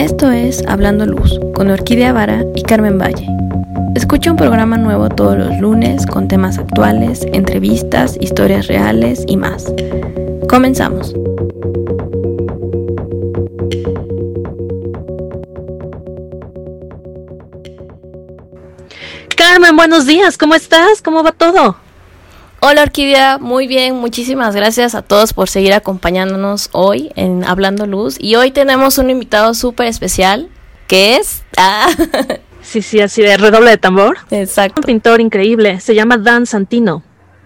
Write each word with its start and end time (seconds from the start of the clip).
Esto 0.00 0.30
es 0.30 0.64
Hablando 0.66 1.04
Luz 1.04 1.38
con 1.54 1.70
Orquídea 1.70 2.14
Vara 2.14 2.42
y 2.54 2.62
Carmen 2.62 2.96
Valle. 2.96 3.28
Escucha 3.94 4.30
un 4.30 4.38
programa 4.38 4.78
nuevo 4.78 5.10
todos 5.10 5.36
los 5.36 5.60
lunes 5.60 6.06
con 6.06 6.26
temas 6.26 6.56
actuales, 6.56 7.26
entrevistas, 7.34 8.16
historias 8.18 8.66
reales 8.66 9.22
y 9.26 9.36
más. 9.36 9.70
Comenzamos. 10.48 11.14
Carmen, 19.36 19.76
buenos 19.76 20.06
días, 20.06 20.38
¿cómo 20.38 20.54
estás? 20.54 21.02
¿Cómo 21.02 21.22
va 21.22 21.32
todo? 21.32 21.76
Hola 22.62 22.82
Orquídea, 22.82 23.38
muy 23.38 23.66
bien, 23.66 23.96
muchísimas 23.96 24.54
gracias 24.54 24.94
a 24.94 25.00
todos 25.00 25.32
por 25.32 25.48
seguir 25.48 25.72
acompañándonos 25.72 26.68
hoy 26.72 27.10
en 27.16 27.42
Hablando 27.42 27.86
Luz 27.86 28.18
y 28.20 28.34
hoy 28.34 28.50
tenemos 28.50 28.98
un 28.98 29.08
invitado 29.08 29.54
súper 29.54 29.86
especial 29.86 30.50
que 30.86 31.16
es... 31.16 31.42
Ah. 31.56 31.88
Sí, 32.62 32.82
sí, 32.82 33.00
así 33.00 33.22
de 33.22 33.38
redoble 33.38 33.70
de 33.70 33.78
tambor. 33.78 34.18
Exacto. 34.30 34.82
Un 34.82 34.84
pintor 34.84 35.22
increíble, 35.22 35.80
se 35.80 35.94
llama 35.94 36.18
Dan 36.18 36.44
Santino. 36.44 37.02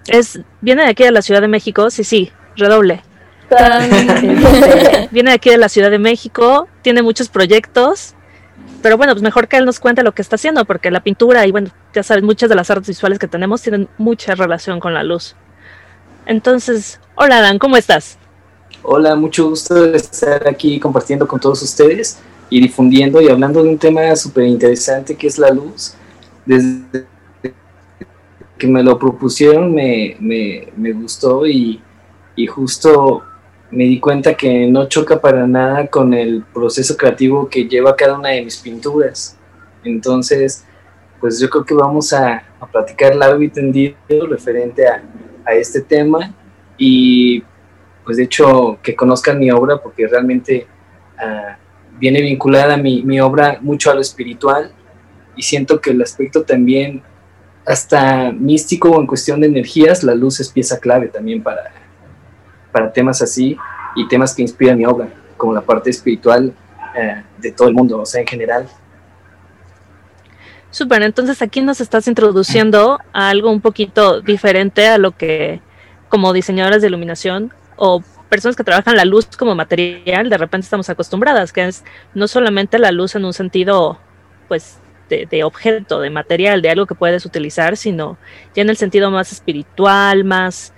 Es, 0.08 0.40
viene 0.60 0.82
de 0.82 0.88
aquí 0.88 1.04
de 1.04 1.12
la 1.12 1.22
Ciudad 1.22 1.40
de 1.40 1.46
México, 1.46 1.88
sí, 1.88 2.02
sí, 2.02 2.32
redoble. 2.56 3.00
viene 5.12 5.30
de 5.30 5.34
aquí 5.36 5.50
de 5.50 5.56
la 5.56 5.68
Ciudad 5.68 5.92
de 5.92 6.00
México, 6.00 6.66
tiene 6.82 7.02
muchos 7.02 7.28
proyectos, 7.28 8.16
pero 8.84 8.98
bueno, 8.98 9.14
pues 9.14 9.22
mejor 9.22 9.48
que 9.48 9.56
él 9.56 9.64
nos 9.64 9.80
cuente 9.80 10.02
lo 10.02 10.12
que 10.12 10.20
está 10.20 10.36
haciendo, 10.36 10.66
porque 10.66 10.90
la 10.90 11.02
pintura 11.02 11.46
y 11.46 11.50
bueno, 11.50 11.70
ya 11.94 12.02
sabes, 12.02 12.22
muchas 12.22 12.50
de 12.50 12.54
las 12.54 12.68
artes 12.68 12.88
visuales 12.88 13.18
que 13.18 13.26
tenemos 13.26 13.62
tienen 13.62 13.88
mucha 13.96 14.34
relación 14.34 14.78
con 14.78 14.92
la 14.92 15.02
luz. 15.02 15.34
Entonces, 16.26 17.00
hola 17.14 17.40
Dan, 17.40 17.58
¿cómo 17.58 17.78
estás? 17.78 18.18
Hola, 18.82 19.16
mucho 19.16 19.48
gusto 19.48 19.86
estar 19.86 20.46
aquí 20.46 20.78
compartiendo 20.78 21.26
con 21.26 21.40
todos 21.40 21.62
ustedes 21.62 22.18
y 22.50 22.60
difundiendo 22.60 23.22
y 23.22 23.30
hablando 23.30 23.62
de 23.62 23.70
un 23.70 23.78
tema 23.78 24.14
súper 24.16 24.44
interesante 24.44 25.16
que 25.16 25.28
es 25.28 25.38
la 25.38 25.48
luz. 25.48 25.94
Desde 26.44 27.06
que 28.58 28.66
me 28.66 28.82
lo 28.82 28.98
propusieron 28.98 29.74
me, 29.74 30.14
me, 30.20 30.68
me 30.76 30.92
gustó 30.92 31.46
y, 31.46 31.80
y 32.36 32.46
justo 32.46 33.22
me 33.74 33.84
di 33.84 33.98
cuenta 33.98 34.34
que 34.34 34.66
no 34.66 34.88
choca 34.88 35.20
para 35.20 35.46
nada 35.46 35.86
con 35.88 36.14
el 36.14 36.44
proceso 36.54 36.96
creativo 36.96 37.48
que 37.48 37.66
lleva 37.66 37.96
cada 37.96 38.16
una 38.16 38.30
de 38.30 38.42
mis 38.42 38.56
pinturas. 38.56 39.36
Entonces, 39.82 40.64
pues 41.20 41.40
yo 41.40 41.50
creo 41.50 41.64
que 41.64 41.74
vamos 41.74 42.12
a, 42.12 42.44
a 42.60 42.66
platicar 42.66 43.16
largo 43.16 43.42
y 43.42 43.48
tendido 43.48 43.96
referente 44.28 44.86
a, 44.86 45.02
a, 45.44 45.54
este 45.54 45.80
tema 45.80 46.32
y 46.78 47.42
pues 48.04 48.16
de 48.16 48.24
hecho 48.24 48.78
que 48.82 48.94
conozcan 48.94 49.38
mi 49.38 49.50
obra 49.50 49.78
porque 49.78 50.06
realmente 50.06 50.66
uh, 51.18 51.54
viene 51.98 52.20
vinculada 52.20 52.76
mi, 52.76 53.02
mi 53.02 53.20
obra 53.20 53.58
mucho 53.60 53.90
a 53.90 53.94
lo 53.94 54.00
espiritual 54.00 54.72
y 55.36 55.42
siento 55.42 55.80
que 55.80 55.90
el 55.90 56.02
aspecto 56.02 56.42
también 56.42 57.02
hasta 57.66 58.30
místico 58.30 58.90
o 58.90 59.00
en 59.00 59.06
cuestión 59.06 59.40
de 59.40 59.46
energías, 59.46 60.04
la 60.04 60.14
luz 60.14 60.40
es 60.40 60.50
pieza 60.50 60.78
clave 60.78 61.08
también 61.08 61.42
para, 61.42 61.72
para 62.74 62.92
temas 62.92 63.22
así 63.22 63.56
y 63.94 64.08
temas 64.08 64.34
que 64.34 64.42
inspiran 64.42 64.76
mi 64.76 64.84
obra, 64.84 65.08
como 65.36 65.54
la 65.54 65.60
parte 65.60 65.90
espiritual 65.90 66.52
eh, 66.96 67.22
de 67.38 67.52
todo 67.52 67.68
el 67.68 67.74
mundo, 67.74 68.00
o 68.00 68.04
sea, 68.04 68.20
en 68.20 68.26
general. 68.26 68.66
Súper, 70.70 71.02
entonces 71.02 71.40
aquí 71.40 71.62
nos 71.62 71.80
estás 71.80 72.08
introduciendo 72.08 72.98
a 73.12 73.28
algo 73.28 73.52
un 73.52 73.60
poquito 73.60 74.20
diferente 74.20 74.88
a 74.88 74.98
lo 74.98 75.12
que 75.16 75.60
como 76.08 76.32
diseñadoras 76.32 76.82
de 76.82 76.88
iluminación 76.88 77.54
o 77.76 78.02
personas 78.28 78.56
que 78.56 78.64
trabajan 78.64 78.96
la 78.96 79.04
luz 79.04 79.28
como 79.36 79.54
material, 79.54 80.28
de 80.28 80.36
repente 80.36 80.64
estamos 80.64 80.90
acostumbradas, 80.90 81.52
que 81.52 81.64
es 81.64 81.84
no 82.12 82.26
solamente 82.26 82.80
la 82.80 82.90
luz 82.90 83.14
en 83.14 83.24
un 83.24 83.32
sentido, 83.32 84.00
pues, 84.48 84.80
de, 85.08 85.44
objeto, 85.44 86.00
de 86.00 86.10
material, 86.10 86.60
de 86.60 86.70
algo 86.70 86.86
que 86.86 86.96
puedes 86.96 87.24
utilizar, 87.24 87.76
sino 87.76 88.18
ya 88.52 88.62
en 88.62 88.70
el 88.70 88.76
sentido 88.76 89.12
más 89.12 89.30
espiritual, 89.30 90.24
más 90.24 90.72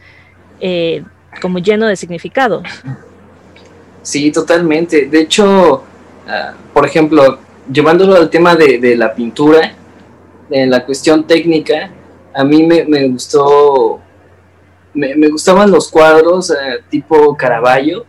eh, 0.61 1.03
como 1.41 1.59
lleno 1.59 1.87
de 1.87 1.97
significados. 1.97 2.63
Sí, 4.03 4.31
totalmente. 4.31 5.07
De 5.07 5.21
hecho, 5.21 5.83
uh, 5.83 6.73
por 6.73 6.87
ejemplo, 6.87 7.39
llevándolo 7.71 8.15
al 8.15 8.31
tema 8.31 8.55
de, 8.55 8.79
de, 8.79 8.97
la 8.97 9.13
pintura, 9.15 9.75
en 10.49 10.71
la 10.71 10.85
cuestión 10.85 11.27
técnica, 11.27 11.91
a 12.33 12.45
mí 12.45 12.63
me, 12.63 12.85
me 12.85 13.09
gustó, 13.09 14.01
me, 14.95 15.17
me, 15.17 15.29
gustaban 15.29 15.71
los 15.71 15.91
cuadros 15.91 16.51
uh, 16.51 16.55
tipo 16.89 17.37
Caravaggio, 17.37 18.07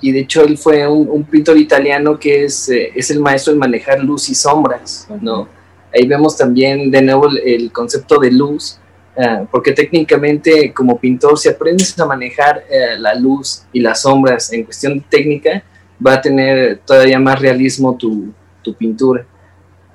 y 0.00 0.12
de 0.12 0.20
hecho 0.20 0.42
él 0.42 0.56
fue 0.56 0.88
un, 0.88 1.06
un 1.10 1.24
pintor 1.24 1.58
italiano 1.58 2.18
que 2.18 2.44
es, 2.44 2.70
eh, 2.70 2.90
es, 2.94 3.10
el 3.10 3.20
maestro 3.20 3.52
en 3.52 3.58
manejar 3.58 4.00
luz 4.00 4.30
y 4.30 4.34
sombras, 4.34 5.06
¿no? 5.20 5.48
Ahí 5.92 6.06
vemos 6.06 6.36
también 6.36 6.90
de 6.90 7.02
nuevo 7.02 7.28
el, 7.28 7.38
el 7.38 7.72
concepto 7.72 8.18
de 8.18 8.30
luz, 8.30 8.78
Uh, 9.20 9.44
porque 9.50 9.72
técnicamente 9.72 10.72
como 10.72 10.98
pintor 10.98 11.38
si 11.38 11.50
aprendes 11.50 11.98
a 11.98 12.06
manejar 12.06 12.64
uh, 12.70 12.98
la 12.98 13.14
luz 13.14 13.64
y 13.70 13.80
las 13.80 14.00
sombras 14.00 14.50
en 14.50 14.64
cuestión 14.64 14.98
técnica 15.10 15.62
va 16.04 16.14
a 16.14 16.20
tener 16.22 16.78
todavía 16.86 17.18
más 17.18 17.38
realismo 17.38 17.94
tu, 17.98 18.32
tu 18.62 18.74
pintura. 18.74 19.26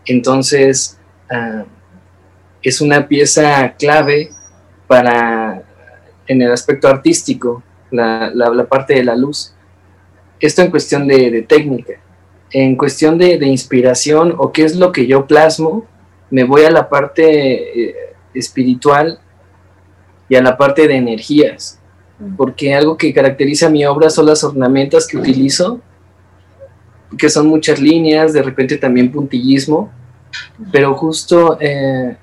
Entonces 0.06 1.00
uh, 1.32 1.66
es 2.62 2.82
una 2.82 3.08
pieza 3.08 3.74
clave 3.80 4.30
para 4.86 5.64
en 6.28 6.44
el 6.44 6.52
aspecto 6.52 6.88
artístico 6.88 7.64
la, 7.90 8.30
la, 8.32 8.50
la 8.50 8.66
parte 8.66 8.94
de 8.94 9.06
la 9.06 9.16
luz. 9.16 9.56
Esto 10.40 10.62
en 10.62 10.70
cuestión 10.70 11.08
de, 11.08 11.32
de 11.32 11.42
técnica. 11.42 11.94
En 12.52 12.76
cuestión 12.76 13.18
de, 13.18 13.40
de, 13.40 13.48
inspiración 13.48 14.36
o 14.38 14.52
qué 14.52 14.66
es 14.66 14.76
lo 14.76 14.92
que 14.92 15.08
yo 15.08 15.26
plasmo 15.26 15.88
me 16.30 16.44
voy 16.44 16.64
a 16.64 16.70
la 16.70 16.90
parte 16.90 17.90
eh, 17.90 17.96
espiritual 18.36 19.20
y 20.30 20.36
a 20.36 20.42
la 20.42 20.58
parte 20.58 20.88
de 20.88 20.96
energías, 20.96 21.80
porque 22.38 22.74
algo 22.74 22.98
que 22.98 23.14
caracteriza 23.14 23.70
mi 23.70 23.86
obra 23.86 24.10
son 24.10 24.28
las 24.28 24.44
ornamentas 24.44 25.08
que 25.08 25.18
utilizo, 25.18 25.82
que 27.18 27.30
son 27.30 27.48
muchas 27.48 27.80
líneas, 27.80 28.34
de 28.34 28.42
repente 28.42 28.78
también 28.78 29.12
puntillismo, 29.12 29.92
pero 30.72 30.94
justo 30.96 31.58
eh, 31.60 32.18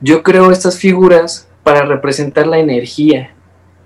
yo 0.00 0.22
creo 0.22 0.50
estas 0.50 0.78
figuras 0.78 1.48
para 1.62 1.84
representar 1.84 2.46
la 2.46 2.58
energía 2.58 3.34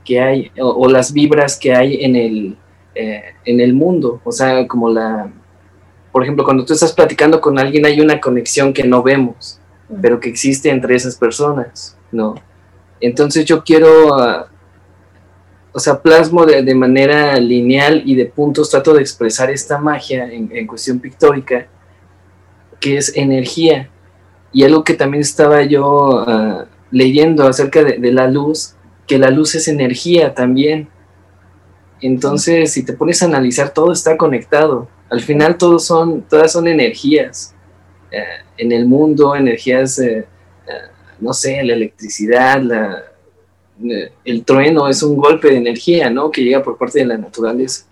que 0.04 0.20
hay 0.20 0.50
o, 0.60 0.68
o 0.68 0.88
las 0.88 1.12
vibras 1.12 1.56
que 1.56 1.74
hay 1.74 2.04
en 2.04 2.16
el, 2.16 2.56
eh, 2.94 3.22
en 3.44 3.60
el 3.60 3.74
mundo, 3.74 4.20
o 4.24 4.32
sea, 4.32 4.66
como 4.66 4.90
la, 4.90 5.30
por 6.12 6.22
ejemplo, 6.22 6.44
cuando 6.44 6.64
tú 6.64 6.74
estás 6.74 6.92
platicando 6.92 7.40
con 7.40 7.58
alguien 7.58 7.86
hay 7.86 8.00
una 8.00 8.20
conexión 8.20 8.72
que 8.74 8.84
no 8.84 9.02
vemos, 9.02 9.58
pero 10.00 10.20
que 10.20 10.28
existe 10.28 10.70
entre 10.70 10.94
esas 10.94 11.16
personas, 11.16 11.97
¿no? 12.10 12.34
Entonces 13.00 13.44
yo 13.44 13.65
quiero, 13.65 14.16
uh, 14.16 14.44
o 15.72 15.81
sea, 15.81 16.00
plasmo 16.00 16.47
de, 16.47 16.62
de, 16.62 16.75
manera 16.75 17.37
lineal 17.38 18.03
y 18.06 18.15
de 18.15 18.26
puntos, 18.26 18.70
trato 18.70 18.94
de 18.94 19.00
expresar 19.00 19.50
esta 19.50 19.78
magia 19.78 20.31
en, 20.32 20.50
en, 20.54 20.66
cuestión 20.66 21.00
pictórica, 21.00 21.66
que 22.78 22.97
es 22.97 23.16
energía. 23.16 23.91
Y 24.53 24.65
algo 24.65 24.84
que 24.84 24.94
también 24.94 25.22
estaba 25.22 25.62
yo 25.62 26.25
uh, 26.26 26.64
leyendo 26.93 27.47
acerca 27.47 27.82
de, 27.82 28.12
la 28.12 28.28
luz, 28.28 28.75
que 29.06 29.19
la 29.19 29.31
luz 29.31 29.54
es 29.56 29.66
energía 29.66 30.34
también. 30.34 30.88
Entonces, 32.00 32.72
si 32.72 32.84
te 32.84 32.93
pones 32.93 33.22
a 33.22 33.26
analizar, 33.26 33.70
todo 33.70 33.93
está 33.93 34.16
conectado. 34.16 34.88
Al 35.10 35.20
final, 35.20 35.56
todos 35.59 35.84
son, 35.84 36.22
todas 36.22 36.53
son 36.53 36.69
energías 36.69 37.54
uh, 38.12 38.51
en 38.62 38.72
el 38.72 38.86
mundo, 38.86 39.34
energías 39.34 39.98
eh, 39.98 40.24
no 41.20 41.32
sé, 41.32 41.62
la 41.62 41.74
electricidad, 41.74 42.60
la, 42.60 43.04
el 44.24 44.44
trueno 44.44 44.88
es 44.88 45.02
un 45.02 45.16
golpe 45.16 45.48
de 45.48 45.56
energía, 45.56 46.10
¿no? 46.10 46.30
Que 46.30 46.42
llega 46.42 46.62
por 46.62 46.76
parte 46.76 46.98
de 46.98 47.06
la 47.06 47.16
naturaleza. 47.16 47.87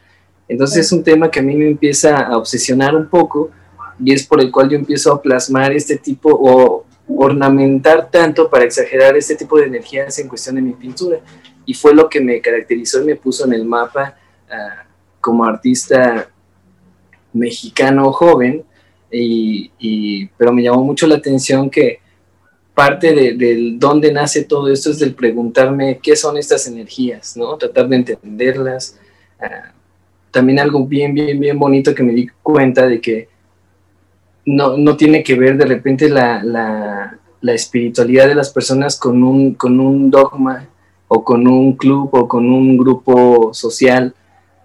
Entonces 0.49 0.87
es 0.87 0.93
un 0.93 1.05
tema 1.05 1.31
que 1.31 1.39
a 1.39 1.43
mí 1.43 1.55
me 1.55 1.69
empieza 1.69 2.19
a 2.19 2.37
obsesionar 2.37 2.95
un 2.97 3.09
poco 3.09 3.51
y 4.05 4.13
es 4.13 4.27
por 4.27 4.41
el 4.41 4.51
cual 4.51 4.69
yo 4.69 4.77
empiezo 4.77 5.13
a 5.13 5.23
plasmar 5.23 5.73
este 5.73 5.97
tipo 5.97 6.31
o 6.33 6.85
ornamentar 7.09 8.11
tanto 8.11 8.51
para 8.51 8.65
exagerar 8.65 9.17
este 9.17 9.37
tipo 9.37 9.59
de 9.59 9.67
energías 9.67 10.19
en 10.19 10.29
cuestión 10.29 10.57
de 10.57 10.63
mi 10.63 10.73
pintura. 10.73 11.21
Y 11.65 11.75
fue 11.75 11.95
lo 11.95 12.09
que 12.09 12.21
me 12.21 12.41
caracterizó 12.41 13.03
y 13.03 13.07
me 13.07 13.17
puso 13.17 13.45
en 13.45 13.53
el 13.53 13.65
mapa 13.65 14.17
uh, 14.49 14.89
como 15.21 15.45
artista 15.45 16.29
mexicano 17.33 18.13
joven, 18.13 18.65
y, 19.11 20.27
pero 20.37 20.53
me 20.53 20.63
llamó 20.63 20.85
mucho 20.85 21.07
la 21.07 21.17
atención 21.17 21.69
que 21.71 22.01
parte 22.75 23.13
de, 23.13 23.35
de, 23.35 23.75
dónde 23.77 24.13
nace 24.13 24.45
todo 24.45 24.69
esto 24.73 24.91
es 24.91 24.99
del 24.99 25.15
preguntarme 25.15 25.99
qué 26.03 26.17
son 26.17 26.37
estas 26.37 26.67
energías, 26.67 27.37
¿no? 27.37 27.57
Tratar 27.57 27.89
de 27.89 27.97
entenderlas. 27.97 28.99
Uh, 29.41 29.81
también 30.31 30.61
algo 30.61 30.87
bien, 30.87 31.15
bien, 31.15 31.39
bien 31.41 31.59
bonito 31.59 31.95
que 31.95 32.03
me 32.03 32.13
di 32.13 32.29
cuenta 32.43 32.87
de 32.87 33.01
que 33.01 33.29
no, 34.47 34.77
no 34.77 34.97
tiene 34.97 35.23
que 35.23 35.35
ver 35.35 35.57
de 35.57 35.67
repente 35.67 36.09
la, 36.09 36.43
la, 36.43 37.19
la, 37.41 37.53
espiritualidad 37.53 38.27
de 38.27 38.35
las 38.35 38.51
personas 38.51 38.99
con 38.99 39.23
un, 39.23 39.55
con 39.55 39.79
un 39.81 40.11
dogma 40.11 40.69
o 41.09 41.25
con 41.25 41.47
un 41.47 41.75
club 41.75 42.09
o 42.13 42.29
con 42.29 42.51
un 42.51 42.77
grupo 42.77 43.53
social, 43.53 44.15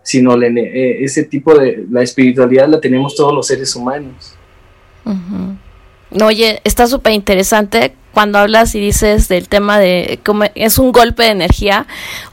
sino 0.03 0.39
eh, 0.41 1.03
ese 1.03 1.23
tipo 1.23 1.57
de 1.57 1.85
la 1.89 2.03
espiritualidad 2.03 2.69
la 2.69 2.79
tenemos 2.79 3.15
todos 3.15 3.33
los 3.33 3.47
seres 3.47 3.75
humanos. 3.75 4.34
Oye, 6.21 6.61
está 6.63 6.87
súper 6.87 7.13
interesante 7.13 7.95
cuando 8.15 8.39
hablas 8.39 8.73
y 8.73 8.79
dices 8.79 9.27
del 9.27 9.49
tema 9.49 9.77
de 9.77 10.21
cómo 10.23 10.45
es 10.55 10.79
un 10.79 10.93
golpe 10.93 11.23
de 11.23 11.31
energía. 11.31 11.85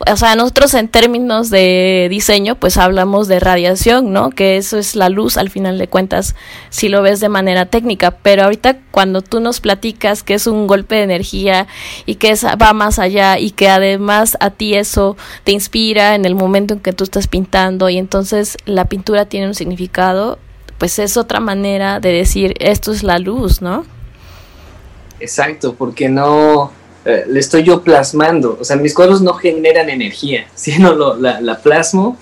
O 0.09 0.17
sea, 0.17 0.37
nosotros 0.37 0.73
en 0.75 0.87
términos 0.87 1.51
de 1.51 2.07
diseño, 2.09 2.55
pues 2.55 2.77
hablamos 2.77 3.27
de 3.27 3.41
radiación, 3.41 4.13
¿no? 4.13 4.31
Que 4.31 4.57
eso 4.57 4.79
es 4.79 4.95
la 4.95 5.09
luz 5.09 5.37
al 5.37 5.51
final 5.51 5.79
de 5.79 5.89
cuentas, 5.89 6.37
si 6.71 6.89
lo 6.89 7.03
ves 7.03 7.19
de 7.19 7.29
manera 7.29 7.67
técnica. 7.67 8.13
Pero 8.13 8.45
ahorita 8.45 8.79
cuando 8.93 9.23
tú 9.23 9.41
nos 9.41 9.59
platicas 9.59 10.23
que 10.23 10.35
es 10.35 10.47
un 10.47 10.69
golpe 10.69 10.95
de 10.95 11.03
energía 11.03 11.67
y 12.07 12.15
que 12.15 12.31
es, 12.31 12.45
va 12.45 12.73
más 12.73 13.01
allá 13.01 13.41
y 13.41 13.51
que 13.51 13.69
además 13.69 14.37
a 14.39 14.51
ti 14.51 14.75
eso 14.75 15.17
te 15.43 15.51
inspira 15.51 16.15
en 16.15 16.25
el 16.27 16.37
momento 16.37 16.75
en 16.75 16.81
que 16.81 16.93
tú 16.93 17.03
estás 17.03 17.27
pintando 17.27 17.89
y 17.89 17.99
entonces 17.99 18.57
la 18.67 18.85
pintura 18.85 19.25
tiene 19.25 19.49
un 19.49 19.55
significado, 19.55 20.39
pues 20.82 20.99
es 20.99 21.17
otra 21.17 21.38
manera 21.38 22.00
de 22.00 22.11
decir 22.11 22.55
esto 22.58 22.90
es 22.90 23.05
la 23.05 23.20
luz, 23.20 23.62
¿no? 23.62 23.87
Exacto, 25.20 25.76
porque 25.76 26.08
no 26.08 26.73
eh, 27.05 27.23
le 27.29 27.38
estoy 27.38 27.62
yo 27.62 27.84
plasmando, 27.84 28.58
o 28.61 28.64
sea, 28.64 28.75
mis 28.75 28.93
cuadros 28.93 29.23
no 29.23 29.34
generan 29.34 29.88
energía, 29.88 30.49
sino 30.56 30.93
lo, 30.93 31.14
la, 31.14 31.61
plasmo 31.62 32.17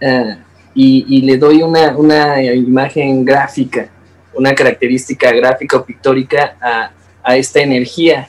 eh, 0.00 0.38
y, 0.74 1.22
le 1.22 1.38
doy 1.38 1.62
una, 1.62 1.96
una, 1.96 2.42
imagen 2.42 3.24
gráfica, 3.24 3.88
una 4.34 4.56
característica 4.56 5.30
gráfica 5.30 5.76
o 5.76 5.84
pictórica 5.84 6.56
a, 6.60 6.90
a 7.22 7.36
esta 7.36 7.60
energía. 7.60 8.28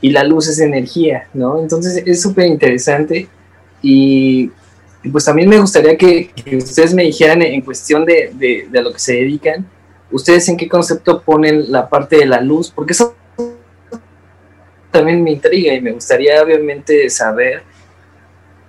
Y 0.00 0.10
la 0.10 0.24
luz 0.24 0.48
es 0.48 0.58
energía, 0.58 1.28
¿no? 1.32 1.60
Entonces 1.60 2.02
es 2.04 2.20
súper 2.20 2.46
interesante 2.46 3.28
y, 3.82 4.50
pues 5.08 5.24
también 5.24 5.48
me 5.48 5.58
gustaría 5.58 5.96
que, 5.96 6.30
ustedes 6.56 6.94
me 6.94 7.04
dijeran 7.04 7.42
en 7.42 7.60
cuestión 7.62 8.04
de, 8.04 8.32
de, 8.34 8.82
lo 8.82 8.92
que 8.92 8.98
se 8.98 9.14
dedican, 9.14 9.66
¿Ustedes 10.10 10.48
en 10.48 10.56
qué 10.56 10.68
concepto 10.68 11.20
ponen 11.22 11.70
la 11.70 11.88
parte 11.88 12.16
de 12.16 12.26
la 12.26 12.40
luz? 12.40 12.70
Porque 12.70 12.92
eso 12.92 13.14
también 14.90 15.22
me 15.22 15.32
intriga 15.32 15.74
y 15.74 15.82
me 15.82 15.92
gustaría 15.92 16.42
obviamente 16.42 17.10
saber, 17.10 17.62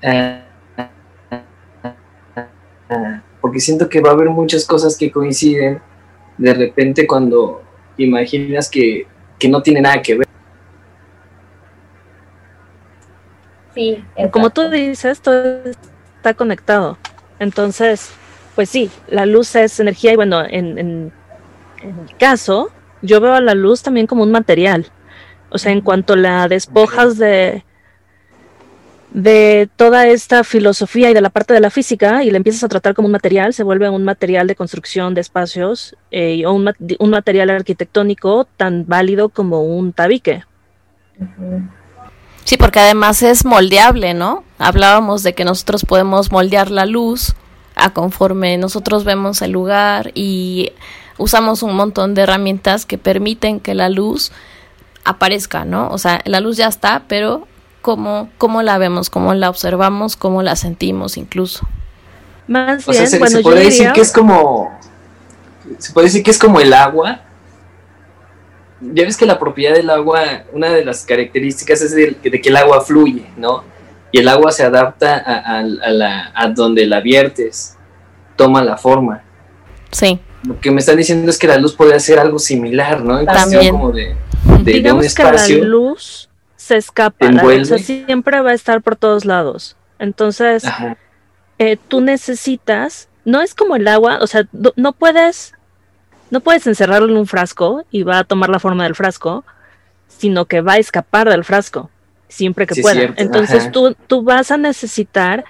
eh, 0.01 0.43
porque 3.39 3.59
siento 3.61 3.87
que 3.87 4.01
va 4.01 4.09
a 4.09 4.13
haber 4.13 4.29
muchas 4.29 4.65
cosas 4.65 4.97
que 4.97 5.09
coinciden 5.09 5.81
de 6.37 6.53
repente 6.53 7.07
cuando 7.07 7.63
imaginas 7.97 8.69
que, 8.69 9.07
no 9.49 9.61
tiene 9.61 9.79
nada 9.79 10.01
que 10.01 10.17
ver. 10.17 10.27
Sí, 13.73 14.03
como 14.31 14.49
tú 14.49 14.69
dices, 14.69 15.21
todo 15.21 15.61
está 16.19 16.33
conectado. 16.33 16.97
Entonces, 17.39 18.11
pues 18.55 18.69
sí, 18.69 18.91
la 19.07 19.25
luz 19.25 19.55
es 19.55 19.79
energía 19.79 20.13
y 20.13 20.15
bueno, 20.17 20.43
en 20.45 21.11
mi 21.81 22.13
caso, 22.19 22.69
yo 23.01 23.21
veo 23.21 23.33
a 23.33 23.41
la 23.41 23.55
luz 23.55 23.81
también 23.81 24.05
como 24.05 24.23
un 24.23 24.31
material. 24.31 24.87
O 25.49 25.57
sea, 25.57 25.71
en 25.71 25.81
cuanto 25.81 26.15
la 26.15 26.47
despojas 26.47 27.17
de, 27.17 27.63
de 29.11 29.69
toda 29.75 30.07
esta 30.07 30.43
filosofía 30.43 31.09
y 31.09 31.13
de 31.13 31.21
la 31.21 31.29
parte 31.29 31.53
de 31.53 31.59
la 31.59 31.69
física 31.69 32.23
y 32.23 32.29
la 32.29 32.37
empiezas 32.37 32.63
a 32.63 32.69
tratar 32.69 32.93
como 32.93 33.07
un 33.07 33.11
material, 33.11 33.53
se 33.53 33.63
vuelve 33.63 33.89
un 33.89 34.03
material 34.03 34.47
de 34.47 34.55
construcción 34.55 35.13
de 35.15 35.21
espacios 35.21 35.95
eh, 36.11 36.45
o 36.45 36.53
un, 36.53 36.71
un, 36.99 37.09
material 37.09 37.49
arquitectónico 37.49 38.47
tan 38.57 38.85
válido 38.85 39.29
como 39.29 39.63
un 39.63 39.93
tabique. 39.93 40.43
Sí, 42.43 42.57
porque 42.57 42.79
además 42.79 43.21
es 43.21 43.45
moldeable, 43.45 44.13
¿no? 44.13 44.43
Hablábamos 44.57 45.23
de 45.23 45.33
que 45.33 45.45
nosotros 45.45 45.85
podemos 45.85 46.31
moldear 46.31 46.71
la 46.71 46.85
luz 46.85 47.35
a 47.75 47.93
conforme 47.93 48.57
nosotros 48.57 49.03
vemos 49.03 49.41
el 49.41 49.51
lugar 49.51 50.11
y 50.15 50.73
usamos 51.17 51.63
un 51.63 51.75
montón 51.75 52.13
de 52.13 52.23
herramientas 52.23 52.85
que 52.85 52.97
permiten 52.97 53.59
que 53.59 53.73
la 53.73 53.89
luz 53.89 54.31
aparezca, 55.05 55.65
¿no? 55.65 55.89
O 55.89 55.97
sea, 55.97 56.21
la 56.25 56.39
luz 56.39 56.57
ya 56.57 56.67
está, 56.67 57.03
pero 57.07 57.47
cómo, 57.81 58.29
cómo 58.37 58.61
la 58.63 58.77
vemos, 58.77 59.09
cómo 59.09 59.33
la 59.33 59.49
observamos, 59.49 60.15
cómo 60.15 60.43
la 60.43 60.55
sentimos 60.55 61.17
incluso. 61.17 61.67
Más 62.47 62.85
bien, 62.85 63.07
se, 63.07 63.19
puede 63.41 63.63
decir 63.63 63.91
que 63.93 64.01
es 64.01 64.11
como 64.11 64.71
se 65.77 65.93
puede 65.93 66.07
decir 66.07 66.23
que 66.23 66.31
es 66.31 66.39
como 66.39 66.59
el 66.59 66.73
agua. 66.73 67.21
Ya 68.81 69.03
ves 69.03 69.17
que 69.17 69.25
la 69.25 69.37
propiedad 69.37 69.75
del 69.75 69.89
agua, 69.89 70.43
una 70.53 70.69
de 70.69 70.85
las 70.85 71.05
características 71.05 71.81
es 71.81 71.93
de, 71.93 72.15
que 72.15 72.49
el 72.49 72.55
agua 72.55 72.81
fluye, 72.81 73.25
¿no? 73.37 73.63
Y 74.11 74.19
el 74.19 74.27
agua 74.27 74.51
se 74.51 74.63
adapta 74.63 75.17
a, 75.17 75.61
la, 75.61 76.31
a 76.33 76.49
donde 76.49 76.85
la 76.85 76.99
viertes, 76.99 77.77
toma 78.35 78.63
la 78.63 78.77
forma. 78.77 79.23
Sí 79.91 80.19
lo 80.43 80.59
que 80.59 80.71
me 80.71 80.79
están 80.79 80.97
diciendo 80.97 81.29
es 81.29 81.37
que 81.37 81.47
la 81.47 81.57
luz 81.57 81.75
puede 81.75 81.99
ser 81.99 82.19
algo 82.19 82.39
similar, 82.39 83.03
¿no? 83.03 83.23
También. 83.25 83.71
Como 83.71 83.91
de, 83.91 84.15
Digamos 84.63 85.13
que 85.13 85.23
la 85.23 85.47
luz 85.65 86.29
se 86.55 86.77
escapa, 86.77 87.27
o 87.27 87.65
sea, 87.65 87.77
siempre 87.77 88.41
va 88.41 88.51
a 88.51 88.53
estar 88.53 88.81
por 88.81 88.95
todos 88.95 89.25
lados. 89.25 89.75
Entonces, 89.97 90.63
eh, 91.57 91.77
tú 91.87 92.01
necesitas, 92.01 93.09
no 93.25 93.41
es 93.41 93.53
como 93.53 93.75
el 93.75 93.87
agua, 93.87 94.19
o 94.21 94.27
sea, 94.27 94.47
no, 94.75 94.93
puedes, 94.93 95.53
no 96.31 96.39
puedes 96.41 96.67
encerrarlo 96.67 97.09
en 97.09 97.17
un 97.17 97.27
frasco 97.27 97.85
y 97.91 98.03
va 98.03 98.19
a 98.19 98.23
tomar 98.23 98.49
la 98.49 98.59
forma 98.59 98.83
del 98.83 98.95
frasco, 98.95 99.43
sino 100.07 100.45
que 100.45 100.61
va 100.61 100.73
a 100.73 100.77
escapar 100.77 101.29
del 101.29 101.43
frasco 101.43 101.89
siempre 102.27 102.67
que 102.67 102.81
pueda. 102.81 103.13
Entonces 103.17 103.71
tú, 103.71 103.95
tú 104.07 104.23
vas 104.23 104.51
a 104.51 104.57
necesitar 104.57 105.45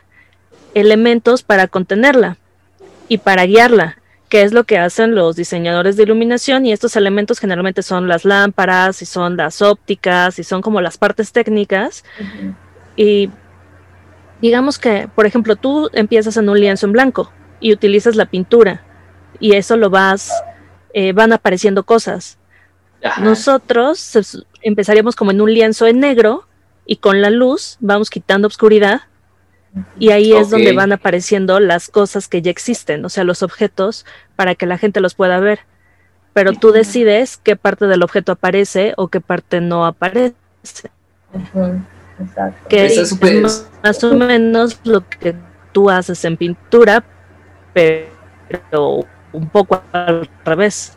elementos 0.73 1.43
para 1.43 1.67
contenerla 1.67 2.37
y 3.07 3.17
para 3.17 3.45
guiarla 3.45 3.99
que 4.29 4.43
es 4.43 4.53
lo 4.53 4.63
que 4.63 4.77
hacen 4.77 5.15
los 5.15 5.35
diseñadores 5.35 5.97
de 5.97 6.03
iluminación 6.03 6.65
y 6.65 6.71
estos 6.71 6.95
elementos 6.95 7.39
generalmente 7.39 7.81
son 7.81 8.07
las 8.07 8.25
lámparas 8.25 9.01
y 9.01 9.05
son 9.05 9.35
las 9.35 9.63
ópticas 9.63 10.37
y 10.37 10.43
son 10.43 10.61
como 10.61 10.81
las 10.81 10.99
partes 10.99 11.31
técnicas. 11.31 12.03
Y 12.95 13.31
digamos 14.39 14.77
que, 14.77 15.09
por 15.15 15.25
ejemplo, 15.25 15.55
tú 15.55 15.89
empiezas 15.93 16.37
en 16.37 16.47
un 16.47 16.59
lienzo 16.59 16.85
en 16.85 16.91
blanco 16.91 17.31
y 17.59 17.73
utilizas 17.73 18.15
la 18.15 18.27
pintura 18.27 18.83
y 19.39 19.55
eso 19.55 19.77
lo 19.77 19.89
vas, 19.89 20.31
eh, 20.93 21.13
van 21.13 21.33
apareciendo 21.33 21.83
cosas. 21.83 22.37
Nosotros 23.21 24.43
empezaríamos 24.61 25.15
como 25.15 25.31
en 25.31 25.41
un 25.41 25.53
lienzo 25.53 25.87
en 25.87 25.99
negro 25.99 26.45
y 26.85 26.97
con 26.97 27.21
la 27.21 27.29
luz 27.29 27.77
vamos 27.79 28.09
quitando 28.09 28.47
oscuridad 28.47 29.01
y 29.97 30.09
ahí 30.09 30.33
es 30.33 30.49
donde 30.49 30.73
van 30.73 30.91
apareciendo 30.91 31.59
las 31.59 31.89
cosas 31.89 32.27
que 32.27 32.41
ya 32.41 32.51
existen, 32.51 33.05
o 33.05 33.09
sea, 33.09 33.23
los 33.23 33.43
objetos, 33.43 34.05
para 34.35 34.55
que 34.55 34.65
la 34.65 34.77
gente 34.77 34.99
los 34.99 35.13
pueda 35.13 35.39
ver. 35.39 35.59
Pero 36.33 36.53
tú 36.53 36.71
decides 36.71 37.37
qué 37.37 37.55
parte 37.55 37.85
del 37.85 38.03
objeto 38.03 38.31
aparece 38.31 38.93
o 38.97 39.07
qué 39.07 39.21
parte 39.21 39.61
no 39.61 39.85
aparece. 39.85 40.35
Que 42.67 42.85
es 42.85 43.17
más 43.83 44.03
o 44.03 44.13
menos 44.15 44.79
lo 44.83 45.07
que 45.07 45.35
tú 45.71 45.89
haces 45.89 46.25
en 46.25 46.37
pintura, 46.37 47.03
pero 47.73 49.05
un 49.33 49.49
poco 49.49 49.81
al 49.91 50.29
revés. 50.43 50.93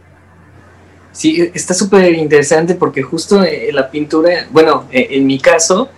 Sí, 1.12 1.50
está 1.52 1.74
súper 1.74 2.14
interesante 2.14 2.74
porque 2.74 3.02
justo 3.02 3.44
en 3.44 3.74
la 3.74 3.90
pintura, 3.90 4.46
bueno, 4.50 4.86
en 4.90 5.26
mi 5.26 5.38
caso, 5.38 5.90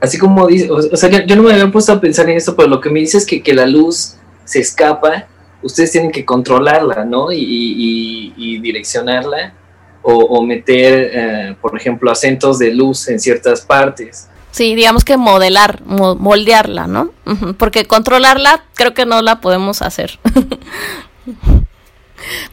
así 0.00 0.18
como 0.18 0.46
dice, 0.46 0.70
o, 0.70 0.96
sea, 0.96 1.08
yo, 1.24 1.36
no 1.36 1.42
me 1.42 1.52
había 1.52 1.70
puesto 1.70 1.92
a 1.92 2.00
pensar 2.00 2.28
en 2.28 2.36
esto, 2.36 2.54
pero 2.54 2.68
lo 2.68 2.80
que 2.80 2.90
me 2.90 3.00
dice 3.00 3.18
es 3.18 3.26
que, 3.26 3.42
que 3.42 3.54
la 3.54 3.66
luz 3.66 4.16
se 4.44 4.60
escapa, 4.60 5.26
ustedes 5.62 5.92
tienen 5.92 6.10
que 6.10 6.24
controlarla, 6.24 7.04
¿no? 7.04 7.32
Y, 7.32 8.60
direccionarla, 8.62 9.54
o, 10.02 10.42
meter, 10.42 11.10
eh, 11.12 11.56
por 11.60 11.76
ejemplo, 11.76 12.10
acentos 12.10 12.58
de 12.58 12.72
luz 12.72 13.08
en 13.08 13.18
ciertas 13.18 13.60
partes. 13.60 14.28
Sí, 14.50 14.74
digamos 14.74 15.04
que 15.04 15.16
modelar, 15.16 15.82
moldearla, 15.84 16.86
¿no? 16.86 17.12
Porque 17.58 17.86
controlarla 17.86 18.64
creo 18.74 18.94
que 18.94 19.06
no 19.06 19.22
la 19.22 19.40
podemos 19.40 19.82
hacer. 19.82 20.18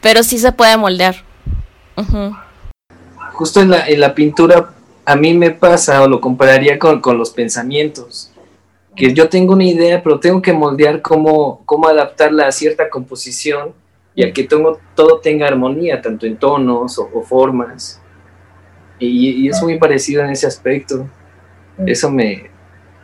Pero 0.00 0.22
sí 0.22 0.38
se 0.38 0.52
puede 0.52 0.76
moldear. 0.76 1.24
Justo 3.32 3.60
en 3.60 3.70
la, 3.70 3.88
en 3.88 4.00
la 4.00 4.14
pintura 4.14 4.76
a 5.06 5.14
mí 5.14 5.34
me 5.34 5.52
pasa 5.52 6.02
o 6.02 6.08
lo 6.08 6.20
compararía 6.20 6.78
con, 6.78 7.00
los 7.16 7.30
pensamientos, 7.30 8.32
que 8.96 9.14
yo 9.14 9.28
tengo 9.28 9.52
una 9.52 9.64
idea, 9.64 10.02
pero 10.02 10.18
tengo 10.18 10.42
que 10.42 10.52
moldear 10.52 11.00
cómo, 11.00 11.62
cómo 11.64 11.86
adaptarla 11.86 12.48
a 12.48 12.52
cierta 12.52 12.90
composición 12.90 13.72
y 14.16 14.24
a 14.24 14.32
que 14.32 14.42
todo, 14.42 14.80
todo 14.96 15.20
tenga 15.20 15.46
armonía, 15.46 16.02
tanto 16.02 16.26
en 16.26 16.36
tonos 16.36 16.98
o, 16.98 17.22
formas. 17.22 18.02
Y, 18.98 19.48
es 19.48 19.62
muy 19.62 19.78
parecido 19.78 20.24
en 20.24 20.30
ese 20.30 20.48
aspecto. 20.48 21.06
Eso 21.84 22.10
me... 22.10 22.50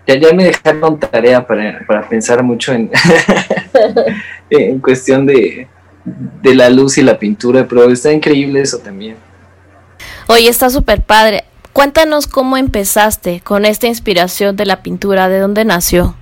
Ya, 0.06 0.16
ya 0.16 0.32
me 0.32 0.44
dejaron 0.44 0.98
tarea 0.98 1.46
para, 1.46 2.08
pensar 2.08 2.42
mucho 2.42 2.72
en, 2.72 2.90
en 4.50 4.80
cuestión 4.80 5.26
de, 5.26 5.68
de 6.04 6.54
la 6.54 6.68
luz 6.70 6.98
y 6.98 7.02
la 7.02 7.18
pintura, 7.18 7.66
pero 7.68 7.88
está 7.88 8.12
increíble 8.12 8.60
eso 8.60 8.78
también. 8.78 9.16
Oye, 10.26 10.48
está 10.48 10.70
súper 10.70 11.02
padre. 11.02 11.44
Cuéntanos 11.72 12.26
cómo 12.26 12.56
empezaste 12.56 13.40
con 13.40 13.64
esta 13.64 13.86
inspiración 13.86 14.56
de 14.56 14.66
la 14.66 14.82
pintura, 14.82 15.28
de 15.28 15.38
dónde 15.38 15.64
nació. 15.64 16.16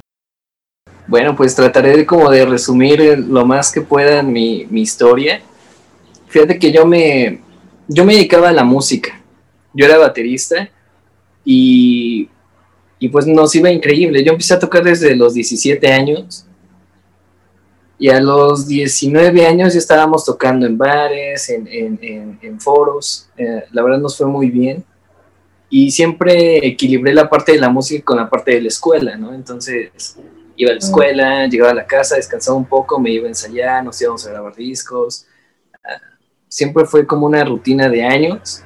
Bueno, 1.07 1.35
pues 1.35 1.57
trataré 1.57 1.97
de 1.97 2.07
como 2.07 2.31
de 2.31 2.45
resumir 2.47 3.19
lo 3.19 3.45
más 3.45 3.73
que 3.73 3.81
pueda 3.81 4.23
mi, 4.23 4.67
mi 4.71 4.83
historia. 4.83 5.41
Fíjate 6.29 6.59
que 6.59 6.71
yo 6.71 6.87
me, 6.87 7.41
yo 7.89 8.05
me 8.05 8.15
dedicaba 8.15 8.51
a 8.51 8.53
la 8.53 8.63
música. 8.63 9.21
Yo 9.75 9.87
era 9.87 9.99
baterista 9.99 10.69
y, 11.45 12.29
y 13.01 13.09
pues 13.09 13.27
nos 13.27 13.53
iba 13.57 13.71
increíble. 13.71 14.23
Yo 14.23 14.33
empecé 14.33 14.55
a 14.55 14.59
tocar 14.59 14.85
desde 14.85 15.17
los 15.17 15.33
17 15.33 15.91
años 15.91 16.47
y 17.99 18.11
a 18.11 18.21
los 18.21 18.69
19 18.69 19.47
años 19.47 19.73
ya 19.73 19.79
estábamos 19.79 20.25
tocando 20.25 20.67
en 20.67 20.77
bares, 20.77 21.49
en, 21.49 21.67
en, 21.67 22.39
en, 22.41 22.61
foros. 22.61 23.31
Eh, 23.39 23.65
la 23.73 23.83
verdad 23.83 23.99
nos 23.99 24.19
fue 24.19 24.27
muy 24.27 24.51
bien. 24.51 24.85
Y 25.71 25.91
siempre 25.91 26.67
equilibré 26.67 27.15
la 27.15 27.29
parte 27.29 27.53
de 27.53 27.59
la 27.59 27.71
música 27.71 28.05
con 28.05 28.19
la 28.19 28.29
parte 28.29 28.53
de 28.53 28.61
la 28.61 28.69
escuela, 28.69 29.17
¿no? 29.17 29.33
Entonces 29.33 30.19
iba 30.57 30.71
a 30.71 30.75
la 30.75 30.79
escuela, 30.79 31.47
llegaba 31.47 31.71
a 31.71 31.75
la 31.75 31.87
casa, 31.87 32.17
descansaba 32.17 32.59
un 32.59 32.67
poco, 32.67 33.01
me 33.01 33.11
iba 33.11 33.25
a 33.25 33.29
ensayar, 33.29 33.83
nos 33.83 34.01
íbamos 34.03 34.27
a 34.27 34.31
grabar 34.31 34.55
discos. 34.55 35.27
Ah, 35.83 36.01
siempre 36.49 36.85
fue 36.85 37.07
como 37.07 37.25
una 37.25 37.45
rutina 37.45 37.89
de 37.89 38.05
años. 38.05 38.63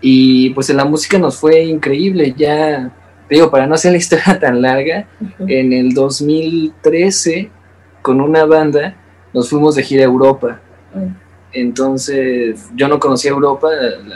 Y 0.00 0.50
pues 0.50 0.70
en 0.70 0.78
la 0.78 0.86
música 0.86 1.18
nos 1.18 1.36
fue 1.36 1.64
increíble. 1.64 2.34
Ya, 2.36 2.94
digo, 3.28 3.50
para 3.50 3.66
no 3.66 3.74
hacer 3.74 3.92
la 3.92 3.98
historia 3.98 4.38
tan 4.40 4.62
larga, 4.62 5.06
en 5.40 5.72
el 5.72 5.92
2013 5.92 7.50
con 8.02 8.20
una 8.20 8.44
banda 8.44 8.96
nos 9.32 9.50
fuimos 9.50 9.74
de 9.74 9.82
gira 9.82 10.02
a 10.02 10.06
Europa. 10.06 10.60
Entonces, 11.52 12.68
yo 12.74 12.88
no 12.88 12.98
conocía 12.98 13.30
Europa, 13.30 13.68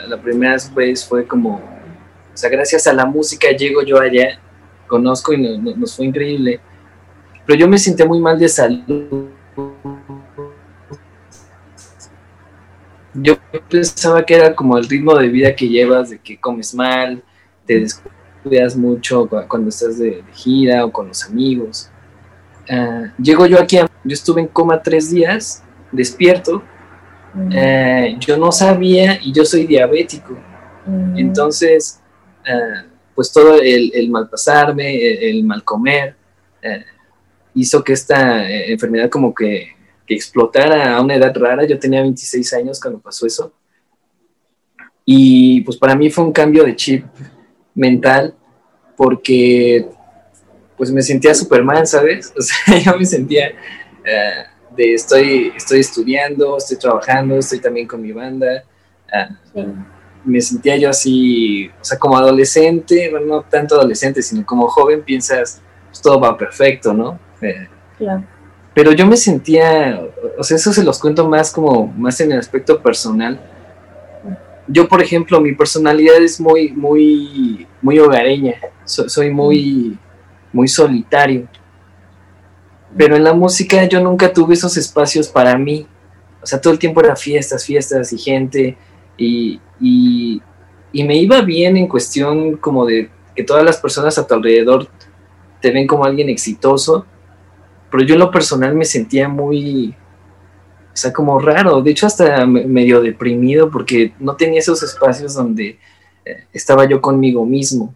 la, 0.07 0.21
primera 0.21 0.55
vez 0.75 1.05
fue 1.05 1.25
como, 1.25 1.55
o 1.55 2.37
sea, 2.37 2.49
gracias 2.49 2.87
a 2.87 2.93
la 2.93 3.05
música 3.05 3.49
llego 3.51 3.81
yo 3.83 3.99
allá, 3.99 4.39
conozco 4.87 5.33
y 5.33 5.57
nos 5.57 5.95
fue 5.95 6.05
increíble. 6.05 6.59
Pero 7.45 7.59
yo 7.59 7.67
me 7.67 7.77
sentí 7.77 8.03
muy 8.03 8.19
mal 8.19 8.39
de 8.39 8.47
salud. 8.47 9.27
Yo 13.15 13.37
pensaba 13.69 14.25
que 14.25 14.35
era 14.35 14.55
como 14.55 14.77
el 14.77 14.87
ritmo 14.87 15.15
de 15.15 15.27
vida 15.27 15.55
que 15.55 15.67
llevas, 15.67 16.09
de 16.09 16.19
que 16.19 16.39
comes 16.39 16.73
mal, 16.73 17.21
te 17.65 17.79
descuidas 18.43 18.75
mucho 18.75 19.27
cuando 19.47 19.69
estás 19.69 19.97
de 19.97 20.23
gira 20.33 20.85
o 20.85 20.91
con 20.91 21.07
los 21.07 21.23
amigos. 21.23 21.89
Uh, 22.69 23.07
llego 23.21 23.45
yo 23.45 23.59
aquí, 23.59 23.77
yo 23.77 24.13
estuve 24.13 24.41
en 24.41 24.47
coma 24.47 24.81
tres 24.81 25.11
días, 25.11 25.63
despierto, 25.91 26.63
eh, 27.51 28.15
yo 28.19 28.37
no 28.37 28.51
sabía 28.51 29.19
y 29.21 29.31
yo 29.31 29.45
soy 29.45 29.65
diabético. 29.65 30.37
Entonces, 31.15 32.01
uh, 32.45 32.87
pues 33.15 33.31
todo 33.31 33.59
el, 33.59 33.91
el 33.93 34.09
mal 34.09 34.29
pasarme, 34.29 35.29
el, 35.29 35.43
mal 35.43 35.63
comer, 35.63 36.15
hizo 37.53 37.83
que 37.83 37.93
esta 37.93 38.49
enfermedad 38.49 39.09
como 39.09 39.33
que, 39.33 39.69
que, 40.05 40.15
explotara 40.15 40.95
a 40.95 41.01
una 41.01 41.15
edad 41.15 41.35
rara. 41.35 41.65
Yo 41.65 41.77
tenía 41.77 42.01
26 42.01 42.53
años 42.53 42.79
cuando 42.79 42.99
pasó 42.99 43.25
eso. 43.27 43.53
Y 45.05 45.61
pues 45.61 45.77
para 45.77 45.95
mí 45.95 46.09
fue 46.09 46.23
un 46.23 46.31
cambio 46.31 46.63
de 46.63 46.75
chip 46.75 47.05
mental 47.75 48.35
porque 48.95 49.87
pues 50.77 50.91
me 50.91 51.01
sentía 51.01 51.33
Superman, 51.33 51.87
¿sabes? 51.87 52.33
O 52.37 52.41
sea, 52.41 52.79
yo 52.79 52.97
me 52.97 53.05
sentía 53.05 53.49
eh, 54.03 54.43
de 54.75 54.93
estoy, 54.93 55.53
estoy 55.55 55.79
estudiando, 55.79 56.57
estoy 56.57 56.77
trabajando, 56.77 57.37
estoy 57.37 57.59
también 57.59 57.87
con 57.87 58.01
mi 58.01 58.11
banda. 58.11 58.63
Ah, 59.11 59.29
me 60.25 60.41
sentía 60.41 60.77
yo 60.77 60.89
así, 60.89 61.67
o 61.67 61.83
sea, 61.83 61.99
como 61.99 62.17
adolescente, 62.17 63.09
bueno, 63.11 63.25
no 63.25 63.41
tanto 63.41 63.75
adolescente, 63.75 64.21
sino 64.21 64.45
como 64.45 64.67
joven, 64.67 65.03
piensas, 65.03 65.61
pues 65.89 66.01
todo 66.01 66.19
va 66.19 66.37
perfecto, 66.37 66.93
¿no? 66.93 67.19
Eh, 67.41 67.67
claro. 67.97 68.23
Pero 68.73 68.91
yo 68.93 69.05
me 69.05 69.17
sentía, 69.17 70.01
o 70.37 70.43
sea, 70.43 70.57
eso 70.57 70.73
se 70.73 70.83
los 70.83 70.99
cuento 70.99 71.27
más 71.27 71.51
como, 71.51 71.87
más 71.87 72.19
en 72.21 72.31
el 72.31 72.39
aspecto 72.39 72.81
personal. 72.81 73.39
Yo, 74.67 74.87
por 74.87 75.01
ejemplo, 75.01 75.41
mi 75.41 75.53
personalidad 75.53 76.17
es 76.17 76.39
muy, 76.39 76.71
muy, 76.71 77.67
muy 77.81 77.99
hogareña. 77.99 78.55
soy 78.85 79.29
muy, 79.29 79.97
muy 80.53 80.67
solitario. 80.67 81.47
Pero 82.95 83.15
en 83.15 83.23
la 83.23 83.33
música 83.33 83.83
yo 83.85 84.01
nunca 84.01 84.31
tuve 84.31 84.53
esos 84.53 84.77
espacios 84.77 85.27
para 85.27 85.57
mí. 85.57 85.87
O 86.41 86.45
sea, 86.45 86.61
todo 86.61 86.71
el 86.73 86.79
tiempo 86.79 87.01
era 87.01 87.15
fiestas, 87.15 87.65
fiestas 87.65 88.13
y 88.13 88.17
gente. 88.17 88.77
Y, 89.17 89.59
y, 89.79 90.41
me 90.93 91.17
iba 91.17 91.41
bien 91.41 91.75
en 91.75 91.87
cuestión 91.87 92.57
como 92.57 92.85
de 92.85 93.09
que 93.35 93.43
todas 93.43 93.63
las 93.63 93.77
personas 93.77 94.17
a 94.17 94.27
tu 94.27 94.33
alrededor 94.35 94.87
te 95.59 95.71
ven 95.71 95.87
como 95.87 96.05
alguien 96.05 96.29
exitoso. 96.29 97.05
Pero 97.91 98.03
yo 98.03 98.13
en 98.13 98.19
lo 98.19 98.31
personal 98.31 98.75
me 98.75 98.85
sentía 98.85 99.27
muy, 99.27 99.95
o 100.93 100.97
sea, 100.97 101.11
como 101.11 101.39
raro. 101.39 101.81
De 101.81 101.91
hecho, 101.91 102.05
hasta 102.05 102.45
medio 102.45 103.01
deprimido 103.01 103.69
porque 103.71 104.13
no 104.19 104.35
tenía 104.35 104.59
esos 104.59 104.83
espacios 104.83 105.33
donde 105.33 105.79
eh, 106.23 106.43
estaba 106.53 106.85
yo 106.85 107.01
conmigo 107.01 107.45
mismo. 107.45 107.93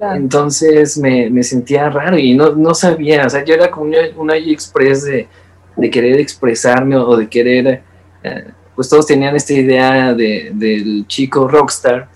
Entonces 0.00 0.96
me, 0.96 1.42
sentía 1.42 1.90
raro 1.90 2.16
y 2.16 2.32
no, 2.34 2.74
sabía, 2.74 3.26
o 3.26 3.30
sea, 3.30 3.44
yo 3.44 3.54
era 3.54 3.68
como 3.68 3.86
una, 3.86 3.98
una 4.16 4.36
express 4.36 5.04
de, 5.04 5.26
querer 5.90 6.20
expresarme 6.20 6.96
o 6.96 7.16
de 7.16 7.28
querer, 7.28 7.82
eh, 8.22 8.44
pues 8.76 8.88
todos 8.88 9.06
tenían 9.06 9.34
esta 9.34 9.54
idea 9.54 10.14
del 10.14 11.04
chico 11.08 11.48
rockstar, 11.48 12.08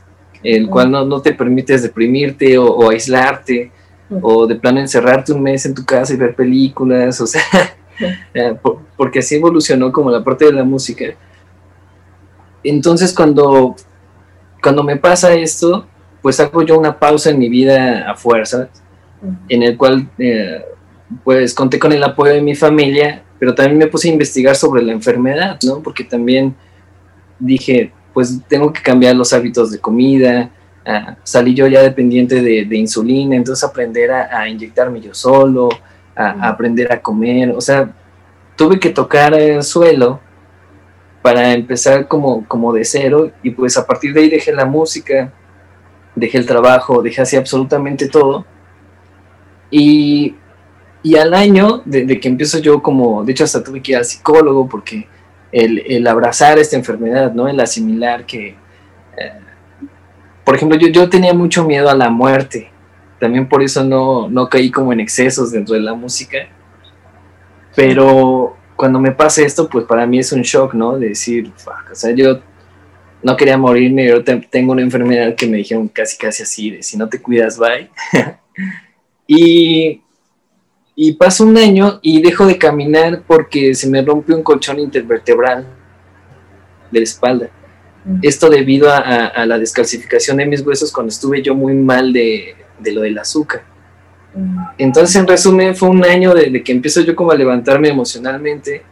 el 0.45 0.69
cual 0.69 0.93
no, 0.93 1.21
te 1.21 1.33
permites 1.35 1.83
deprimirte 1.83 2.57
o, 2.57 2.89
aislarte 2.89 3.73
o 4.21 4.47
de 4.47 4.55
plano 4.55 4.79
encerrarte 4.79 5.33
un 5.33 5.43
mes 5.43 5.67
en 5.67 5.75
tu 5.75 5.85
casa 5.85 6.13
y 6.13 6.17
ver 6.17 6.37
películas, 6.37 7.21
o 7.21 7.27
sea, 7.27 7.43
eh, 8.35 8.57
porque 8.97 9.21
así 9.21 9.37
evolucionó 9.37 9.93
como 9.93 10.11
la 10.11 10.23
parte 10.23 10.47
de 10.47 10.53
la 10.53 10.65
música. 10.65 11.05
Entonces 12.65 13.13
cuando, 13.13 13.77
cuando 14.63 14.83
me 14.83 14.97
pasa 14.97 15.35
esto, 15.35 15.87
pues 16.21 16.39
hago 16.41 16.63
yo 16.63 16.79
una 16.79 16.99
pausa 16.99 17.31
en 17.31 17.39
mi 17.39 17.49
vida 17.49 18.11
a 18.11 18.15
fuerza, 18.15 18.69
en 19.49 19.63
el 19.63 19.77
cual 19.77 20.09
eh, 20.19 20.65
pues 21.25 21.55
conté 21.55 21.79
con 21.79 21.93
el 21.93 22.03
apoyo 22.03 22.33
de 22.33 22.41
mi 22.41 22.55
familia, 22.55 23.23
pero 23.39 23.55
también 23.55 23.79
me 23.79 23.87
puse 23.89 24.09
a 24.09 24.13
investigar 24.13 24.55
sobre 24.55 24.83
la 24.83 24.93
enfermedad, 24.93 25.59
¿no? 25.65 25.83
Porque 25.83 26.05
también 26.05 26.55
dije, 27.39 27.93
pues 28.13 28.41
tengo 28.49 28.73
que 28.73 28.83
cambiar 28.83 29.17
los 29.17 29.33
hábitos 29.33 29.71
de 29.71 29.79
comida, 29.79 30.51
ah, 30.87 31.17
salí 31.25 31.55
yo 31.55 31.67
ya 31.67 31.83
dependiente 31.83 32.41
de, 32.41 32.77
insulina, 32.77 33.37
entonces 33.37 33.65
aprender 33.65 34.11
a, 34.13 34.49
inyectarme 34.49 35.01
yo 35.01 35.15
solo, 35.15 35.69
a, 36.15 36.49
aprender 36.49 36.93
a 36.93 37.01
comer, 37.01 37.51
o 37.51 37.61
sea, 37.61 37.91
tuve 38.57 38.79
que 38.79 38.91
tocar 38.91 39.35
el 39.35 39.63
suelo 39.63 40.21
para 41.23 41.53
empezar 41.53 42.09
como, 42.09 42.47
como 42.49 42.73
de 42.73 42.85
cero 42.85 43.31
y 43.43 43.51
pues 43.51 43.77
a 43.77 43.87
partir 43.87 44.13
de 44.13 44.21
ahí 44.21 44.29
dejé 44.29 44.53
la 44.53 44.65
música, 44.65 45.33
dejé 46.15 46.39
el 46.39 46.47
trabajo, 46.47 47.01
dejé 47.01 47.23
así 47.23 47.37
absolutamente 47.37 48.09
todo. 48.09 48.45
Y, 49.71 50.35
y 51.03 51.17
al 51.17 51.33
año 51.33 51.83
de, 51.85 52.21
que 52.21 52.29
empiezo 52.29 52.59
yo 52.59 52.83
como, 52.83 53.25
de 53.25 53.33
hecho 53.33 53.45
hasta 53.45 53.63
tuve 53.63 53.81
que 53.81 53.93
ir 53.93 53.99
al 53.99 54.05
psicólogo 54.05 54.69
porque 54.69 55.07
el, 55.53 56.07
abrazar 56.07 56.59
esta 56.59 56.77
enfermedad, 56.77 57.33
¿no? 57.33 57.47
El 57.47 57.61
asimilar 57.61 58.27
que, 58.27 58.49
eh, 58.49 59.33
por 60.45 60.57
ejemplo, 60.57 60.79
yo, 60.79 60.89
yo 60.89 61.09
tenía 61.09 61.35
mucho 61.35 61.65
miedo 61.65 61.89
a 61.89 61.95
la 61.95 62.11
muerte, 62.11 62.72
también 63.23 63.49
por 63.49 63.63
eso 63.63 63.85
no, 63.85 64.29
no 64.29 64.49
caí 64.49 64.69
como 64.69 64.93
en 64.93 64.99
excesos 64.99 65.53
dentro 65.53 65.77
de 65.77 65.81
la 65.81 65.95
música, 65.95 66.39
pero 67.77 68.57
cuando 68.75 68.99
me 68.99 69.13
pasa 69.13 69.43
esto, 69.43 69.69
pues 69.69 69.85
para 69.85 70.05
mí 70.09 70.19
es 70.19 70.33
un 70.33 70.43
shock, 70.43 70.75
¿no? 70.75 70.99
De 70.99 71.11
decir, 71.11 71.53
o 71.89 71.95
sea, 71.95 72.11
yo 72.17 72.41
no 73.23 73.37
quería 73.37 73.57
morirme, 73.57 74.09
yo 74.09 74.25
tengo 74.25 74.73
una 74.73 74.83
enfermedad 74.83 75.37
que 75.37 75.47
me 75.47 75.59
dijeron 75.59 75.87
casi 75.87 76.19
casi 76.19 76.43
así, 76.43 76.71
de 76.73 76.83
si 76.83 76.97
no 76.97 77.09
te 77.09 77.23
cuidas, 77.23 77.61
bye. 77.61 77.89
y, 79.29 80.03
y 80.97 81.13
pasó 81.13 81.47
un 81.47 81.57
año 81.57 82.01
y 82.03 82.23
dejo 82.23 82.45
de 82.45 82.59
caminar 82.59 83.23
porque 83.25 83.73
se 83.77 83.89
me 83.89 84.03
rompió 84.03 84.35
un 84.35 84.43
colchón 84.43 84.81
intervertebral 84.81 85.65
de 86.91 86.99
la 86.99 87.05
espalda. 87.05 87.51
Mm. 88.05 88.19
Esto 88.23 88.51
debido 88.51 88.91
a, 88.91 89.47
la 89.47 89.59
descalcificación 89.61 90.39
de 90.39 90.47
mis 90.47 90.67
huesos 90.67 90.91
cuando 90.91 91.11
estuve 91.11 91.41
yo 91.41 91.55
muy 91.55 91.75
mal 91.75 92.13
de, 92.13 92.57
lo 92.91 93.03
del 93.03 93.17
azúcar. 93.19 93.63
Mm. 94.35 94.59
Entonces, 94.79 95.15
en 95.15 95.29
resumen, 95.29 95.77
fue 95.77 95.91
un 95.91 96.05
año 96.05 96.35
de, 96.35 96.51
de, 96.51 96.65
que 96.65 96.73
empiezo 96.73 97.03
yo 97.03 97.15
como 97.15 97.31
a 97.31 97.37
levantarme 97.37 97.89
emocionalmente, 97.89 98.83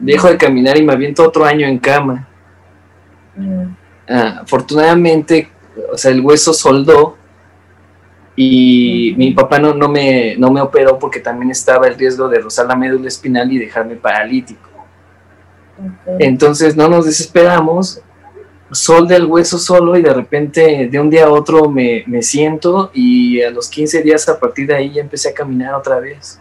dejo 0.00 0.28
de 0.28 0.36
caminar 0.36 0.76
y 0.76 0.82
me 0.82 0.92
aviento 0.92 1.22
otro 1.22 1.44
año 1.44 1.66
en 1.68 1.78
cama. 1.78 2.26
Ah, 4.08 4.40
afortunadamente, 4.42 5.48
o 5.92 5.96
sea, 5.96 6.10
el 6.10 6.20
hueso 6.20 6.52
soldó 6.52 7.16
y 8.34 9.14
mi 9.16 9.32
papá 9.32 9.58
no, 9.58 9.74
no, 9.74 9.88
me, 9.88 10.34
no 10.36 10.50
me 10.50 10.60
operó 10.60 10.98
porque 10.98 11.20
también 11.20 11.50
estaba 11.50 11.86
el 11.86 11.94
riesgo 11.94 12.28
de 12.28 12.40
rozar 12.40 12.66
la 12.66 12.74
médula 12.74 13.08
espinal 13.08 13.52
y 13.52 13.58
dejarme 13.58 13.96
paralítico. 13.96 14.68
Entonces 16.18 16.76
no 16.76 16.88
nos 16.88 17.06
desesperamos, 17.06 18.02
solda 18.72 19.16
el 19.16 19.26
hueso 19.26 19.58
solo 19.58 19.96
y 19.96 20.02
de 20.02 20.12
repente 20.12 20.88
de 20.90 21.00
un 21.00 21.10
día 21.10 21.24
a 21.24 21.30
otro 21.30 21.68
me, 21.68 22.04
me, 22.06 22.22
siento 22.22 22.90
y 22.94 23.42
a 23.42 23.50
los 23.50 23.68
15 23.68 24.02
días 24.02 24.28
a 24.28 24.38
partir 24.38 24.68
de 24.68 24.76
ahí 24.76 24.92
ya 24.92 25.02
empecé 25.02 25.30
a 25.30 25.34
caminar 25.34 25.74
otra 25.74 25.98
vez. 25.98 26.40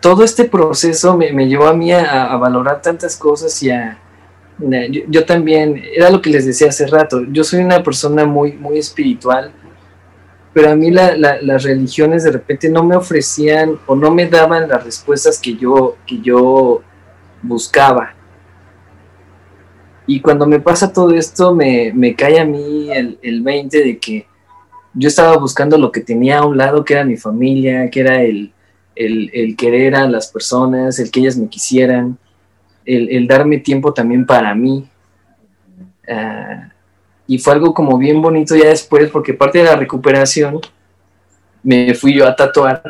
todo 0.00 0.24
este 0.24 0.44
proceso 0.44 1.16
me, 1.16 1.30
llevó 1.46 1.66
a 1.66 1.74
mí 1.74 1.92
a, 1.92 2.34
valorar 2.36 2.80
tantas 2.82 3.16
cosas 3.16 3.62
y 3.62 3.70
a... 3.70 3.98
Yo, 5.08 5.24
también, 5.24 5.82
era 5.92 6.08
lo 6.10 6.22
que 6.22 6.30
les 6.30 6.46
decía 6.46 6.68
hace 6.68 6.86
rato, 6.86 7.22
yo 7.30 7.42
soy 7.42 7.60
una 7.60 7.82
persona 7.82 8.24
muy, 8.24 8.52
muy 8.52 8.78
espiritual, 8.78 9.50
pero 10.52 10.70
a 10.70 10.76
mí 10.76 10.90
las 10.90 11.62
religiones 11.62 12.22
de 12.22 12.32
repente 12.32 12.68
no 12.68 12.84
me 12.84 12.94
ofrecían 12.94 13.78
o 13.86 13.96
no 13.96 14.10
me 14.10 14.26
daban 14.26 14.68
las 14.68 14.84
respuestas 14.84 15.38
que 15.38 15.56
yo, 15.56 15.96
que 16.06 16.20
yo 16.20 16.82
buscaba. 17.42 18.14
Y 20.06 20.20
cuando 20.20 20.46
me 20.46 20.60
pasa 20.60 20.92
todo 20.92 21.10
esto, 21.14 21.54
me, 21.54 22.14
cae 22.16 22.40
a 22.40 22.44
mí 22.44 22.90
el, 22.90 23.18
el 23.22 23.42
20 23.42 23.84
de 23.84 23.98
que 23.98 24.26
yo 24.94 25.08
estaba 25.08 25.36
buscando 25.36 25.78
lo 25.78 25.92
que 25.92 26.00
tenía 26.00 26.38
a 26.38 26.46
un 26.46 26.56
lado, 26.56 26.84
que 26.84 26.94
era 26.94 27.04
mi 27.04 27.16
familia, 27.16 27.88
que 27.90 28.00
era 28.00 28.22
el, 28.22 28.52
el, 28.94 29.56
querer 29.56 29.94
a 29.94 30.08
las 30.08 30.28
personas, 30.28 30.98
el 30.98 31.10
que 31.10 31.20
ellas 31.20 31.36
me 31.36 31.48
quisieran, 31.48 32.18
el, 32.84 33.26
darme 33.26 33.58
tiempo 33.58 33.92
también 33.92 34.26
para 34.26 34.54
mí. 34.54 34.88
Ah, 36.08 36.68
y 37.26 37.38
fue 37.38 37.54
algo 37.54 37.72
como 37.72 37.96
bien 37.96 38.20
bonito 38.20 38.56
ya 38.56 38.68
después, 38.68 39.08
porque 39.10 39.34
parte 39.34 39.58
de 39.58 39.64
la 39.64 39.76
recuperación 39.76 40.60
me 41.62 41.94
fui 41.94 42.14
yo 42.14 42.26
a 42.26 42.36
tatuar, 42.36 42.82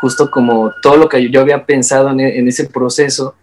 justo 0.00 0.30
como 0.30 0.70
todo 0.82 0.96
lo 0.96 1.08
que 1.08 1.30
yo 1.30 1.40
había 1.40 1.64
pensado 1.64 2.10
en, 2.10 2.20
en 2.20 2.46
ese 2.46 2.66
proceso, 2.66 3.34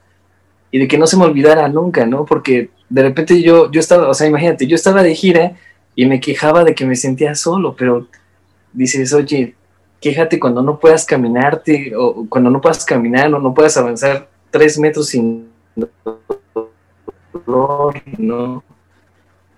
y 0.72 0.80
de 0.80 0.88
que 0.88 0.98
no 0.98 1.08
se 1.08 1.18
me 1.18 1.26
olvidara 1.26 1.68
nunca, 1.68 2.06
¿no? 2.06 2.26
Porque 2.26 2.70
de 2.90 3.04
repente 3.04 3.42
yo, 3.42 3.72
yo 3.72 3.80
estaba, 3.80 4.10
o 4.10 4.14
sea, 4.14 4.28
imagínate, 4.28 4.68
yo 4.68 4.76
estaba 4.76 5.04
de 5.04 5.16
gira 5.16 5.54
y 5.96 6.06
me 6.06 6.20
quejaba 6.20 6.64
de 6.64 6.76
que 6.76 6.86
me 6.86 6.96
sentía 6.96 7.36
solo, 7.36 7.76
pero 7.76 8.08
dices, 8.74 9.14
oye, 9.14 9.56
quéjate 10.00 10.40
cuando 10.40 10.62
no 10.62 10.80
puedas 10.80 11.06
caminarte 11.06 11.94
o 11.96 12.28
cuando 12.30 12.50
no 12.50 12.62
puedas 12.62 12.86
caminar 12.86 13.34
o 13.34 13.40
no 13.40 13.54
puedas 13.54 13.78
avanzar 13.78 14.30
tres 14.52 14.78
metros 14.78 15.08
sin 15.08 15.50
dolor, 17.46 18.02
¿no? 18.18 18.64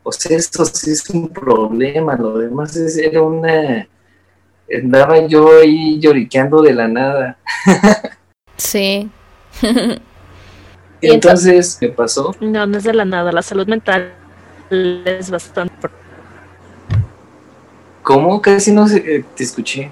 O 0.03 0.12
sea, 0.12 0.36
esto 0.36 0.65
sí 0.65 0.91
es 0.91 1.09
un 1.09 1.29
problema, 1.29 2.15
lo 2.15 2.38
demás 2.38 2.75
es, 2.75 2.98
era 2.98 3.21
una... 3.21 3.88
Andaba 4.71 5.25
yo 5.25 5.59
ahí 5.59 6.00
lloriqueando 6.00 6.62
de 6.62 6.74
la 6.74 6.88
nada. 6.88 7.38
sí. 8.57 9.09
entonces, 11.01 11.77
¿qué 11.79 11.89
pasó? 11.89 12.36
No, 12.39 12.65
no 12.65 12.77
es 12.77 12.84
de 12.84 12.94
la 12.94 13.06
nada, 13.06 13.32
la 13.32 13.41
salud 13.41 13.68
mental 13.68 14.13
es 14.70 15.29
bastante... 15.29 15.88
¿Cómo? 18.03 18.41
Casi 18.41 18.72
no 18.72 18.88
eh, 18.88 19.24
te 19.36 19.44
escuché. 19.44 19.91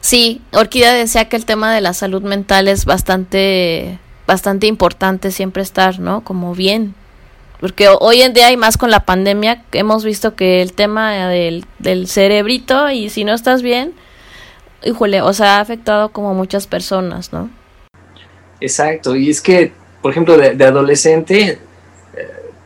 Sí, 0.00 0.42
Orquídea 0.52 0.92
decía 0.92 1.28
que 1.28 1.36
el 1.36 1.46
tema 1.46 1.74
de 1.74 1.80
la 1.80 1.94
salud 1.94 2.22
mental 2.22 2.68
es 2.68 2.84
bastante, 2.84 3.98
bastante 4.26 4.66
importante 4.66 5.30
siempre 5.30 5.62
estar, 5.62 5.98
¿no? 5.98 6.22
Como 6.22 6.54
bien. 6.54 6.94
Porque 7.60 7.88
hoy 7.88 8.22
en 8.22 8.34
día 8.34 8.52
y 8.52 8.56
más 8.56 8.76
con 8.76 8.90
la 8.90 9.00
pandemia 9.00 9.64
hemos 9.72 10.04
visto 10.04 10.36
que 10.36 10.62
el 10.62 10.74
tema 10.74 11.28
del, 11.28 11.64
del 11.78 12.06
cerebrito 12.06 12.90
y 12.90 13.08
si 13.08 13.24
no 13.24 13.32
estás 13.32 13.62
bien, 13.62 13.94
híjole, 14.84 15.22
o 15.22 15.32
sea, 15.32 15.56
ha 15.56 15.60
afectado 15.60 16.10
como 16.10 16.34
muchas 16.34 16.66
personas, 16.66 17.32
¿no? 17.32 17.48
Exacto, 18.60 19.14
y 19.16 19.30
es 19.30 19.40
que, 19.40 19.72
por 20.00 20.12
ejemplo, 20.12 20.36
de, 20.36 20.64
adolescente 20.64 21.50
eh, 21.50 21.58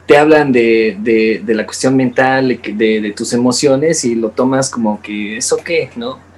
te 0.07 0.17
hablan 0.17 0.53
de, 0.53 0.97
de, 1.01 1.43
de, 1.45 1.55
la 1.55 1.67
cuestión 1.67 1.97
mental, 1.97 2.61
de, 2.63 3.15
tus 3.17 3.33
emociones 3.33 4.05
y 4.05 4.15
lo 4.15 4.31
tomas 4.31 4.71
como 4.71 5.01
que 5.03 5.37
eso 5.37 5.57
qué, 5.65 5.91
¿no? 5.97 6.31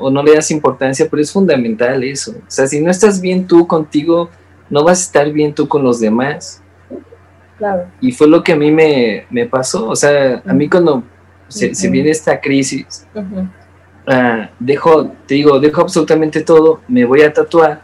o, 0.00 0.10
no 0.10 0.22
le 0.22 0.34
das 0.34 0.50
importancia, 0.50 1.06
pero 1.10 1.22
es 1.22 1.32
fundamental 1.32 2.02
eso. 2.04 2.32
O 2.32 2.50
sea, 2.50 2.66
si 2.66 2.80
no 2.80 2.90
estás 2.90 3.20
bien 3.20 3.46
tú 3.46 3.66
contigo, 3.66 4.30
no 4.70 4.84
vas 4.84 5.00
a 5.00 5.02
estar 5.02 5.32
bien 5.32 5.54
tú 5.54 5.68
con 5.68 5.82
los 5.82 6.00
demás. 6.00 6.62
Claro. 7.58 7.86
Y 8.00 8.12
fue 8.12 8.26
lo 8.26 8.42
que 8.42 8.52
a 8.52 8.56
mí 8.56 8.70
me, 8.70 9.46
pasó. 9.50 9.88
O 9.88 9.96
sea, 9.96 10.42
a 10.44 10.52
mí 10.52 10.68
cuando 10.68 11.02
se, 11.48 11.90
viene 11.90 12.10
esta 12.10 12.40
crisis, 12.40 13.06
ah, 14.06 14.50
dejo, 14.58 15.12
te 15.26 15.34
digo, 15.34 15.60
dejo 15.60 15.82
absolutamente 15.82 16.42
todo, 16.42 16.80
me 16.88 17.04
voy 17.04 17.22
a 17.22 17.32
tatuar. 17.32 17.82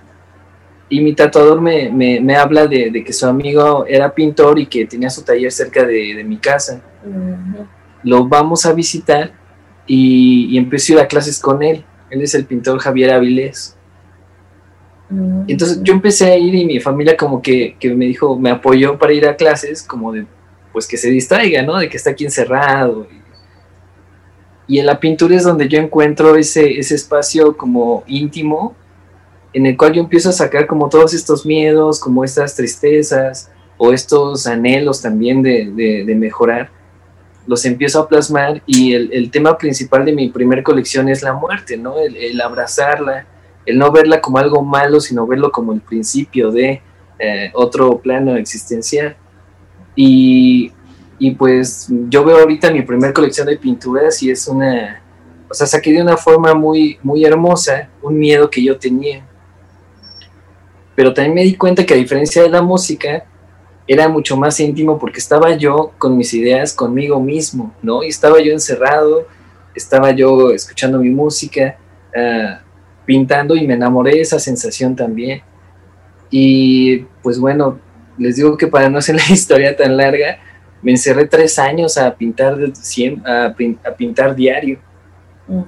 Y 0.89 1.01
mi 1.01 1.15
tatuador 1.15 1.61
me, 1.61 1.91
me, 1.91 2.37
habla 2.37 2.67
de, 2.67 3.05
que 3.05 3.13
su 3.13 3.27
amigo 3.27 3.85
era 3.87 4.15
pintor 4.15 4.59
y 4.59 4.67
que 4.67 4.87
tenía 4.87 5.11
su 5.11 5.23
taller 5.23 5.53
cerca 5.53 5.85
de, 5.85 6.25
mi 6.25 6.39
casa. 6.39 6.83
Lo 8.03 8.27
vamos 8.27 8.65
a 8.65 8.73
visitar 8.73 9.33
y, 9.87 10.47
y 10.51 10.59
empecé 10.59 10.93
a 10.93 10.97
ir 10.97 11.03
a 11.03 11.09
clases 11.09 11.39
con 11.39 11.63
él. 11.63 11.85
Él 12.11 12.23
es 12.23 12.35
el 12.35 12.47
pintor 12.47 12.79
Javier 12.79 13.11
Avilés. 13.11 13.79
Mm. 15.11 15.45
Entonces 15.49 15.81
yo 15.83 15.93
empecé 15.93 16.31
a 16.31 16.37
ir 16.37 16.55
y 16.55 16.65
mi 16.65 16.81
familia 16.81 17.17
como 17.17 17.41
que, 17.41 17.77
me 17.83 18.07
dijo, 18.07 18.39
me 18.39 18.51
apoyó 18.51 18.99
para 18.99 19.13
ir 19.13 19.27
a 19.27 19.37
clases, 19.37 19.83
como 19.83 20.13
de, 20.13 20.27
pues 20.73 20.87
que 20.87 20.97
se 20.97 21.11
distraiga, 21.11 21.63
¿no? 21.63 21.77
De 21.77 21.89
que 21.89 21.97
está 21.97 22.11
aquí 22.11 22.25
encerrado. 22.25 23.07
Y, 24.67 24.79
en 24.79 24.87
la 24.87 25.01
pintura 25.01 25.35
es 25.35 25.45
donde 25.45 25.67
yo 25.67 25.79
encuentro 25.79 26.37
ese, 26.37 26.79
ese 26.79 26.95
espacio 26.95 27.57
como 27.57 28.05
íntimo, 28.07 28.77
en 29.59 29.67
el 29.67 29.77
cual 29.77 29.93
yo 29.93 30.01
empiezo 30.01 30.31
a 30.31 30.33
sacar 30.33 30.67
como 30.67 30.89
todos 30.89 31.15
estos 31.15 31.45
miedos, 31.45 32.01
como 32.01 32.25
estas 32.25 32.55
tristezas 32.55 33.51
o 33.77 33.93
estos 33.93 34.47
anhelos 34.47 35.01
también 35.03 35.43
de, 35.43 36.05
de 36.07 36.15
mejorar 36.15 36.71
los 37.49 37.65
empiezo 37.65 38.01
a 38.01 38.09
plasmar 38.09 38.63
y 38.67 38.93
el, 38.93 39.31
tema 39.31 39.57
principal 39.57 40.05
de 40.05 40.13
mi 40.13 40.29
primer 40.29 40.63
colección 40.63 41.09
es 41.09 41.23
la 41.23 41.33
muerte, 41.33 41.79
¿no? 41.79 41.95
El, 41.99 42.39
abrazarla, 42.43 43.27
el 43.65 43.79
no 43.79 43.91
verla 43.91 44.21
como 44.21 44.37
algo 44.37 44.63
malo, 44.63 45.01
sino 45.01 45.27
verlo 45.27 45.51
como 45.51 45.73
el 45.73 45.81
principio 45.81 46.51
de 46.51 46.83
eh, 47.19 47.51
otro 47.55 47.99
plano 48.01 48.37
existencial. 48.37 49.17
Y, 49.97 50.71
y, 51.19 51.31
pues 51.31 51.89
yo 52.11 52.23
veo 52.23 52.37
ahorita 52.37 52.71
mi 52.71 52.83
primer 52.83 53.15
colección 53.15 53.47
de 53.47 53.57
pinturas 53.57 54.23
y 54.23 54.31
es 54.31 54.47
una, 54.47 55.03
o 55.49 55.55
sea, 55.55 55.67
saqué 55.67 55.91
de 55.91 56.03
una 56.03 56.19
forma 56.19 56.53
muy, 56.53 56.99
muy 57.03 57.25
hermosa 57.25 57.89
un 58.03 58.19
miedo 58.19 58.51
que 58.51 58.63
yo 58.63 58.79
tenía. 58.79 59.27
Pero 60.99 61.15
también 61.15 61.35
me 61.37 61.43
di 61.45 61.55
cuenta 61.55 61.87
que 61.87 61.95
a 61.95 61.97
diferencia 61.97 62.43
de 62.43 62.49
la 62.49 62.61
música, 62.61 63.25
era 63.87 64.09
mucho 64.09 64.37
más 64.37 64.59
íntimo 64.59 64.99
porque 64.99 65.21
estaba 65.21 65.55
yo 65.55 65.93
con 65.97 66.17
mis 66.17 66.35
ideas 66.35 66.73
conmigo 66.73 67.21
mismo, 67.21 67.73
¿no? 67.83 68.03
Y 68.03 68.09
estaba 68.09 68.41
yo 68.41 68.51
encerrado, 68.53 69.29
estaba 69.77 70.11
yo 70.11 70.51
escuchando 70.51 70.99
mi 70.99 71.11
música, 71.11 71.79
ah, 72.17 72.63
pintando 73.07 73.55
y 73.55 73.65
me 73.65 73.75
enamoré 73.75 74.17
de 74.17 74.23
esa 74.23 74.41
sensación 74.41 74.97
también. 74.97 75.41
Y 76.33 77.07
pues 77.23 77.39
bueno, 77.39 77.79
les 78.19 78.35
digo 78.35 78.57
que 78.57 78.67
para 78.67 78.91
no 78.91 78.99
hacer 78.99 79.15
la 79.15 79.33
historia 79.33 79.77
tan 79.77 79.97
larga, 79.97 80.41
me 80.83 80.91
encerré 80.91 81.29
tres 81.29 81.61
años 81.61 81.97
a 81.97 82.13
pintar, 82.13 82.59
a, 83.25 83.95
pintar 83.95 84.35
diario. 84.35 84.81
O 85.49 85.65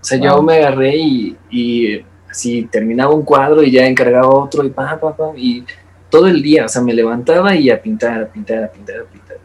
sea, 0.00 0.16
yo 0.16 0.42
me 0.42 0.54
agarré 0.54 0.96
y, 0.96 1.36
y, 1.50 2.04
así 2.32 2.66
terminaba 2.70 3.14
un 3.14 3.22
cuadro 3.22 3.62
y 3.62 3.70
ya 3.70 3.86
encargaba 3.86 4.28
otro 4.28 4.64
y 4.64 4.70
pa, 4.70 4.98
pa, 4.98 5.14
pa, 5.14 5.32
y 5.36 5.64
todo 6.10 6.26
el 6.26 6.42
día, 6.42 6.64
o 6.64 6.68
sea, 6.68 6.82
me 6.82 6.94
levantaba 6.94 7.54
y 7.54 7.70
a 7.70 7.80
pintar, 7.80 8.22
a 8.22 8.26
pintar, 8.26 8.64
a 8.64 8.72
pintar, 8.72 9.00
a 9.00 9.04
pintar. 9.04 9.36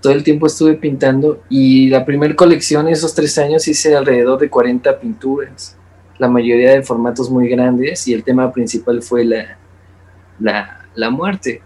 Todo 0.00 0.12
el 0.14 0.24
tiempo 0.24 0.46
estuve 0.46 0.74
pintando 0.74 1.42
y 1.48 1.88
la 1.88 2.04
primera 2.04 2.34
colección, 2.34 2.88
esos 2.88 3.14
tres 3.14 3.38
años, 3.38 3.68
hice 3.68 3.94
alrededor 3.94 4.40
de 4.40 4.50
40 4.50 4.98
pinturas, 4.98 5.76
la 6.18 6.28
mayoría 6.28 6.72
de 6.72 6.82
formatos 6.82 7.30
muy 7.30 7.48
grandes 7.48 8.08
y 8.08 8.14
el 8.14 8.24
tema 8.24 8.50
principal 8.50 9.02
fue 9.02 9.24
la, 9.24 9.58
la, 10.38 11.10
muerte. 11.10 11.60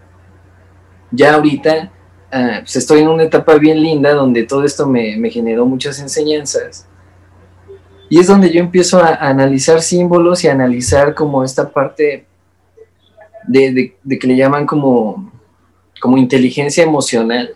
Ya 1.11 1.35
ahorita 1.35 1.91
ah, 2.31 2.59
pues 2.59 2.75
estoy 2.75 3.01
en 3.01 3.07
una 3.07 3.23
etapa 3.23 3.55
bien 3.55 3.81
linda 3.81 4.13
donde 4.13 4.43
todo 4.43 4.65
esto 4.65 4.85
me, 4.85 5.15
me 5.17 5.29
generó 5.29 5.65
muchas 5.65 5.99
enseñanzas. 5.99 6.87
Y 8.09 8.19
es 8.19 8.27
donde 8.27 8.51
yo 8.51 8.59
empiezo 8.59 8.99
a, 8.99 9.15
analizar 9.15 9.81
símbolos 9.81 10.43
y 10.43 10.47
a 10.47 10.53
analizar 10.53 11.13
como 11.13 11.43
esta 11.43 11.69
parte 11.69 12.25
de, 13.47 13.95
que 14.19 14.27
le 14.27 14.35
llaman 14.35 14.65
como, 14.65 15.31
como 15.99 16.17
inteligencia 16.17 16.83
emocional, 16.83 17.55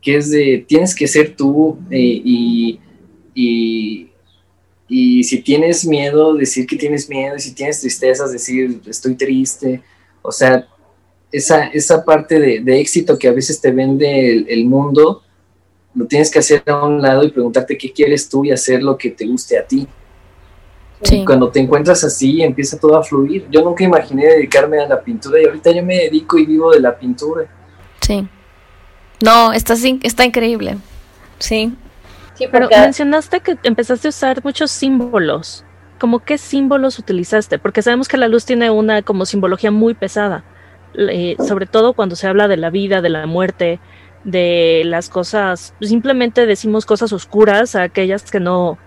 que 0.00 0.16
es 0.16 0.30
de 0.30 0.64
tienes 0.68 0.94
que 0.94 1.06
ser 1.06 1.34
tú 1.34 1.78
eh, 1.90 1.98
y, 2.24 2.80
y, 3.34 4.10
si 5.24 5.40
tienes 5.40 5.84
miedo, 5.84 6.34
decir 6.34 6.66
que 6.66 6.76
tienes 6.76 7.08
miedo, 7.08 7.34
y 7.36 7.40
si 7.40 7.52
tienes 7.52 7.80
tristezas, 7.80 8.30
decir 8.30 8.80
estoy 8.86 9.16
triste, 9.16 9.82
o 10.22 10.30
sea, 10.30 10.68
esa, 11.34 11.64
esa 11.66 12.04
parte 12.04 12.38
de, 12.38 12.80
éxito 12.80 13.18
que 13.18 13.26
a 13.26 13.32
veces 13.32 13.60
te 13.60 13.72
vende 13.72 14.46
el, 14.48 14.66
mundo, 14.66 15.23
lo 15.94 16.06
tienes 16.06 16.30
que 16.30 16.38
hacer 16.40 16.62
a 16.66 16.84
un 16.84 17.00
lado 17.00 17.22
y 17.22 17.30
preguntarte 17.30 17.78
qué 17.78 17.92
quieres 17.92 18.28
tú 18.28 18.44
y 18.44 18.50
hacer 18.50 18.82
lo 18.82 18.98
que 18.98 19.10
te 19.10 19.26
guste 19.26 19.58
a 19.58 19.66
ti. 19.66 19.86
Cuando 21.26 21.50
te 21.50 21.60
encuentras 21.60 22.02
así, 22.02 22.42
empieza 22.42 22.78
todo 22.78 22.96
a 22.96 23.02
fluir. 23.02 23.46
Yo 23.50 23.62
nunca 23.62 23.84
imaginé 23.84 24.26
dedicarme 24.26 24.80
a 24.80 24.88
la 24.88 25.02
pintura 25.02 25.40
y 25.40 25.44
ahorita 25.44 25.70
yo 25.72 25.84
me 25.84 25.96
dedico 25.96 26.38
y 26.38 26.46
vivo 26.46 26.72
de 26.72 26.80
la 26.80 26.96
pintura. 26.96 27.46
Sí. 28.00 28.26
No, 29.22 29.52
está, 29.52 29.74
está 30.02 30.24
increíble. 30.24 30.78
Sí. 31.38 31.74
Sí, 32.34 32.46
pero 32.50 32.68
mencionaste 32.70 33.40
que 33.40 33.58
empezaste 33.62 34.08
a 34.08 34.10
usar 34.10 34.42
muchos 34.42 34.70
símbolos. 34.70 35.64
como 36.00 36.18
qué 36.18 36.38
símbolos 36.38 36.98
utilizaste, 36.98 37.58
porque 37.58 37.82
sabemos 37.82 38.08
que 38.08 38.16
la 38.16 38.28
luz 38.28 38.44
tiene 38.44 38.70
una 38.70 39.02
como 39.02 39.24
simbología 39.24 39.70
muy 39.70 39.94
pesada, 39.94 40.44
eh, 40.94 41.36
sobre 41.46 41.66
todo 41.66 41.92
cuando 41.92 42.16
se 42.16 42.26
habla 42.26 42.48
de 42.48 42.56
la 42.56 42.70
vida, 42.70 43.00
de 43.00 43.08
la 43.08 43.26
muerte, 43.26 43.78
de 44.24 44.82
las 44.84 45.08
cosas, 45.08 45.74
simplemente 45.80 46.46
decimos 46.46 46.86
cosas 46.86 47.12
oscuras 47.12 47.74
a 47.76 47.82
aquellas 47.82 48.30
que 48.30 48.40
no, 48.40 48.78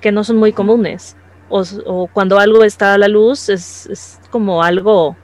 que 0.00 0.12
no 0.12 0.24
son 0.24 0.36
muy 0.36 0.52
comunes. 0.52 1.16
O, 1.48 2.08
cuando 2.12 2.38
algo 2.38 2.64
está 2.64 2.94
a 2.94 2.98
la 2.98 3.08
luz 3.08 3.50
es, 3.50 3.86
es, 3.86 4.20
como 4.30 4.62
algo 4.62 5.16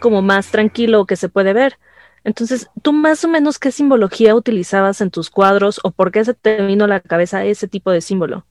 como 0.00 0.20
más 0.20 0.48
tranquilo 0.48 1.06
que 1.06 1.14
se 1.14 1.28
puede 1.28 1.52
ver. 1.52 1.78
Entonces, 2.24 2.68
¿tú 2.82 2.92
más 2.92 3.24
o 3.24 3.28
menos 3.28 3.60
qué 3.60 3.70
simbología 3.70 4.34
utilizabas 4.34 5.00
en 5.00 5.10
tus 5.10 5.30
cuadros 5.30 5.78
o 5.84 5.92
por 5.92 6.10
qué 6.10 6.24
se 6.24 6.34
te 6.34 6.60
vino 6.62 6.84
a 6.84 6.88
la 6.88 7.00
cabeza 7.00 7.44
ese 7.44 7.68
tipo 7.68 7.92
de 7.92 8.00
símbolo? 8.00 8.44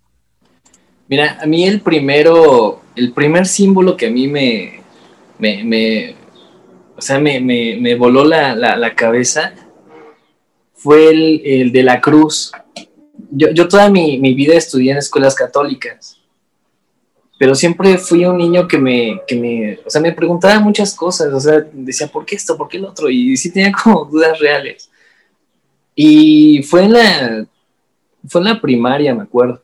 Mira, 1.07 1.37
a 1.41 1.45
mí 1.45 1.65
el 1.65 1.81
primero, 1.81 2.81
el 2.95 3.11
primer 3.11 3.45
símbolo 3.45 3.95
que 3.95 4.07
a 4.07 4.09
mí 4.09 4.27
me, 4.27 4.79
me, 5.37 6.15
o 6.95 7.01
sea, 7.01 7.19
me, 7.19 7.39
me, 7.39 7.95
voló 7.95 8.23
la, 8.23 8.55
la, 8.55 8.95
cabeza 8.95 9.53
fue 10.85 11.09
el, 11.09 11.41
el, 11.43 11.71
de 11.71 11.83
la 11.83 11.99
cruz. 11.99 12.51
Yo, 13.31 13.49
yo 13.49 13.67
toda 13.67 13.89
mi, 13.89 14.19
mi, 14.19 14.33
vida 14.33 14.53
estudié 14.53 14.91
en 14.91 14.97
escuelas 14.97 15.33
católicas, 15.33 16.17
pero 17.39 17.55
siempre 17.55 17.97
fui 17.97 18.25
un 18.25 18.37
niño 18.37 18.67
que 18.67 18.77
me, 18.77 19.21
que 19.27 19.35
me, 19.35 19.79
o 19.85 19.89
sea, 19.89 19.99
me 19.99 20.11
preguntaba 20.11 20.59
muchas 20.59 20.93
cosas, 20.93 21.33
o 21.33 21.39
sea, 21.39 21.65
decía, 21.73 22.07
¿por 22.07 22.25
qué 22.25 22.35
esto? 22.35 22.55
¿Por 22.55 22.67
qué 22.67 22.77
el 22.77 22.85
otro? 22.85 23.09
Y 23.09 23.35
sí 23.35 23.51
tenía 23.51 23.71
como 23.83 24.05
dudas 24.05 24.37
reales. 24.39 24.89
Y 25.95 26.61
fue 26.63 26.83
en 26.83 26.93
la, 26.93 27.47
fue 28.27 28.41
en 28.41 28.45
la 28.45 28.61
primaria, 28.61 29.15
me 29.15 29.23
acuerdo 29.23 29.61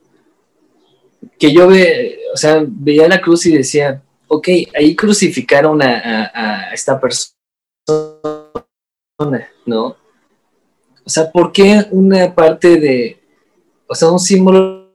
que 1.38 1.51
yo 1.51 1.67
ve, 1.67 2.19
o 2.34 2.38
sea, 2.38 2.63
veía 2.65 3.07
la 3.07 3.21
cruz 3.21 3.45
y 3.45 3.57
decía, 3.57 4.01
ok, 4.27 4.47
ahí 4.75 4.95
crucificaron 4.95 5.81
a, 5.81 6.71
esta 6.73 6.99
persona, 6.99 7.36
¿no? 9.65 9.95
O 11.06 11.10
sea, 11.10 11.32
¿por 11.32 11.52
qué 11.52 11.86
una 11.92 12.34
parte 12.34 12.80
de, 12.80 13.20
o 13.88 13.96
sea, 13.96 14.12
un 14.12 14.20
símbolo 14.20 14.92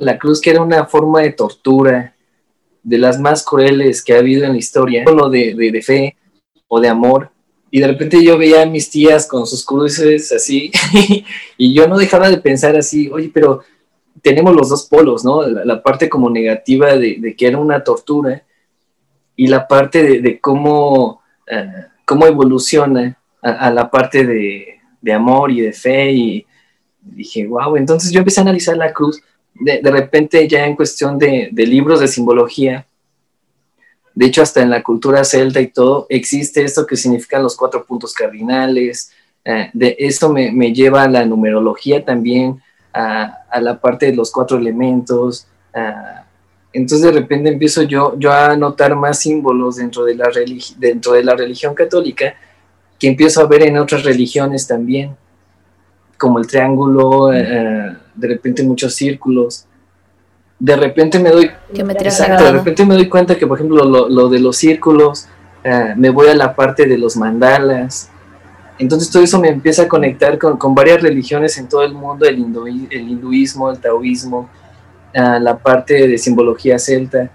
la 0.00 0.18
cruz 0.18 0.40
que 0.40 0.50
era 0.50 0.62
una 0.62 0.86
forma 0.86 1.22
de 1.22 1.32
tortura, 1.32 2.14
de 2.82 2.98
las 2.98 3.18
más 3.18 3.44
crueles 3.44 4.02
que 4.02 4.14
ha 4.14 4.18
habido 4.18 4.44
en 4.44 4.52
la 4.52 4.58
historia, 4.58 5.04
solo 5.04 5.28
de, 5.28 5.54
de, 5.54 5.72
de 5.72 5.82
fe 5.82 6.16
o 6.68 6.80
de 6.80 6.88
amor, 6.88 7.30
y 7.70 7.80
de 7.80 7.88
repente 7.88 8.22
yo 8.22 8.38
veía 8.38 8.62
a 8.62 8.66
mis 8.66 8.90
tías 8.90 9.26
con 9.26 9.46
sus 9.46 9.64
cruces 9.64 10.32
así, 10.32 10.70
y 11.58 11.74
yo 11.74 11.88
no 11.88 11.98
dejaba 11.98 12.30
de 12.30 12.38
pensar 12.38 12.76
así, 12.76 13.10
oye, 13.10 13.30
pero 13.32 13.62
tenemos 14.22 14.54
los 14.54 14.68
dos 14.68 14.86
polos, 14.86 15.24
¿no? 15.24 15.42
La, 15.46 15.82
parte 15.82 16.08
como 16.08 16.30
negativa 16.30 16.96
de, 16.96 17.34
que 17.36 17.46
era 17.46 17.58
una 17.58 17.84
tortura 17.84 18.42
y 19.36 19.46
la 19.48 19.68
parte 19.68 20.20
de, 20.20 20.40
cómo, 20.40 21.20
eh, 21.46 21.86
cómo 22.04 22.26
evoluciona 22.26 23.18
a, 23.54 23.70
la 23.70 23.90
parte 23.90 24.26
de, 24.26 24.80
amor 25.12 25.52
y 25.52 25.60
de 25.60 25.72
fe 25.72 26.10
y 26.10 26.46
dije, 27.00 27.46
wow, 27.46 27.76
entonces 27.76 28.10
yo 28.10 28.18
empecé 28.18 28.40
a 28.40 28.42
analizar 28.42 28.76
la 28.76 28.92
cruz 28.92 29.22
de, 29.54 29.80
repente 29.90 30.46
ya 30.48 30.66
en 30.66 30.76
cuestión 30.76 31.18
de, 31.18 31.50
libros 31.54 32.00
de 32.00 32.08
simbología, 32.08 32.86
de 34.14 34.26
hecho 34.26 34.42
hasta 34.42 34.62
en 34.62 34.70
la 34.70 34.82
cultura 34.82 35.24
celta 35.24 35.60
y 35.60 35.68
todo, 35.68 36.06
existe 36.08 36.62
esto 36.64 36.86
que 36.86 36.96
significan 36.96 37.42
los 37.42 37.56
cuatro 37.56 37.84
puntos 37.84 38.12
cardinales, 38.12 39.12
eh, 39.44 39.70
de 39.72 39.96
eso 39.98 40.28
me, 40.32 40.50
me 40.50 40.72
lleva 40.72 41.04
a 41.04 41.08
la 41.08 41.24
numerología 41.24 42.04
también, 42.04 42.60
a, 42.92 43.60
la 43.60 43.78
parte 43.78 44.06
de 44.06 44.16
los 44.16 44.30
cuatro 44.30 44.56
elementos. 44.56 45.46
entonces 46.72 47.02
de 47.02 47.12
repente 47.12 47.50
empiezo 47.50 47.82
yo, 47.82 48.18
yo 48.18 48.32
a 48.32 48.56
notar 48.56 48.96
más 48.96 49.20
símbolos 49.20 49.76
dentro 49.76 50.04
de, 50.04 50.14
la 50.14 50.30
dentro 50.78 51.12
de 51.12 51.22
la 51.22 51.34
religión 51.34 51.74
católica 51.74 52.34
que 52.98 53.08
empiezo 53.08 53.40
a 53.40 53.46
ver 53.46 53.62
en 53.62 53.78
otras 53.78 54.04
religiones 54.04 54.66
también, 54.66 55.16
como 56.18 56.38
el 56.38 56.46
triángulo, 56.46 57.32
eh, 57.32 57.46
eh, 57.46 57.96
de 58.14 58.28
repente 58.28 58.62
muchos 58.62 58.94
círculos. 58.94 59.66
De 60.58 60.74
repente 60.74 61.18
me 61.18 61.30
doy, 61.30 61.50
exacto, 61.74 62.44
de 62.44 62.52
repente 62.52 62.86
me 62.86 62.94
doy 62.94 63.08
cuenta 63.08 63.36
que, 63.36 63.46
por 63.46 63.58
ejemplo, 63.58 63.84
lo, 63.84 64.28
de 64.30 64.40
los 64.40 64.56
círculos, 64.56 65.28
eh, 65.62 65.92
me 65.96 66.08
voy 66.08 66.28
a 66.28 66.34
la 66.34 66.54
parte 66.54 66.86
de 66.86 66.96
los 66.96 67.16
mandalas, 67.16 68.10
entonces 68.78 69.10
todo 69.10 69.22
eso 69.22 69.38
me 69.38 69.48
empieza 69.48 69.82
a 69.82 69.88
conectar 69.88 70.38
con, 70.38 70.74
varias 70.74 71.02
religiones 71.02 71.58
en 71.58 71.68
todo 71.68 71.82
el 71.82 71.92
mundo, 71.92 72.24
el, 72.24 72.38
el 72.90 73.08
hinduismo, 73.08 73.70
el 73.70 73.78
taoísmo, 73.78 74.48
la 75.14 75.56
parte 75.56 76.08
de 76.08 76.18
simbología 76.18 76.78
celta. 76.78 77.30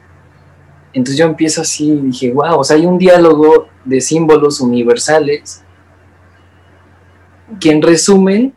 Entonces 0.93 1.17
yo 1.17 1.25
empiezo 1.25 1.61
así 1.61 1.89
y 1.89 1.97
dije, 1.97 2.31
wow, 2.33 2.59
o 2.59 2.63
sea, 2.63 2.75
hay 2.75 2.85
un 2.85 2.97
diálogo 2.97 3.67
de 3.85 4.01
símbolos 4.01 4.59
universales 4.59 5.63
que 7.59 7.71
en 7.71 7.81
resumen, 7.81 8.53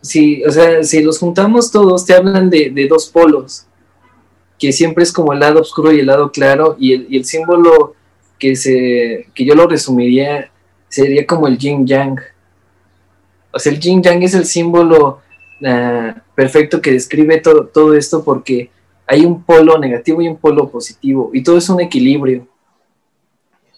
si, 0.00 0.44
o 0.44 0.50
sea, 0.50 0.82
si 0.82 1.02
los 1.02 1.18
juntamos 1.18 1.70
todos, 1.70 2.04
te 2.04 2.14
hablan 2.14 2.50
de, 2.50 2.86
dos 2.88 3.08
polos, 3.08 3.66
que 4.58 4.72
siempre 4.72 5.04
es 5.04 5.12
como 5.12 5.32
el 5.32 5.40
lado 5.40 5.60
oscuro 5.60 5.92
y 5.92 6.00
el 6.00 6.06
lado 6.06 6.30
claro, 6.30 6.76
y 6.78 7.16
el, 7.16 7.24
símbolo 7.24 7.94
que, 8.38 8.56
se, 8.56 9.26
que 9.34 9.44
yo 9.44 9.54
lo 9.54 9.66
resumiría 9.66 10.50
sería 10.88 11.26
como 11.26 11.46
el 11.46 11.58
yin 11.58 11.86
yang. 11.86 12.18
O 13.52 13.58
sea, 13.58 13.72
el 13.72 13.80
yin 13.80 14.02
yang 14.02 14.22
es 14.22 14.34
el 14.34 14.44
símbolo 14.44 15.20
ah, 15.64 16.22
perfecto 16.34 16.80
que 16.80 16.92
describe 16.92 17.38
todo, 17.38 17.66
todo 17.66 17.94
esto 17.94 18.24
porque 18.24 18.70
hay 19.10 19.26
un 19.26 19.42
polo 19.42 19.76
negativo 19.76 20.22
y 20.22 20.28
un 20.28 20.36
polo 20.36 20.70
positivo 20.70 21.30
y 21.34 21.42
todo 21.42 21.58
es 21.58 21.68
un 21.68 21.80
equilibrio. 21.80 22.46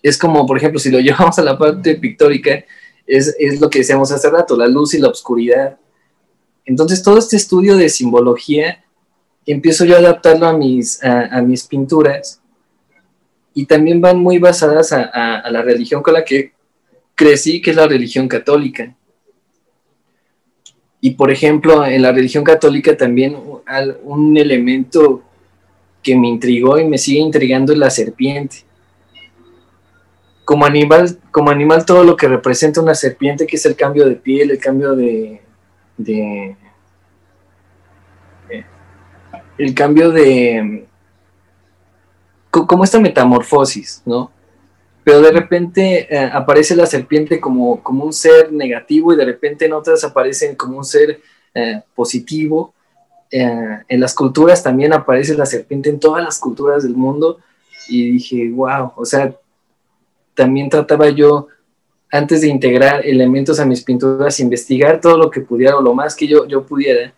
Es 0.03 0.18
como, 0.18 0.45
por 0.45 0.59
ejemplo, 0.59 0.79
si 0.79 0.90
lo 0.90 1.01
llevamos 1.01 1.38
a 1.38 1.42
la 1.42 1.57
parte 1.57 1.95
pictórica, 1.95 2.62
es, 3.07 3.35
lo 3.59 3.71
que 3.71 3.79
decíamos 3.79 4.12
hace 4.12 4.29
rato, 4.29 4.59
la 4.59 4.68
luz 4.68 4.92
y 4.92 4.99
la 4.99 5.09
oscuridad. 5.09 5.79
Entonces, 6.66 7.03
todo 7.03 7.16
este 7.16 7.37
estudio 7.37 7.77
de 7.77 7.88
simbología, 7.88 8.85
empiezo 9.47 9.87
yo 9.87 9.97
a 9.97 10.01
adaptarlo 10.01 10.47
a 10.47 10.53
mis, 10.53 11.03
a, 11.03 11.40
mis 11.40 11.64
pinturas 11.64 12.42
y 13.55 13.64
también 13.64 14.03
van 14.03 14.18
muy 14.18 14.38
basadas 14.38 14.92
a, 14.92 15.51
la 15.51 15.62
religión 15.62 16.03
con 16.03 16.12
la 16.12 16.27
que 16.27 16.53
crecí, 17.14 17.62
que 17.62 17.71
es 17.71 17.77
la 17.77 17.88
religión 17.88 18.29
católica. 18.29 18.95
Y 21.05 21.11
por 21.11 21.33
ejemplo, 21.33 21.85
en 21.85 22.01
la 22.01 22.12
religión 22.12 22.45
católica 22.45 22.97
también 22.97 23.37
un 24.05 24.37
elemento 24.38 25.21
que 26.01 26.17
me 26.17 26.29
intrigó 26.29 26.79
y 26.79 26.85
me 26.85 26.97
sigue 26.97 27.19
intrigando 27.19 27.73
es 27.73 27.79
la 27.81 27.91
serpiente. 27.91 28.59
Como 30.45 30.65
animal, 30.65 31.19
como 31.33 31.51
animal 31.51 31.85
todo 31.85 32.05
lo 32.05 32.17
que 32.17 32.29
representa 32.29 32.81
una 32.81 32.95
serpiente, 32.95 33.49
que 33.49 33.57
es 33.57 33.67
el 33.67 33.75
cambio 33.75 34.09
de 34.09 34.15
piel, 34.15 34.53
el 34.53 34.59
cambio 34.59 34.95
de, 34.95 35.41
de 35.97 36.57
el 39.59 39.75
cambio 39.75 40.12
de 40.12 40.87
como 42.49 42.85
esta 42.85 43.01
metamorfosis, 43.01 44.03
¿no? 44.07 44.31
Pero 45.05 45.21
de 45.21 45.33
repente 45.33 46.07
eh, 46.15 46.31
aparece 46.33 46.77
la 46.77 46.87
serpiente 46.87 47.41
como, 47.41 47.83
como 47.83 48.05
un 48.05 48.12
ser 48.12 48.53
negativo 48.53 49.12
y 49.12 49.17
de 49.17 49.25
repente 49.25 49.67
en 49.67 49.73
otras 49.73 50.05
aparecen 50.05 50.55
como 50.55 50.79
un 50.79 50.85
ser 50.85 51.21
eh, 51.55 51.83
positivo. 51.95 52.73
Eh, 53.31 53.79
en 53.88 54.01
las 54.01 54.15
culturas 54.15 54.62
también 54.62 54.93
aparece 54.93 55.35
la 55.35 55.47
serpiente 55.47 55.91
en 55.91 55.99
todas 55.99 56.23
las 56.23 56.38
culturas 56.38 56.85
del 56.85 56.95
mundo 56.95 57.38
y 57.88 58.12
dije, 58.12 58.49
wow, 58.51 58.93
o 58.95 59.05
sea, 59.05 59.35
también 60.35 60.71
trataba 60.71 61.09
yo, 61.09 61.49
antes 62.11 62.43
de 62.43 62.49
integrar 62.49 63.05
elementos 63.05 63.59
a 63.59 63.65
mis 63.65 63.83
pinturas, 63.83 64.38
investigar 64.38 65.01
todo 65.01 65.19
lo 65.19 65.31
que 65.31 65.41
pudiera 65.41 65.77
o 65.77 65.83
lo 65.83 65.95
más 65.95 66.15
que 66.15 66.29
yo, 66.29 66.47
yo 66.47 66.65
pudiera, 66.65 67.12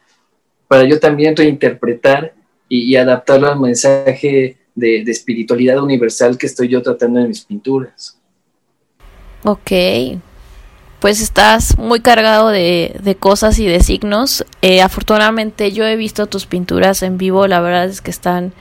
para 0.69 0.85
yo 0.85 0.99
también 0.99 1.37
reinterpretar 1.37 2.33
y, 2.69 2.93
y 2.93 2.97
adaptarlo 2.97 3.49
al 3.49 3.61
mensaje 3.61 4.57
de, 4.75 5.03
espiritualidad 5.03 5.83
universal 5.83 6.37
que 6.39 6.47
estoy 6.47 6.69
yo 6.69 6.83
tratando 6.83 7.21
en 7.21 7.29
mis 7.29 7.45
pinturas. 7.45 8.19
Ok, 9.45 9.71
pues 11.01 11.21
estás 11.21 11.77
muy 11.77 12.01
cargado 12.01 12.49
de, 12.49 13.17
cosas 13.21 13.59
y 13.59 13.67
de 13.67 13.81
signos. 13.81 14.45
Eh, 14.63 14.81
afortunadamente 14.81 15.73
yo 15.73 15.85
he 15.85 15.97
visto 15.97 16.27
tus 16.27 16.47
pinturas 16.47 17.03
en 17.03 17.19
vivo, 17.19 17.47
la 17.47 17.61
verdad 17.61 17.87
es 17.87 18.01
que 18.01 18.11
están 18.11 18.53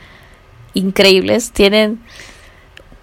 increíbles, 0.74 1.52
tienen, 1.52 2.00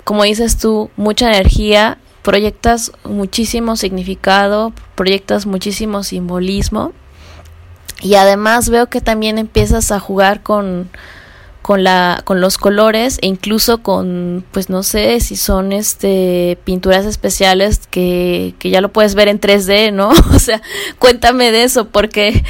como 0.04 0.24
dices 0.24 0.58
tú, 0.58 0.90
mucha 0.96 1.28
energía, 1.28 1.98
proyectas 2.22 2.92
muchísimo 3.04 3.76
significado, 3.76 4.72
proyectas 4.94 5.46
muchísimo 5.46 6.02
simbolismo 6.02 6.92
y 8.02 8.14
además 8.14 8.68
veo 8.68 8.88
que 8.88 9.00
también 9.00 9.38
empiezas 9.38 9.92
a 9.92 10.00
jugar 10.00 10.42
con 10.42 10.90
con 11.62 11.84
la 11.84 12.22
con 12.24 12.40
los 12.40 12.58
colores 12.58 13.18
e 13.22 13.26
incluso 13.26 13.82
con 13.82 14.44
pues 14.50 14.70
no 14.70 14.82
sé 14.82 15.20
si 15.20 15.36
son 15.36 15.72
este 15.72 16.58
pinturas 16.64 17.04
especiales 17.04 17.86
que, 17.90 18.54
que 18.58 18.70
ya 18.70 18.80
lo 18.80 18.90
puedes 18.90 19.14
ver 19.14 19.28
en 19.28 19.40
3D, 19.40 19.92
¿no? 19.92 20.10
O 20.34 20.38
sea, 20.38 20.62
cuéntame 20.98 21.52
de 21.52 21.64
eso 21.64 21.88
porque 21.88 22.42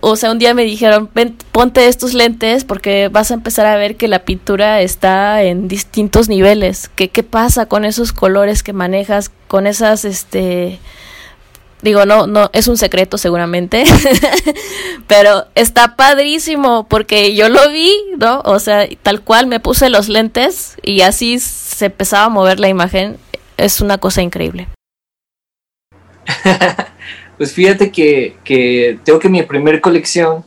o 0.00 0.16
sea, 0.16 0.30
un 0.30 0.38
día 0.38 0.54
me 0.54 0.64
dijeron, 0.64 1.08
ponte 1.50 1.88
estos 1.88 2.14
lentes 2.14 2.64
porque 2.64 3.08
vas 3.08 3.30
a 3.30 3.34
empezar 3.34 3.66
a 3.66 3.76
ver 3.76 3.96
que 3.96 4.08
la 4.08 4.24
pintura 4.24 4.80
está 4.80 5.42
en 5.42 5.68
distintos 5.68 6.28
niveles. 6.28 6.90
¿Qué, 6.94 7.08
qué 7.08 7.22
pasa 7.22 7.66
con 7.66 7.84
esos 7.84 8.12
colores 8.12 8.62
que 8.62 8.72
manejas, 8.72 9.30
con 9.48 9.66
esas, 9.66 10.04
este, 10.04 10.78
digo, 11.82 12.06
no, 12.06 12.26
no, 12.26 12.48
es 12.52 12.68
un 12.68 12.76
secreto 12.76 13.18
seguramente, 13.18 13.84
pero 15.08 15.46
está 15.54 15.96
padrísimo 15.96 16.86
porque 16.88 17.34
yo 17.34 17.48
lo 17.48 17.68
vi, 17.70 17.92
¿no? 18.18 18.40
O 18.44 18.58
sea, 18.58 18.88
tal 19.02 19.20
cual 19.20 19.46
me 19.46 19.60
puse 19.60 19.90
los 19.90 20.08
lentes 20.08 20.76
y 20.82 21.02
así 21.02 21.38
se 21.38 21.86
empezaba 21.86 22.24
a 22.24 22.30
mover 22.30 22.60
la 22.60 22.68
imagen. 22.68 23.18
Es 23.58 23.80
una 23.80 23.98
cosa 23.98 24.22
increíble. 24.22 24.68
Pues 27.42 27.54
fíjate 27.54 27.90
que, 27.90 28.36
que 28.44 29.00
tengo 29.02 29.18
que 29.18 29.28
mi 29.28 29.42
primer 29.42 29.80
colección 29.80 30.44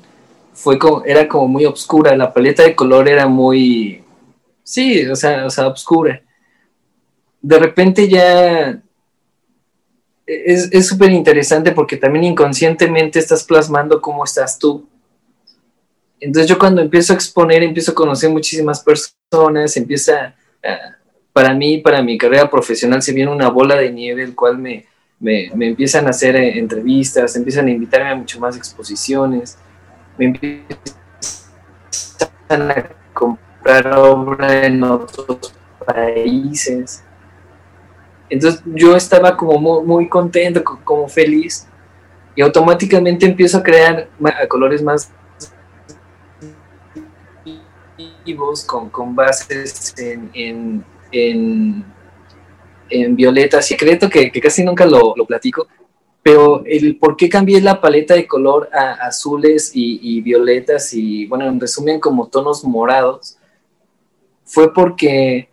fue 0.54 0.80
como, 0.80 1.04
era 1.04 1.28
como 1.28 1.48
muy 1.50 1.66
oscura, 1.66 2.16
la 2.16 2.34
paleta 2.34 2.64
de 2.64 2.74
color 2.74 3.10
era 3.10 3.28
muy, 3.28 4.02
sí, 4.64 5.06
o 5.08 5.16
sea, 5.16 5.46
o 5.46 5.50
sea, 5.50 5.68
oscura. 5.68 6.22
De 7.42 7.60
repente 7.60 8.08
ya 8.08 8.82
es 10.26 10.88
súper 10.88 11.12
interesante 11.12 11.72
porque 11.72 11.98
también 11.98 12.26
inconscientemente 12.26 13.20
estás 13.20 13.44
plasmando 13.44 14.02
cómo 14.02 14.24
estás 14.24 14.58
tú. 14.58 14.88
Entonces 16.20 16.50
yo 16.50 16.58
cuando 16.58 16.82
empiezo 16.82 17.14
a 17.14 17.16
exponer, 17.16 17.62
empiezo 17.62 17.92
a 17.92 17.96
conocer 17.96 18.30
muchísimas 18.30 18.82
personas, 18.82 19.78
empieza, 19.78 20.36
para 21.34 21.54
mí, 21.54 21.78
para 21.80 22.02
mi 22.02 22.18
carrera 22.18 22.50
profesional, 22.50 23.02
se 23.02 23.14
viene 23.14 23.32
una 23.32 23.50
bola 23.50 23.76
de 23.76 23.92
nieve, 23.92 24.24
el 24.24 24.34
cual 24.36 24.58
me, 24.58 24.86
me, 25.20 25.52
empiezan 25.68 26.08
a 26.08 26.12
hacer 26.12 26.36
eh, 26.36 26.58
entrevistas, 26.58 27.36
empiezan 27.36 27.68
a 27.68 27.72
invitarme 27.72 28.10
a 28.10 28.16
mucho 28.16 28.40
más 28.40 28.58
exposiciones, 28.58 29.58
me 30.18 30.26
empiezan 30.26 30.62
a 32.50 32.90
comprar 33.14 33.88
obra 33.98 34.66
en 34.66 34.84
otros 34.84 35.54
países. 35.86 37.04
Entonces 38.30 38.62
yo 38.66 38.96
estaba 38.96 39.36
como 39.38 39.84
muy, 39.84 40.10
contento, 40.10 40.64
como 40.64 41.08
feliz, 41.08 41.68
y 42.36 42.42
automáticamente 42.42 43.26
empiezo 43.26 43.60
a 43.60 43.64
crear 43.64 44.10
colores 44.48 44.82
más 44.82 45.12
vivos, 48.26 48.66
con, 48.66 49.16
bases 49.16 49.94
en 49.98 50.84
en 52.90 53.16
violeta 53.16 53.62
secreto 53.62 54.10
que, 54.10 54.32
casi 54.42 54.64
nunca 54.64 54.86
lo, 54.86 55.14
platico, 55.28 55.68
pero 56.22 56.64
el 56.66 56.98
por 56.98 57.16
qué 57.16 57.30
cambié 57.30 57.62
la 57.62 57.80
paleta 57.82 58.16
de 58.16 58.28
color 58.28 58.70
a 58.74 59.08
azules 59.08 59.72
y, 59.74 60.22
violetas 60.22 60.94
y, 60.94 61.26
bueno, 61.28 61.48
en 61.48 61.60
resumen, 61.60 62.00
como 62.00 62.28
tonos 62.28 62.64
morados, 62.64 63.38
fue 64.44 64.74
porque 64.74 65.50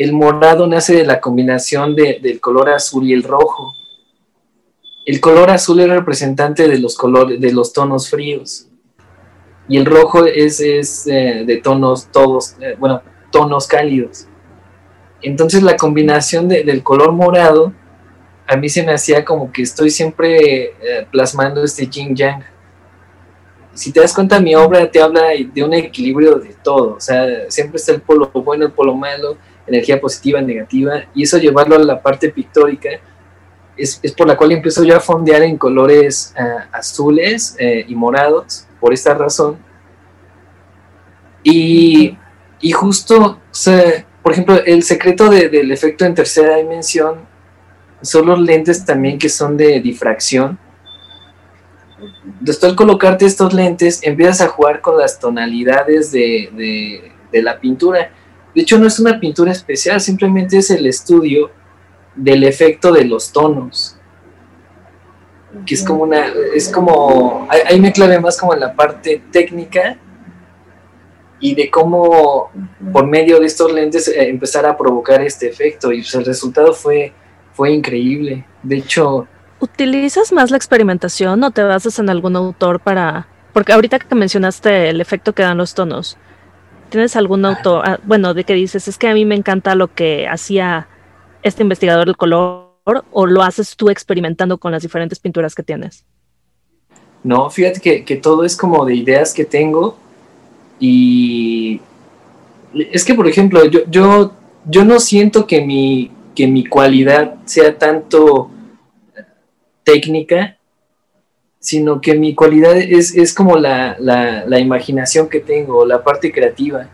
el 0.00 0.14
morado 0.14 0.66
nace 0.66 0.94
de 0.94 1.04
la 1.04 1.20
combinación 1.20 1.94
del 1.94 2.40
color 2.40 2.70
azul 2.70 3.06
y 3.06 3.12
el 3.12 3.22
rojo. 3.22 3.74
El 5.04 5.20
color 5.20 5.50
azul 5.50 5.78
es 5.80 5.90
representante 5.90 6.68
de 6.68 6.78
los 6.78 6.96
colores, 6.96 7.38
de 7.38 7.52
los 7.52 7.74
tonos 7.74 8.08
fríos. 8.08 8.66
Y 9.68 9.76
el 9.76 9.84
rojo 9.84 10.24
es, 10.24 10.58
eh, 11.06 11.44
de 11.46 11.60
tonos 11.62 12.06
todos, 12.10 12.56
eh, 12.62 12.76
bueno, 12.78 13.02
tonos 13.30 13.66
cálidos. 13.66 14.26
Entonces 15.20 15.62
la 15.62 15.76
combinación 15.76 16.48
del 16.48 16.82
color 16.82 17.12
morado 17.12 17.74
a 18.46 18.56
mí 18.56 18.70
se 18.70 18.82
me 18.82 18.94
hacía 18.94 19.22
como 19.22 19.52
que 19.52 19.60
estoy 19.60 19.90
siempre 19.90 20.64
eh, 20.80 21.06
plasmando 21.10 21.62
este 21.62 21.86
yin 21.86 22.16
yang. 22.16 22.42
Si 23.74 23.92
te 23.92 24.00
das 24.00 24.14
cuenta, 24.14 24.40
mi 24.40 24.54
obra 24.54 24.90
te 24.90 25.02
habla 25.02 25.24
de 25.52 25.62
un 25.62 25.74
equilibrio 25.74 26.36
de 26.36 26.54
todo, 26.64 26.94
o 26.96 27.00
sea, 27.00 27.50
siempre 27.50 27.76
está 27.76 27.92
el 27.92 28.00
polo 28.00 28.30
bueno, 28.32 28.64
el 28.64 28.72
polo 28.72 28.94
malo, 28.94 29.36
energía 29.70 30.00
positiva, 30.00 30.40
negativa, 30.40 31.04
y 31.14 31.22
eso 31.22 31.38
llevarlo 31.38 31.76
a 31.76 31.78
la 31.78 32.02
parte 32.02 32.28
pictórica 32.30 32.90
es, 33.76 33.98
por 34.16 34.26
la 34.26 34.36
cual 34.36 34.52
empiezo 34.52 34.84
yo 34.84 34.96
a 34.96 35.00
fondear 35.00 35.42
en 35.42 35.56
colores 35.56 36.34
eh, 36.38 36.42
azules 36.72 37.56
eh, 37.58 37.84
y 37.88 37.94
morados, 37.94 38.66
por 38.78 38.92
esta 38.92 39.14
razón. 39.14 39.58
Y, 41.42 42.16
y 42.60 42.72
justo, 42.72 43.40
por 44.22 44.32
ejemplo, 44.32 44.62
el 44.64 44.82
secreto 44.82 45.30
del 45.30 45.70
efecto 45.70 46.04
en 46.04 46.14
tercera 46.14 46.56
dimensión 46.56 47.30
son 48.02 48.26
los 48.26 48.40
lentes 48.40 48.84
también 48.84 49.18
que 49.18 49.28
son 49.28 49.56
de 49.56 49.80
difracción. 49.80 50.58
Después 52.40 52.70
al 52.70 52.76
colocarte 52.76 53.26
estos 53.26 53.52
lentes, 53.52 54.00
empiezas 54.02 54.40
a 54.42 54.48
jugar 54.48 54.80
con 54.80 54.98
las 54.98 55.18
tonalidades 55.18 56.10
de, 56.12 57.12
la 57.32 57.60
pintura. 57.60 58.12
De 58.54 58.62
hecho, 58.62 58.78
no 58.78 58.86
es 58.86 58.98
una 58.98 59.20
pintura 59.20 59.52
especial, 59.52 60.00
simplemente 60.00 60.58
es 60.58 60.70
el 60.70 60.86
estudio 60.86 61.50
del 62.14 62.44
efecto 62.44 62.92
de 62.92 63.04
los 63.04 63.32
tonos. 63.32 63.96
Que 65.66 65.74
es 65.74 65.84
como 65.84 66.04
una, 66.04 66.26
es 66.54 66.68
como, 66.68 67.48
ahí 67.50 67.80
me 67.80 67.92
clave 67.92 68.20
más 68.20 68.38
como 68.38 68.54
en 68.54 68.60
la 68.60 68.74
parte 68.74 69.22
técnica 69.32 69.98
y 71.40 71.54
de 71.54 71.70
cómo 71.70 72.50
por 72.92 73.06
medio 73.06 73.40
de 73.40 73.46
estos 73.46 73.72
lentes 73.72 74.06
eh, 74.08 74.28
empezar 74.28 74.66
a 74.66 74.76
provocar 74.76 75.22
este 75.22 75.48
efecto 75.48 75.90
y 75.90 76.02
pues, 76.02 76.14
el 76.14 76.24
resultado 76.24 76.72
fue, 76.72 77.12
fue 77.54 77.72
increíble. 77.72 78.46
De 78.62 78.76
hecho... 78.76 79.26
¿Utilizas 79.58 80.32
más 80.32 80.50
la 80.50 80.56
experimentación 80.56 81.42
o 81.42 81.50
te 81.50 81.62
basas 81.62 81.98
en 81.98 82.10
algún 82.10 82.36
autor 82.36 82.80
para...? 82.80 83.26
Porque 83.52 83.72
ahorita 83.72 83.98
que 83.98 84.14
mencionaste 84.14 84.88
el 84.88 85.00
efecto 85.00 85.34
que 85.34 85.42
dan 85.42 85.58
los 85.58 85.74
tonos, 85.74 86.16
¿tienes 86.90 87.16
algún 87.16 87.44
autor, 87.44 87.82
ah, 87.86 88.00
bueno, 88.04 88.34
de 88.34 88.44
que 88.44 88.54
dices, 88.54 88.88
es 88.88 88.98
que 88.98 89.08
a 89.08 89.14
mí 89.14 89.24
me 89.24 89.34
encanta 89.34 89.74
lo 89.74 89.92
que 89.94 90.28
hacía 90.28 90.88
este 91.42 91.62
investigador 91.62 92.06
del 92.06 92.16
color 92.16 92.70
o 93.12 93.26
lo 93.26 93.42
haces 93.42 93.76
tú 93.76 93.88
experimentando 93.88 94.58
con 94.58 94.72
las 94.72 94.82
diferentes 94.82 95.18
pinturas 95.18 95.54
que 95.54 95.62
tienes? 95.62 96.04
No, 97.22 97.50
fíjate 97.50 97.80
que, 97.80 98.04
que 98.04 98.16
todo 98.16 98.44
es 98.44 98.56
como 98.56 98.84
de 98.84 98.94
ideas 98.94 99.32
que 99.34 99.44
tengo 99.44 99.96
y 100.78 101.80
es 102.74 103.04
que, 103.04 103.14
por 103.14 103.26
ejemplo, 103.26 103.64
yo, 103.66 103.80
yo, 103.90 104.32
yo 104.66 104.84
no 104.84 105.00
siento 105.00 105.46
que 105.46 105.60
mi, 105.60 106.10
que 106.34 106.46
mi 106.46 106.64
cualidad 106.64 107.34
sea 107.44 107.76
tanto 107.76 108.50
técnica, 109.84 110.56
sino 111.60 112.00
que 112.00 112.14
mi 112.14 112.34
cualidad 112.34 112.76
es, 112.76 113.34
como 113.34 113.56
la, 113.56 114.58
imaginación 114.58 115.28
que 115.28 115.40
tengo, 115.40 115.84
la 115.84 116.02
parte 116.02 116.32
creativa. 116.32 116.88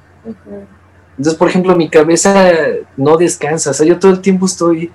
Entonces, 1.10 1.34
por 1.38 1.48
ejemplo, 1.48 1.74
mi 1.76 1.88
cabeza 1.88 2.52
no 2.96 3.16
descansa, 3.16 3.70
o 3.70 3.74
sea, 3.74 3.86
yo 3.86 3.98
todo 3.98 4.10
el 4.10 4.20
tiempo 4.20 4.44
estoy, 4.44 4.90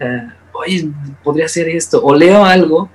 uh, 0.00 0.58
oye, 0.58 0.88
podría 1.22 1.46
hacer 1.46 1.68
esto, 1.68 2.02
o 2.02 2.14
leo 2.14 2.44
algo, 2.44 2.88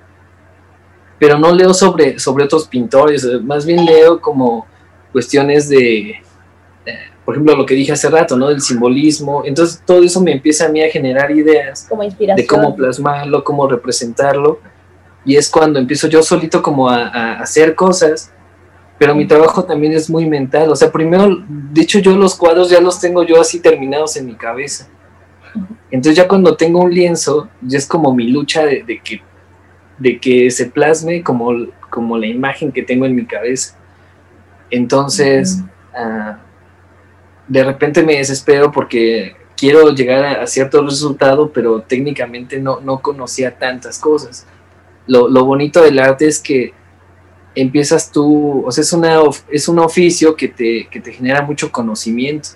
pero 1.18 1.38
no 1.38 1.52
leo 1.52 1.74
sobre, 1.74 2.18
sobre 2.18 2.44
otros 2.44 2.66
pintores, 2.66 3.24
más 3.42 3.64
bien 3.66 3.84
leo 3.84 4.20
como 4.20 4.66
cuestiones 5.12 5.68
de, 5.68 6.10
eh, 6.10 6.98
por 7.24 7.34
ejemplo, 7.34 7.54
lo 7.54 7.66
que 7.66 7.74
dije 7.74 7.92
hace 7.92 8.08
rato, 8.08 8.36
¿no? 8.36 8.48
Del 8.48 8.62
simbolismo. 8.62 9.42
Entonces, 9.44 9.80
todo 9.86 10.02
eso 10.02 10.20
me 10.20 10.32
empieza 10.32 10.66
a 10.66 10.68
mí 10.70 10.82
a 10.82 10.90
generar 10.90 11.30
ideas 11.30 11.88
de 12.36 12.46
cómo 12.46 12.74
plasmarlo, 12.74 13.44
cómo 13.44 13.68
representarlo. 13.68 14.60
Y 15.24 15.36
es 15.36 15.48
cuando 15.48 15.78
empiezo 15.78 16.08
yo 16.08 16.22
solito 16.22 16.62
como 16.62 16.88
a, 16.88 17.34
hacer 17.34 17.74
cosas, 17.74 18.32
pero 18.98 19.14
mi 19.14 19.26
trabajo 19.26 19.64
también 19.64 19.92
es 19.92 20.08
muy 20.08 20.26
mental. 20.26 20.70
O 20.70 20.76
sea, 20.76 20.90
primero, 20.90 21.42
de 21.48 21.80
hecho, 21.80 21.98
yo 21.98 22.16
los 22.16 22.34
cuadros 22.34 22.70
ya 22.70 22.80
los 22.80 23.00
tengo 23.00 23.22
yo 23.24 23.40
así 23.40 23.60
terminados 23.60 24.16
en 24.16 24.26
mi 24.26 24.34
cabeza. 24.34 24.88
Entonces 25.90 26.16
ya 26.16 26.26
cuando 26.26 26.56
tengo 26.56 26.80
un 26.80 26.92
lienzo, 26.92 27.48
ya 27.60 27.78
es 27.78 27.86
como 27.86 28.14
mi 28.14 28.28
lucha 28.28 28.64
de, 28.64 29.00
que, 29.04 29.22
de 29.98 30.18
que 30.18 30.50
se 30.50 30.66
plasme 30.66 31.22
como, 31.22 31.50
como 31.90 32.16
la 32.16 32.26
imagen 32.26 32.72
que 32.72 32.82
tengo 32.82 33.04
en 33.04 33.14
mi 33.14 33.26
cabeza. 33.26 33.76
Entonces, 34.70 35.62
ah, 35.94 36.38
de 37.46 37.64
repente 37.64 38.02
me 38.02 38.16
desespero 38.16 38.72
porque 38.72 39.36
quiero 39.62 39.90
llegar 39.94 40.40
a, 40.40 40.46
cierto 40.46 40.82
resultado, 40.82 41.52
pero 41.52 41.82
técnicamente 41.82 42.58
no, 42.58 43.00
conocía 43.00 43.58
tantas 43.58 43.98
cosas. 43.98 44.46
Lo, 45.06 45.44
bonito 45.44 45.82
del 45.82 45.98
arte 45.98 46.26
es 46.26 46.38
que 46.38 46.72
empiezas 47.54 48.10
tú, 48.10 48.64
o 48.64 48.70
sea, 48.70 48.82
es, 48.82 48.92
una, 48.92 49.20
es 49.50 49.68
un 49.68 49.78
oficio 49.78 50.36
que 50.36 50.48
te, 50.48 50.88
te 50.90 51.12
genera 51.12 51.42
mucho 51.42 51.70
conocimiento, 51.70 52.50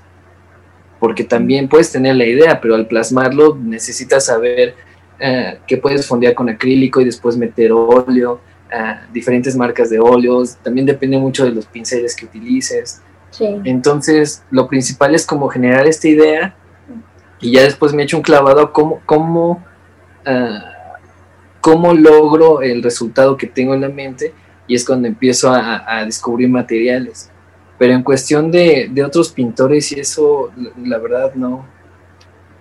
porque 0.99 1.25
también 1.25 1.69
puedes 1.69 1.93
tener 1.93 2.17
la 2.17 2.25
idea, 2.25 2.61
pero 2.61 2.75
al 2.75 2.87
plasmarlo 2.87 3.57
necesitas 3.57 4.27
saber 4.27 4.75
uh, 5.21 5.59
que 5.67 5.77
puedes 5.77 6.07
fondear 6.07 6.35
con 6.35 6.49
acrílico 6.49 7.01
y 7.01 7.05
después 7.05 7.37
meter 7.37 7.73
óleo, 7.73 8.41
diferentes 9.13 9.57
marcas 9.57 9.91
de 9.91 9.99
óleos, 9.99 10.57
también 10.57 10.87
depende 10.87 11.19
mucho 11.19 11.45
de 11.45 11.51
los 11.51 11.67
pinceles 11.67 12.15
que 12.15 12.27
utilices. 12.27 13.01
Entonces, 13.65 14.43
lo 14.51 14.67
principal 14.67 15.15
es 15.15 15.27
como 15.27 15.49
generar 15.49 15.87
esta 15.87 16.09
idea 16.09 16.57
y 17.41 17.53
ya 17.53 17.63
después 17.63 17.93
me 17.93 18.03
echo 18.03 18.17
un 18.17 18.23
clavado 18.23 18.61
a 18.63 18.73
cómo, 18.73 19.01
cómo, 19.05 19.65
ah, 20.25 20.76
cómo 21.67 21.95
logro 21.95 22.63
el 22.63 22.81
resultado 22.81 23.37
que 23.37 23.49
tengo 23.49 23.75
en 23.75 23.81
la 23.81 23.89
mente 23.89 24.33
y 24.69 24.77
es 24.77 24.85
cuando 24.85 25.09
empiezo 25.09 25.51
a, 25.51 26.05
descubrir 26.05 26.49
materiales. 26.49 27.29
Pero 27.77 27.93
en 27.93 28.05
cuestión 28.05 28.53
de, 28.53 28.89
de, 28.89 29.03
otros 29.03 29.33
pintores 29.33 29.91
y 29.91 29.99
eso, 29.99 30.53
la 30.85 30.99
verdad 30.99 31.35
no. 31.35 31.67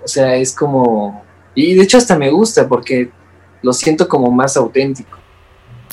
O 0.04 0.08
sea, 0.08 0.36
es 0.36 0.56
como... 0.56 1.24
Y 1.54 1.76
de 1.76 1.84
hecho 1.84 2.00
hasta 2.00 2.18
me 2.18 2.32
gusta 2.32 2.68
porque 2.68 3.12
lo 3.62 3.74
siento 3.74 4.08
como 4.08 4.32
más 4.32 4.58
auténtico. 4.58 5.20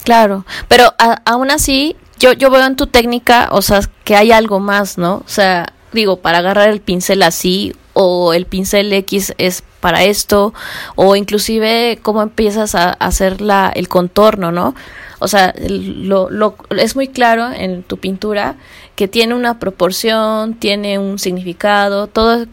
Claro, 0.04 0.46
pero 0.66 0.84
aún 1.26 1.50
así, 1.50 1.96
yo, 2.18 2.32
yo 2.32 2.48
veo 2.50 2.64
en 2.64 2.76
tu 2.76 2.86
técnica, 2.86 3.50
o 3.52 3.60
sea, 3.60 3.80
que 4.04 4.16
hay 4.16 4.32
algo 4.32 4.58
más, 4.58 4.96
¿no? 4.96 5.16
O 5.16 5.28
sea, 5.28 5.74
digo, 5.92 6.16
para 6.16 6.38
agarrar 6.38 6.70
el 6.70 6.80
pincel 6.80 7.22
así, 7.22 7.74
o 7.92 8.32
el 8.32 8.46
pincel 8.46 8.92
X 8.92 9.34
es 9.38 9.62
para 9.80 10.04
esto, 10.04 10.54
o 10.94 11.16
inclusive 11.16 11.98
cómo 12.02 12.22
empiezas 12.22 12.74
a 12.74 12.90
hacer 12.90 13.40
la, 13.40 13.72
el 13.74 13.88
contorno, 13.88 14.52
¿no? 14.52 14.74
O 15.18 15.28
sea, 15.28 15.54
lo, 15.58 16.30
lo, 16.30 16.56
es 16.70 16.96
muy 16.96 17.08
claro 17.08 17.50
en 17.52 17.82
tu 17.82 17.96
pintura 17.98 18.56
que 18.96 19.08
tiene 19.08 19.34
una 19.34 19.58
proporción, 19.58 20.54
tiene 20.54 20.98
un 20.98 21.18
significado, 21.18 22.06
todo 22.06 22.46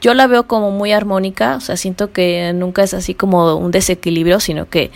yo 0.00 0.14
la 0.14 0.26
veo 0.26 0.48
como 0.48 0.72
muy 0.72 0.92
armónica, 0.92 1.56
o 1.56 1.60
sea, 1.60 1.76
siento 1.76 2.12
que 2.12 2.52
nunca 2.54 2.82
es 2.82 2.92
así 2.92 3.14
como 3.14 3.54
un 3.56 3.70
desequilibrio, 3.70 4.40
sino 4.40 4.68
que 4.68 4.90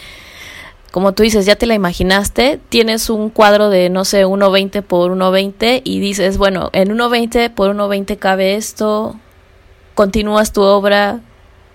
como 0.91 1.13
tú 1.13 1.23
dices, 1.23 1.45
ya 1.45 1.57
te 1.57 1.67
la 1.67 1.75
imaginaste, 1.75 2.59
tienes 2.71 3.11
un 3.11 3.29
cuadro 3.29 3.69
de, 3.69 3.91
no 3.91 4.05
sé, 4.07 4.25
1.20 4.25 4.83
por 4.83 5.13
1.20 5.13 5.83
y 5.85 6.01
dices, 6.01 6.39
bueno, 6.39 6.71
en 6.73 6.89
1.20 6.89 7.53
por 7.53 7.75
1.20 7.75 8.19
cabe 8.19 8.55
esto, 8.55 9.15
continúas 9.97 10.53
tu 10.53 10.63
obra, 10.63 11.19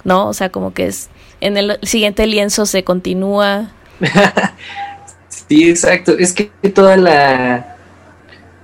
¿no? 0.05 0.29
O 0.29 0.33
sea, 0.33 0.49
como 0.49 0.73
que 0.73 0.87
es, 0.87 1.09
en 1.41 1.57
el 1.57 1.77
siguiente 1.83 2.25
lienzo 2.25 2.65
se 2.65 2.85
continúa. 2.85 3.71
Sí, 5.51 5.69
exacto. 5.69 6.13
Es 6.17 6.31
que 6.31 6.45
toda 6.69 6.95
la, 6.95 7.75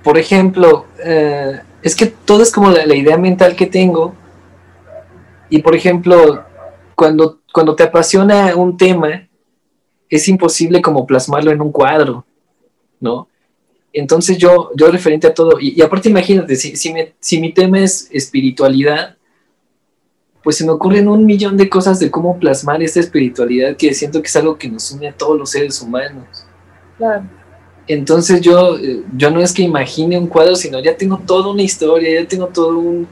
por 0.02 0.16
ejemplo, 0.16 0.86
eh, 1.04 1.60
es 1.82 1.94
que 1.94 2.06
todo 2.06 2.42
es 2.42 2.50
como 2.50 2.70
la, 2.70 2.96
idea 2.96 3.18
mental 3.18 3.54
que 3.56 3.66
tengo. 3.66 4.14
Y 5.50 5.58
por 5.58 5.76
ejemplo, 5.76 6.46
cuando, 6.94 7.40
cuando 7.52 7.74
te 7.74 7.82
apasiona 7.82 8.56
un 8.56 8.78
tema, 8.78 9.28
es 10.08 10.28
imposible 10.28 10.80
como 10.80 11.06
plasmarlo 11.06 11.50
en 11.50 11.60
un 11.60 11.70
cuadro, 11.70 12.24
¿no? 13.00 13.28
Entonces 13.92 14.38
yo, 14.38 14.70
yo 14.74 14.90
referente 14.90 15.26
a 15.26 15.34
todo, 15.34 15.58
y, 15.60 15.82
aparte 15.82 16.08
imagínate, 16.08 16.56
si, 16.56 16.74
si, 16.74 16.94
si 17.20 17.38
mi 17.38 17.52
tema 17.52 17.80
es 17.80 18.08
espiritualidad, 18.10 19.17
pues 20.42 20.56
se 20.56 20.64
me 20.64 20.72
ocurren 20.72 21.08
un 21.08 21.26
millón 21.26 21.56
de 21.56 21.68
cosas 21.68 21.98
de 21.98 22.10
cómo 22.10 22.38
plasmar 22.38 22.82
esta 22.82 23.00
espiritualidad 23.00 23.76
que 23.76 23.92
siento 23.94 24.20
que 24.22 24.28
es 24.28 24.36
algo 24.36 24.56
que 24.56 24.68
nos 24.68 24.90
une 24.92 25.08
a 25.08 25.12
todos 25.12 25.38
los 25.38 25.50
seres 25.50 25.80
humanos. 25.82 26.46
Entonces 27.86 28.40
yo, 28.40 28.76
yo 29.16 29.30
no 29.30 29.40
es 29.40 29.52
que 29.52 29.62
imagine 29.62 30.18
un 30.18 30.26
cuadro, 30.26 30.54
sino 30.56 30.78
ya 30.80 30.96
tengo 30.96 31.18
toda 31.18 31.50
una 31.50 31.62
historia, 31.62 32.20
ya 32.20 32.28
tengo 32.28 32.46
todo 32.46 32.78
un... 32.78 33.08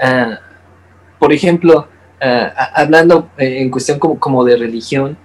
Ah, 0.00 0.38
por 1.18 1.32
ejemplo, 1.32 1.88
ah, 2.20 2.70
hablando 2.74 3.30
eh, 3.36 3.62
en 3.62 3.70
cuestión 3.70 3.98
como, 3.98 4.18
como 4.18 4.44
de 4.44 4.56
religión, 4.56 5.16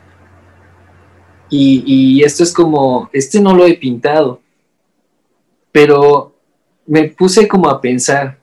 y, 1.50 1.84
y, 1.86 2.24
esto 2.24 2.44
es 2.44 2.54
como, 2.54 3.10
este 3.12 3.42
no 3.42 3.54
lo 3.54 3.66
he 3.66 3.74
pintado, 3.74 4.40
pero 5.74 6.34
me 6.88 7.10
puse 7.10 7.46
como 7.46 7.70
a 7.70 7.82
pensar, 7.82 8.38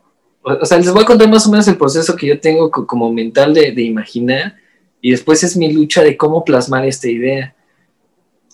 o, 0.60 0.64
sea, 0.64 0.78
les 0.78 0.92
voy 0.92 1.02
a 1.02 1.06
contar 1.06 1.28
más 1.28 1.46
o 1.46 1.50
menos 1.50 1.68
el 1.68 1.76
proceso 1.76 2.16
que 2.16 2.26
yo 2.26 2.40
tengo 2.40 2.70
como 2.70 3.12
mental 3.12 3.54
de, 3.54 3.72
de 3.72 3.82
imaginar, 3.82 4.56
y 5.00 5.12
después 5.12 5.42
es 5.44 5.56
mi 5.56 5.72
lucha 5.72 6.02
de 6.02 6.16
cómo 6.16 6.44
plasmar 6.44 6.86
esta 6.86 7.08
idea 7.08 7.54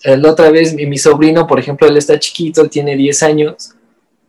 la 0.03 0.31
otra 0.31 0.51
vez 0.51 0.73
mi, 0.73 0.97
sobrino, 0.97 1.47
por 1.47 1.59
ejemplo, 1.59 1.87
él 1.87 1.97
está 1.97 2.19
chiquito, 2.19 2.69
tiene 2.69 2.95
10 2.95 3.23
años 3.23 3.75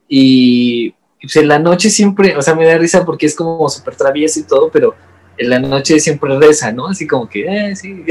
y 0.08 0.94
pues, 1.20 1.36
en 1.36 1.48
la 1.48 1.58
noche 1.58 1.90
siempre, 1.90 2.36
o 2.36 2.42
sea, 2.42 2.54
me 2.54 2.66
da 2.66 2.78
risa 2.78 3.04
porque 3.04 3.26
es 3.26 3.34
como 3.34 3.68
súper 3.68 3.94
travieso 3.94 4.40
y 4.40 4.44
todo, 4.44 4.70
pero 4.70 4.94
en 5.36 5.50
la 5.50 5.58
noche 5.58 6.00
siempre 6.00 6.38
reza, 6.38 6.72
¿no? 6.72 6.88
Así 6.88 7.06
como 7.06 7.28
que, 7.28 7.44
eh, 7.44 7.76
sí. 7.76 8.04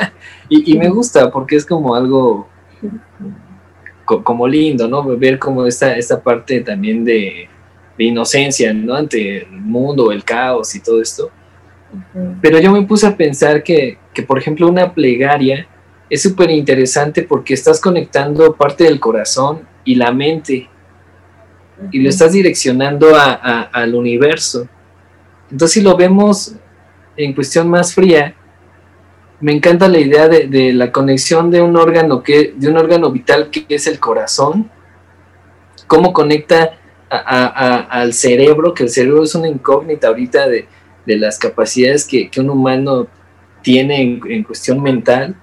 y, 0.48 0.76
me 0.76 0.88
gusta 0.88 1.30
porque 1.30 1.56
es 1.56 1.64
como 1.64 1.94
algo 1.94 2.48
como 4.04 4.48
lindo, 4.48 4.88
¿no? 4.88 5.04
Ver 5.16 5.38
como 5.38 5.64
esta, 5.64 5.96
esta 5.96 6.20
parte 6.20 6.60
también 6.60 7.04
de, 7.04 7.48
de 7.96 8.04
inocencia, 8.04 8.72
¿no? 8.72 8.94
Ante 8.94 9.42
el 9.42 9.50
mundo, 9.50 10.12
el 10.12 10.24
caos 10.24 10.74
y 10.74 10.80
todo 10.80 11.00
esto. 11.00 11.30
Pero 12.40 12.58
yo 12.58 12.72
me 12.72 12.82
puse 12.82 13.06
a 13.06 13.16
pensar 13.16 13.62
que, 13.62 13.98
que, 14.14 14.22
por 14.22 14.38
ejemplo, 14.38 14.68
una 14.68 14.94
plegaria 14.94 15.66
es 16.08 16.22
súper 16.22 16.50
interesante 16.50 17.22
porque 17.22 17.54
estás 17.54 17.80
conectando 17.80 18.54
parte 18.54 18.84
del 18.84 19.00
corazón 19.00 19.62
y 19.84 19.94
la 19.94 20.12
mente 20.12 20.68
y 21.90 22.00
lo 22.00 22.08
estás 22.08 22.32
direccionando 22.32 23.12
al 23.16 23.94
universo. 23.94 24.68
Entonces, 25.50 25.74
si 25.74 25.80
lo 25.80 25.96
vemos 25.96 26.54
en 27.16 27.32
cuestión 27.32 27.68
más 27.68 27.94
fría, 27.94 28.34
me 29.40 29.52
encanta 29.52 29.88
la 29.88 29.98
idea 29.98 30.28
de, 30.28 30.72
la 30.72 30.92
conexión 30.92 31.50
de 31.50 31.60
un 31.60 31.76
órgano 31.76 32.22
que, 32.22 32.54
de 32.56 32.68
un 32.68 32.76
órgano 32.76 33.10
vital 33.10 33.50
que 33.50 33.66
es 33.68 33.86
el 33.86 33.98
corazón, 33.98 34.70
cómo 35.86 36.12
conecta 36.12 36.78
al 37.12 38.12
cerebro, 38.14 38.74
que 38.74 38.84
el 38.84 38.90
cerebro 38.90 39.22
es 39.22 39.34
una 39.34 39.48
incógnita 39.48 40.08
ahorita 40.08 40.48
de, 40.48 40.66
las 41.06 41.38
capacidades 41.38 42.06
que, 42.06 42.30
un 42.38 42.50
humano 42.50 43.06
tiene 43.62 44.20
en 44.24 44.42
cuestión 44.44 44.82
mental 44.82 45.36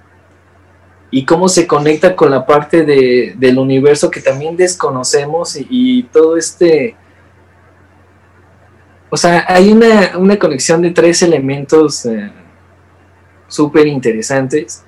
y 1.11 1.25
cómo 1.25 1.49
se 1.49 1.65
conecta 1.65 2.15
con 2.15 2.29
la 2.29 2.45
parte 2.45 2.85
de, 2.85 3.33
del 3.37 3.57
universo 3.57 4.11
que 4.11 4.21
también 4.21 4.55
desconocemos 4.55 5.57
y, 5.57 6.03
todo 6.03 6.37
este... 6.37 6.95
O 9.11 9.17
sea, 9.17 9.43
hay 9.47 9.71
una, 9.71 10.17
una 10.19 10.37
conexión 10.37 10.83
de 10.83 10.91
tres 10.91 11.23
elementos 11.23 12.05
eh, 12.05 12.31
súper 13.47 13.87
interesantes. 13.87 14.83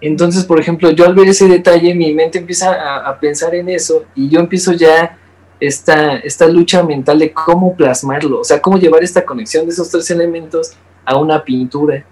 Entonces, 0.00 0.44
por 0.44 0.58
ejemplo, 0.58 0.90
yo 0.90 1.06
al 1.06 1.14
ver 1.14 1.28
ese 1.28 1.46
detalle, 1.46 1.94
mi 1.94 2.12
mente 2.12 2.38
empieza 2.38 2.72
a, 2.72 3.08
a 3.08 3.20
pensar 3.20 3.54
en 3.54 3.68
eso 3.68 4.06
y 4.16 4.28
yo 4.28 4.40
empiezo 4.40 4.72
ya 4.72 5.16
esta, 5.60 6.18
esta 6.18 6.46
lucha 6.48 6.82
mental 6.82 7.18
de 7.18 7.32
cómo 7.32 7.74
plasmarlo, 7.76 8.40
o 8.40 8.44
sea, 8.44 8.60
cómo 8.60 8.78
llevar 8.78 9.02
esta 9.02 9.24
conexión 9.24 9.66
de 9.66 9.72
esos 9.72 9.90
tres 9.90 10.10
elementos 10.10 10.72
a 11.04 11.18
una 11.18 11.42
pintura 11.44 12.04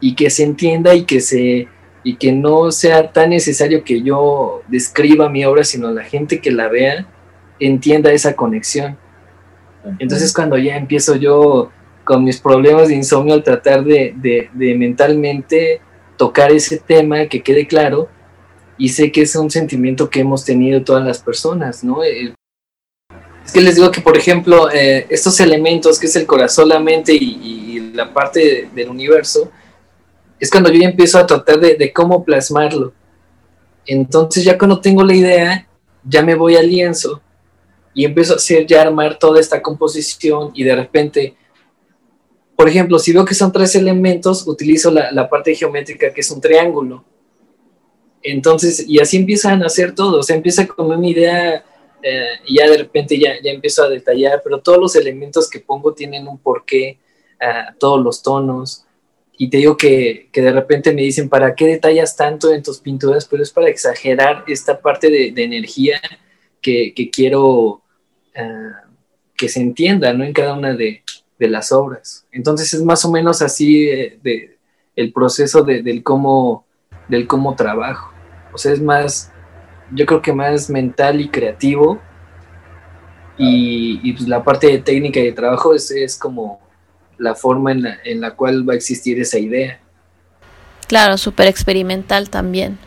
y 0.00 0.14
que 0.14 0.30
se 0.30 0.44
entienda 0.44 0.94
y 0.94 1.04
que 1.04 1.20
se 1.20 1.68
y 2.02 2.14
que 2.14 2.30
no 2.30 2.70
sea 2.70 3.10
tan 3.10 3.30
necesario 3.30 3.82
que 3.82 4.00
yo 4.00 4.62
describa 4.68 5.28
mi 5.28 5.44
obra, 5.44 5.64
sino 5.64 5.90
la 5.90 6.04
gente 6.04 6.40
que 6.40 6.52
la 6.52 6.68
vea 6.68 7.04
entienda 7.58 8.12
esa 8.12 8.36
conexión. 8.36 8.96
Entonces 9.98 10.32
cuando 10.32 10.56
ya 10.56 10.76
empiezo 10.76 11.16
yo 11.16 11.72
con 12.04 12.22
mis 12.22 12.40
problemas 12.40 12.88
de 12.88 12.94
insomnio 12.94 13.34
al 13.34 13.42
tratar 13.42 13.82
de, 13.82 14.48
mentalmente 14.54 15.80
tocar 16.16 16.52
ese 16.52 16.78
tema, 16.78 17.26
que 17.26 17.42
quede 17.42 17.66
claro, 17.66 18.08
y 18.78 18.90
sé 18.90 19.10
que 19.10 19.22
es 19.22 19.34
un 19.34 19.50
sentimiento 19.50 20.08
que 20.08 20.20
hemos 20.20 20.44
tenido 20.44 20.82
todas 20.82 21.04
las 21.04 21.18
personas, 21.18 21.82
¿no? 21.82 22.04
Es 23.46 23.52
que 23.52 23.60
les 23.60 23.76
digo 23.76 23.92
que, 23.92 24.00
por 24.00 24.16
ejemplo, 24.16 24.68
eh, 24.72 25.06
estos 25.08 25.38
elementos, 25.38 26.00
que 26.00 26.06
es 26.06 26.16
el 26.16 26.26
corazón, 26.26 26.68
la 26.68 26.80
mente 26.80 27.14
y, 27.14 27.92
la 27.94 28.12
parte 28.12 28.68
del 28.74 28.90
universo, 28.90 29.50
es 30.38 30.50
cuando 30.50 30.70
yo 30.70 30.80
ya 30.80 30.88
empiezo 30.88 31.18
a 31.18 31.26
tratar 31.26 31.60
de, 31.60 31.92
cómo 31.94 32.24
plasmarlo. 32.24 32.92
Entonces 33.86 34.44
ya 34.44 34.58
cuando 34.58 34.80
tengo 34.80 35.02
la 35.02 35.14
idea, 35.14 35.66
ya 36.04 36.22
me 36.22 36.34
voy 36.34 36.56
al 36.56 36.68
lienzo 36.68 37.22
y 37.94 38.04
empiezo 38.04 38.34
a 38.34 38.36
hacer 38.36 38.66
ya 38.66 38.82
armar 38.82 39.18
toda 39.18 39.40
esta 39.40 39.62
composición 39.62 40.50
y 40.52 40.64
de 40.64 40.76
repente, 40.76 41.36
por 42.54 42.68
ejemplo, 42.68 42.98
si 42.98 43.12
veo 43.12 43.24
que 43.24 43.34
son 43.34 43.50
tres 43.50 43.74
elementos, 43.76 44.46
utilizo 44.46 44.90
la, 44.90 45.30
parte 45.30 45.54
geométrica 45.54 46.12
que 46.12 46.20
es 46.20 46.30
un 46.30 46.40
triángulo. 46.40 47.02
Entonces, 48.22 48.84
y 48.86 48.98
así 48.98 49.16
empiezan 49.16 49.62
a 49.62 49.66
hacer 49.66 49.94
todo, 49.94 50.18
o 50.18 50.22
sea, 50.22 50.36
empieza 50.36 50.66
con 50.66 50.90
una 50.90 51.08
idea 51.08 51.64
eh, 52.08 52.40
y 52.46 52.58
ya 52.58 52.70
de 52.70 52.78
repente 52.78 53.18
ya, 53.18 53.32
ya 53.42 53.50
empiezo 53.50 53.82
a 53.82 53.88
detallar, 53.88 54.40
pero 54.44 54.60
todos 54.60 54.78
los 54.78 54.94
elementos 54.94 55.50
que 55.50 55.58
pongo 55.58 55.92
tienen 55.92 56.28
un 56.28 56.38
porqué, 56.38 56.98
uh, 57.40 57.76
todos 57.78 58.00
los 58.00 58.22
tonos, 58.22 58.86
y 59.36 59.50
te 59.50 59.56
digo 59.56 59.76
que, 59.76 60.30
de 60.32 60.52
repente 60.52 60.92
me 60.92 61.02
dicen, 61.02 61.28
¿para 61.28 61.54
qué 61.54 61.66
detallas 61.66 62.16
tanto 62.16 62.52
en 62.52 62.62
tus 62.62 62.78
pinturas? 62.78 63.26
Pero 63.26 63.42
es 63.42 63.50
para 63.50 63.68
exagerar 63.68 64.44
esta 64.46 64.80
parte 64.80 65.10
de, 65.10 65.42
energía 65.42 66.00
que, 66.62 66.94
quiero 67.12 67.82
ah, 68.34 68.84
que 69.36 69.48
se 69.48 69.60
entienda 69.60 70.12
¿no? 70.12 70.24
en 70.24 70.32
cada 70.32 70.54
una 70.54 70.74
de, 70.74 71.02
las 71.38 71.72
obras. 71.72 72.24
Entonces 72.32 72.72
es 72.72 72.82
más 72.82 73.04
o 73.04 73.10
menos 73.10 73.42
así 73.42 73.88
eh, 73.88 74.18
de, 74.22 74.56
el 74.94 75.12
proceso 75.12 75.62
del, 75.62 76.02
cómo, 76.02 76.64
del 77.08 77.26
cómo 77.26 77.56
trabajo. 77.56 78.12
O 78.54 78.58
sea, 78.58 78.72
es 78.72 78.80
más, 78.80 79.32
yo 79.92 80.06
creo 80.06 80.22
que 80.22 80.32
más 80.32 80.70
mental 80.70 81.20
y 81.20 81.28
creativo. 81.28 82.00
Y, 83.38 84.00
y 84.02 84.12
pues 84.14 84.28
la 84.28 84.42
parte 84.42 84.66
de 84.66 84.78
técnica 84.78 85.20
y 85.20 85.26
de 85.26 85.32
trabajo 85.32 85.74
es, 85.74 85.90
es 85.90 86.16
como 86.16 86.60
la 87.18 87.34
forma 87.34 87.72
en 87.72 87.82
la, 87.82 87.98
en 88.04 88.20
la 88.20 88.34
cual 88.34 88.68
va 88.68 88.72
a 88.72 88.76
existir 88.76 89.20
esa 89.20 89.38
idea. 89.38 89.80
Claro, 90.86 91.18
súper 91.18 91.48
experimental 91.48 92.30
también. 92.30 92.78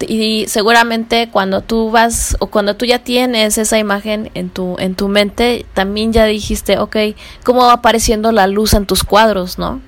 y 0.00 0.46
seguramente 0.48 1.28
cuando 1.30 1.60
tú 1.62 1.90
vas 1.90 2.36
o 2.40 2.48
cuando 2.48 2.76
tú 2.76 2.84
ya 2.84 2.98
tienes 2.98 3.58
esa 3.58 3.78
imagen 3.78 4.30
en 4.34 4.50
tu 4.50 4.76
en 4.78 4.96
tu 4.96 5.08
mente 5.08 5.64
también 5.72 6.12
ya 6.12 6.24
dijiste 6.26 6.78
ok 6.78 6.96
cómo 7.44 7.60
va 7.60 7.74
apareciendo 7.74 8.32
la 8.32 8.46
luz 8.46 8.74
en 8.74 8.86
tus 8.86 9.04
cuadros 9.04 9.56
no 9.56 9.80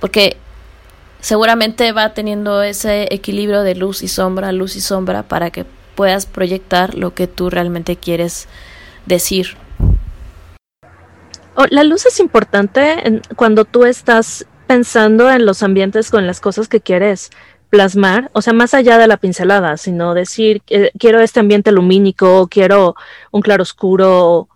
porque 0.00 0.36
seguramente 1.20 1.92
va 1.92 2.12
teniendo 2.12 2.62
ese 2.62 3.06
equilibrio 3.14 3.62
de 3.62 3.76
luz 3.76 4.02
y 4.02 4.08
sombra 4.08 4.52
luz 4.52 4.74
y 4.76 4.80
sombra 4.80 5.22
para 5.22 5.50
que 5.50 5.64
puedas 5.94 6.26
proyectar 6.26 6.94
lo 6.94 7.14
que 7.14 7.26
tú 7.26 7.50
realmente 7.50 7.96
quieres 7.96 8.48
decir 9.06 9.56
oh, 11.56 11.66
la 11.70 11.84
luz 11.84 12.06
es 12.06 12.20
importante 12.20 13.20
cuando 13.36 13.64
tú 13.64 13.84
estás 13.84 14.46
pensando 14.66 15.30
en 15.30 15.44
los 15.44 15.62
ambientes 15.62 16.10
con 16.10 16.26
las 16.26 16.40
cosas 16.40 16.68
que 16.68 16.80
quieres 16.80 17.30
plasmar, 17.70 18.30
o 18.34 18.42
sea, 18.42 18.52
más 18.52 18.74
allá 18.74 18.98
de 18.98 19.06
la 19.06 19.16
pincelada, 19.16 19.78
sino 19.78 20.12
decir, 20.12 20.62
quiero 20.98 21.20
este 21.20 21.40
ambiente 21.40 21.72
lumínico, 21.72 22.48
quiero 22.48 22.94
un 23.30 23.40
claroscuro, 23.40 24.48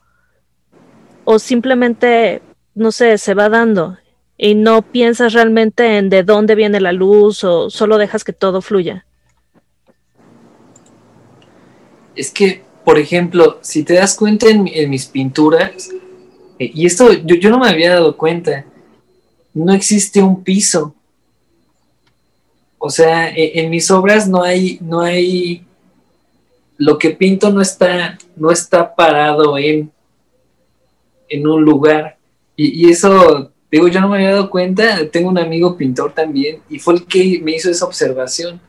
o 1.24 1.39
simplemente, 1.39 2.43
no 2.74 2.93
sé, 2.93 3.16
se 3.16 3.32
va 3.32 3.49
dando 3.49 3.97
y 4.37 4.55
no 4.55 4.82
piensas 4.82 5.32
realmente 5.32 5.97
en 5.97 6.11
de 6.11 6.24
dónde 6.24 6.55
viene 6.55 6.78
la 6.78 6.93
luz 6.93 7.43
o 7.43 7.70
solo 7.70 7.97
dejas 7.97 8.22
que 8.22 8.34
todo 8.34 8.61
fluya. 8.61 9.07
Es 12.16 12.30
que, 12.30 12.62
por 12.84 12.98
ejemplo, 12.98 13.58
si 13.60 13.82
te 13.82 13.94
das 13.94 14.16
cuenta 14.16 14.48
en, 14.48 14.64
mis 14.90 15.06
pinturas, 15.06 15.90
eh, 16.58 16.70
y 16.74 16.86
esto 16.86 17.12
yo, 17.12 17.36
yo 17.36 17.50
no 17.50 17.58
me 17.58 17.68
había 17.68 17.94
dado 17.94 18.16
cuenta, 18.16 18.64
no 19.54 19.72
existe 19.72 20.22
un 20.22 20.42
piso. 20.42 20.94
O 22.78 22.90
sea, 22.90 23.30
e, 23.30 23.60
en, 23.60 23.70
mis 23.70 23.90
obras 23.90 24.28
no 24.28 24.42
hay, 24.42 24.78
no 24.80 25.00
hay, 25.00 25.64
lo 26.76 26.98
que 26.98 27.10
pinto 27.10 27.50
no 27.50 27.60
está, 27.60 28.18
no 28.36 28.50
está 28.50 28.94
parado 28.94 29.56
en, 29.58 29.90
en 31.28 31.46
un 31.46 31.64
lugar. 31.64 32.16
Y, 32.54 32.90
eso, 32.90 33.52
digo, 33.70 33.88
yo 33.88 34.00
no 34.00 34.08
me 34.08 34.16
había 34.16 34.32
dado 34.32 34.50
cuenta, 34.50 35.08
tengo 35.10 35.28
un 35.28 35.38
amigo 35.38 35.76
pintor 35.76 36.12
también, 36.12 36.60
y 36.70 36.78
fue 36.78 36.94
el 36.94 37.06
que 37.06 37.40
me 37.42 37.52
hizo 37.52 37.70
esa 37.70 37.84
observación. 37.84 38.60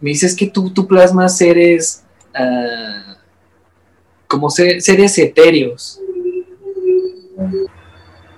Me 0.00 0.10
dice, 0.10 0.26
es 0.26 0.36
que 0.36 0.46
tú, 0.46 0.70
tú 0.70 0.86
plasmas 0.86 1.38
seres, 1.38 2.01
uh, 2.38 3.14
como 4.26 4.48
seres 4.50 5.18
etéreos. 5.18 6.00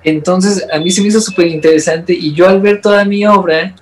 Entonces, 0.02 0.66
a 0.70 0.78
mí 0.78 0.90
se 0.90 1.00
me 1.00 1.08
hizo 1.08 1.20
súper 1.20 1.46
interesante 1.46 2.12
y 2.12 2.34
yo 2.34 2.48
al 2.48 2.60
ver 2.60 2.80
toda 2.80 3.04
mi 3.04 3.26
obra, 3.26 3.74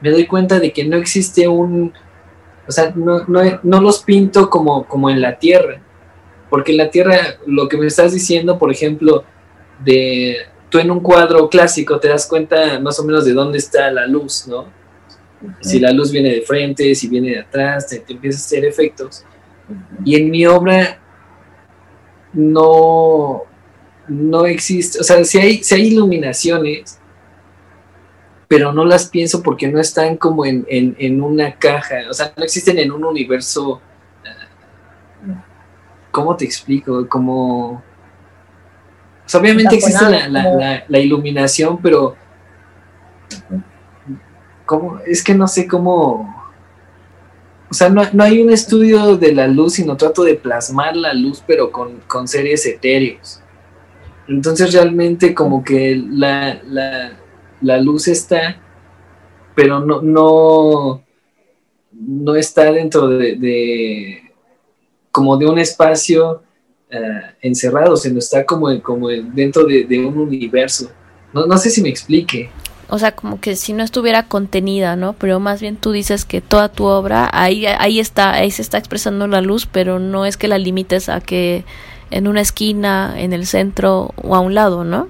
me 0.00 0.10
doy 0.10 0.26
cuenta 0.26 0.58
de 0.58 0.72
que 0.72 0.84
no 0.84 0.96
existe 0.96 1.46
un, 1.46 1.92
o 2.66 2.72
sea, 2.72 2.92
no, 2.96 3.24
no, 3.28 3.80
los 3.80 4.02
pinto 4.02 4.50
como, 4.50 4.88
como 4.88 5.08
en 5.08 5.20
la 5.20 5.38
tierra, 5.38 5.80
porque 6.50 6.72
en 6.72 6.78
la 6.78 6.90
tierra 6.90 7.36
lo 7.46 7.68
que 7.68 7.76
me 7.76 7.86
estás 7.86 8.12
diciendo, 8.12 8.58
por 8.58 8.72
ejemplo, 8.72 9.24
de 9.84 10.38
tú 10.68 10.78
en 10.78 10.90
un 10.90 11.00
cuadro 11.00 11.48
clásico 11.48 12.00
te 12.00 12.08
das 12.08 12.26
cuenta 12.26 12.80
más 12.80 12.98
o 12.98 13.04
menos 13.04 13.24
de 13.24 13.32
dónde 13.32 13.58
está 13.58 13.90
la 13.90 14.06
luz, 14.06 14.46
¿no? 14.48 14.66
Si 15.60 15.78
la 15.78 15.92
luz 15.92 16.10
viene 16.10 16.30
de 16.30 16.42
frente, 16.42 16.94
si 16.94 17.08
viene 17.08 17.30
de 17.30 17.40
atrás, 17.40 17.88
te, 17.88 17.98
te 17.98 18.12
empiezas 18.12 18.42
a 18.42 18.46
hacer 18.46 18.64
efectos. 18.64 19.24
Y 20.04 20.16
en 20.16 20.30
mi 20.30 20.46
obra 20.46 20.98
no, 22.32 23.42
no 24.08 24.46
existe, 24.46 25.00
o 25.00 25.04
sea, 25.04 25.24
si 25.24 25.38
hay, 25.38 25.62
si 25.62 25.74
hay 25.74 25.88
iluminaciones, 25.88 26.98
pero 28.52 28.70
no 28.70 28.84
las 28.84 29.08
pienso 29.08 29.42
porque 29.42 29.66
no 29.66 29.80
están 29.80 30.18
como 30.18 30.44
en, 30.44 31.22
una 31.22 31.54
caja, 31.54 31.96
o 32.10 32.12
sea, 32.12 32.34
no 32.36 32.44
existen 32.44 32.78
en 32.78 32.92
un 32.92 33.02
universo. 33.02 33.80
Eh, 34.24 35.34
¿Cómo 36.10 36.36
te 36.36 36.44
explico? 36.44 37.08
Como. 37.08 37.82
obviamente 39.34 39.76
existe 39.76 40.04
la, 40.28 40.98
iluminación, 40.98 41.80
pero. 41.80 42.14
¿Cómo? 44.66 44.98
Es 45.06 45.24
que 45.24 45.34
no 45.34 45.48
sé 45.48 45.66
cómo. 45.66 46.41
O 47.72 47.74
sea, 47.74 47.88
no, 47.88 48.22
hay 48.22 48.42
un 48.42 48.50
estudio 48.50 49.16
de 49.16 49.32
la 49.32 49.48
luz, 49.48 49.74
sino 49.74 49.96
trato 49.96 50.24
de 50.24 50.34
plasmar 50.34 50.94
la 50.94 51.14
luz, 51.14 51.42
pero 51.46 51.72
con, 51.72 52.00
con 52.06 52.28
seres 52.28 52.66
etéreos. 52.66 53.40
Entonces 54.28 54.74
realmente 54.74 55.34
como 55.34 55.64
que 55.64 55.96
la, 55.96 56.60
la 57.62 57.78
luz 57.78 58.08
está, 58.08 58.60
pero 59.54 59.80
no, 59.80 60.02
no, 60.02 61.02
no 61.92 62.34
está 62.34 62.70
dentro 62.72 63.08
de, 63.08 64.22
como 65.10 65.36
de 65.38 65.46
un 65.46 65.58
espacio 65.58 66.42
eh, 66.90 66.98
encerrado, 67.40 67.96
sino 67.96 68.18
está 68.18 68.44
como, 68.44 68.82
como 68.82 69.08
dentro 69.08 69.64
de, 69.64 70.04
un 70.04 70.18
universo. 70.18 70.90
No, 71.32 71.46
no 71.46 71.56
sé 71.56 71.70
si 71.70 71.80
me 71.80 71.88
explique. 71.88 72.50
O 72.94 72.98
sea, 72.98 73.12
como 73.12 73.40
que 73.40 73.56
si 73.56 73.72
no 73.72 73.82
estuviera 73.82 74.24
contenida, 74.24 74.96
¿no? 74.96 75.14
Pero 75.14 75.40
más 75.40 75.62
bien 75.62 75.76
tú 75.76 75.92
dices 75.92 76.26
que 76.26 76.42
toda 76.42 76.68
tu 76.68 76.84
obra, 76.84 77.30
ahí, 77.32 77.64
ahí 77.64 77.98
está, 77.98 78.34
ahí 78.34 78.50
se 78.50 78.60
está 78.60 78.76
expresando 78.76 79.26
la 79.26 79.40
luz, 79.40 79.64
pero 79.64 79.98
no 79.98 80.26
es 80.26 80.36
que 80.36 80.46
la 80.46 80.58
limites 80.58 81.08
a 81.08 81.22
que 81.22 81.64
en 82.10 82.28
una 82.28 82.42
esquina, 82.42 83.14
en 83.16 83.32
el 83.32 83.46
centro 83.46 84.10
o 84.16 84.36
a 84.36 84.40
un 84.40 84.54
lado, 84.54 84.84
¿no? 84.84 85.08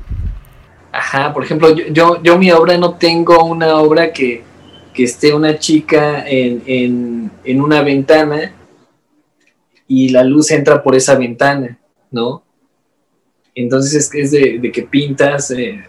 Ajá, 0.92 1.34
por 1.34 1.42
ejemplo, 1.42 1.74
yo, 1.74 1.86
yo, 1.88 2.22
yo 2.22 2.38
mi 2.38 2.52
obra 2.52 2.78
no 2.78 2.94
tengo 2.94 3.44
una 3.44 3.74
obra 3.74 4.12
que, 4.12 4.44
esté 4.96 5.34
una 5.34 5.58
chica 5.58 6.24
en, 6.24 7.32
una 7.44 7.82
ventana 7.82 8.52
y 9.88 10.10
la 10.10 10.22
luz 10.22 10.52
entra 10.52 10.84
por 10.84 10.94
esa 10.94 11.16
ventana, 11.16 11.80
¿no? 12.12 12.44
Entonces 13.56 14.08
es, 14.14 14.30
de, 14.30 14.70
que 14.72 14.82
pintas 14.84 15.50
eh, 15.50 15.82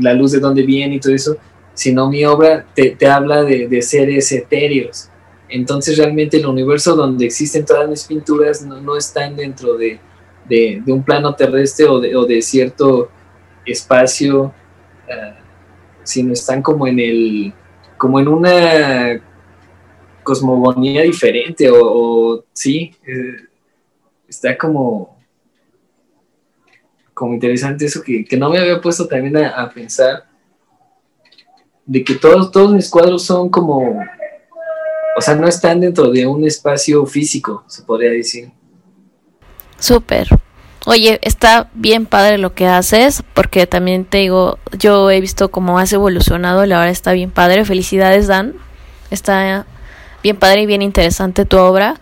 la 0.00 0.14
luz 0.14 0.32
de 0.32 0.40
dónde 0.40 0.62
viene 0.62 0.96
y 0.96 1.00
todo 1.00 1.14
eso, 1.14 1.36
sino 1.74 2.08
mi 2.08 2.24
obra 2.24 2.66
te, 2.74 2.96
habla 3.06 3.42
de, 3.42 3.82
seres 3.82 4.30
etéreos. 4.32 5.08
Entonces 5.48 5.98
realmente 5.98 6.38
el 6.38 6.46
universo 6.46 6.96
donde 6.96 7.26
existen 7.26 7.64
todas 7.64 7.88
mis 7.88 8.04
pinturas 8.04 8.62
no, 8.62 8.96
están 8.96 9.36
dentro 9.36 9.76
de, 9.76 10.00
un 10.86 11.02
plano 11.02 11.34
terrestre 11.34 11.86
o 11.86 12.00
de, 12.00 12.16
o 12.16 12.24
de 12.24 12.42
cierto 12.42 13.10
espacio, 13.64 14.52
eh, 15.08 15.34
sino 16.02 16.32
están 16.32 16.62
como 16.62 16.86
en 16.86 16.98
el, 16.98 17.54
como 17.96 18.20
en 18.20 18.28
una 18.28 19.20
cosmogonía 20.22 21.02
diferente, 21.02 21.70
o, 21.70 22.44
sí, 22.52 22.94
eh, 23.06 23.46
está 24.26 24.56
como, 24.58 25.13
como 27.14 27.32
interesante 27.32 27.86
eso 27.86 28.02
que, 28.02 28.26
no 28.36 28.50
me 28.50 28.58
había 28.58 28.80
puesto 28.80 29.06
también 29.06 29.36
a, 29.36 29.70
pensar, 29.70 30.24
de 31.86 32.02
que 32.02 32.14
todos, 32.14 32.50
todos 32.50 32.72
mis 32.72 32.90
cuadros 32.90 33.24
son 33.24 33.48
como, 33.48 34.00
o 35.16 35.20
sea, 35.20 35.36
no 35.36 35.46
están 35.46 35.80
dentro 35.80 36.10
de 36.10 36.26
un 36.26 36.44
espacio 36.44 37.06
físico, 37.06 37.64
se 37.68 37.82
podría 37.84 38.10
decir. 38.10 38.50
Súper, 39.78 40.28
oye, 40.86 41.20
está 41.22 41.70
bien 41.74 42.06
padre 42.06 42.38
lo 42.38 42.54
que 42.54 42.66
haces, 42.66 43.22
porque 43.32 43.66
también 43.66 44.04
te 44.04 44.18
digo, 44.18 44.58
yo 44.76 45.10
he 45.10 45.20
visto 45.20 45.50
cómo 45.50 45.78
has 45.78 45.92
evolucionado, 45.92 46.66
la 46.66 46.78
verdad 46.78 46.90
está 46.90 47.12
bien 47.12 47.30
padre, 47.30 47.64
felicidades 47.64 48.26
Dan, 48.26 48.54
está 49.10 49.66
bien 50.22 50.36
padre 50.36 50.62
y 50.62 50.66
bien 50.66 50.82
interesante 50.82 51.44
tu 51.44 51.58
obra. 51.58 52.00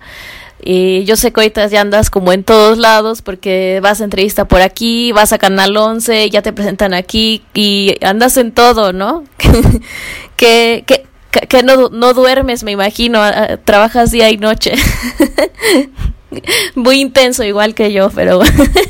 Y 0.65 1.05
yo 1.05 1.17
sé 1.17 1.33
que 1.33 1.41
ahorita 1.41 1.67
ya 1.67 1.81
andas 1.81 2.09
como 2.09 2.33
en 2.33 2.45
todos 2.45 2.79
lados 2.79 3.21
porque 3.21 3.81
vas 3.83 4.01
a 4.01 4.05
entrevista 4.05 4.47
por 4.47 4.61
aquí, 4.61 5.11
vas 5.13 5.33
a 5.33 5.39
Canal 5.39 5.77
11, 5.77 6.31
ya 6.31 6.41
te 6.43 6.53
presentan 6.53 6.95
aquí 6.95 7.43
y 7.53 7.97
andas 8.01 8.37
en 8.37 8.53
todo, 8.53 8.93
¿no? 8.93 9.25
que, 10.37 10.85
que, 10.87 11.05
que 11.49 11.63
no, 11.65 11.89
no 11.89 12.15
duermes, 12.15 12.63
me 12.63 12.71
imagino, 12.71 13.21
trabajas 13.65 14.13
día 14.13 14.31
y 14.31 14.37
noche. 14.37 14.75
muy 16.75 17.01
intenso 17.01 17.45
igual 17.45 17.75
que 17.75 17.93
yo, 17.93 18.11
pero 18.11 18.41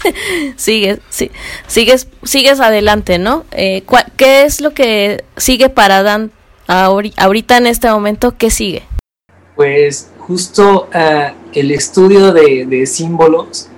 sigues, 0.56 1.00
sigues, 1.66 2.08
sigues 2.22 2.60
adelante, 2.60 3.18
¿no? 3.18 3.44
Eh, 3.52 3.82
¿Qué 4.16 4.44
es 4.44 4.60
lo 4.60 4.72
que 4.72 5.24
sigue 5.36 5.68
para 5.68 6.02
Dan 6.02 6.30
ahorita 6.66 7.56
en 7.56 7.66
este 7.66 7.90
momento? 7.90 8.36
¿Qué 8.36 8.50
sigue? 8.50 8.82
Pues 9.56 10.11
justo 10.26 10.88
uh, 10.94 11.34
el 11.52 11.70
estudio 11.70 12.32
de, 12.32 12.86
símbolos. 12.86 13.68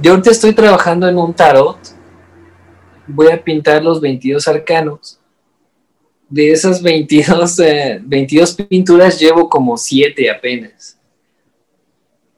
Yo 0.00 0.12
ahorita 0.12 0.30
estoy 0.30 0.52
trabajando 0.52 1.08
en 1.08 1.18
un 1.18 1.32
tarot. 1.32 1.78
Voy 3.06 3.28
a 3.28 3.42
pintar 3.42 3.82
los 3.82 4.00
22 4.00 4.46
arcanos. 4.48 5.18
De 6.28 6.52
esas 6.52 6.82
22, 6.82 7.56
22 8.02 8.58
eh, 8.58 8.66
pinturas 8.68 9.18
llevo 9.18 9.48
como 9.48 9.76
7 9.76 10.30
apenas 10.30 11.00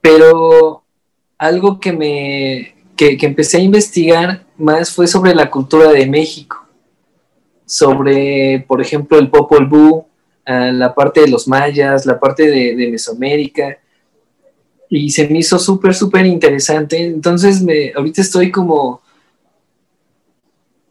pero 0.03 0.83
algo 1.37 1.79
que 1.79 1.93
me 1.93 2.75
que, 2.97 3.17
empecé 3.21 3.57
a 3.57 3.61
investigar 3.61 4.45
más 4.57 4.91
fue 4.91 5.07
sobre 5.07 5.33
la 5.33 5.49
cultura 5.49 5.89
de 5.93 6.05
México, 6.05 6.67
sobre, 7.65 8.65
por 8.67 8.81
ejemplo, 8.81 9.17
el 9.17 9.29
Popol 9.29 9.65
Vuh, 9.65 10.03
la 10.45 10.93
parte 10.93 11.21
de 11.21 11.27
los 11.27 11.47
mayas, 11.47 12.05
la 12.05 12.19
parte 12.19 12.49
de, 12.49 12.75
de 12.75 12.89
Mesoamérica, 12.89 13.77
y 14.89 15.09
se 15.09 15.27
me 15.27 15.39
hizo 15.39 15.57
súper, 15.57 15.95
súper 15.95 16.25
interesante. 16.25 17.03
Entonces, 17.03 17.61
me, 17.61 17.91
ahorita 17.95 18.21
estoy 18.21 18.51
como... 18.51 19.01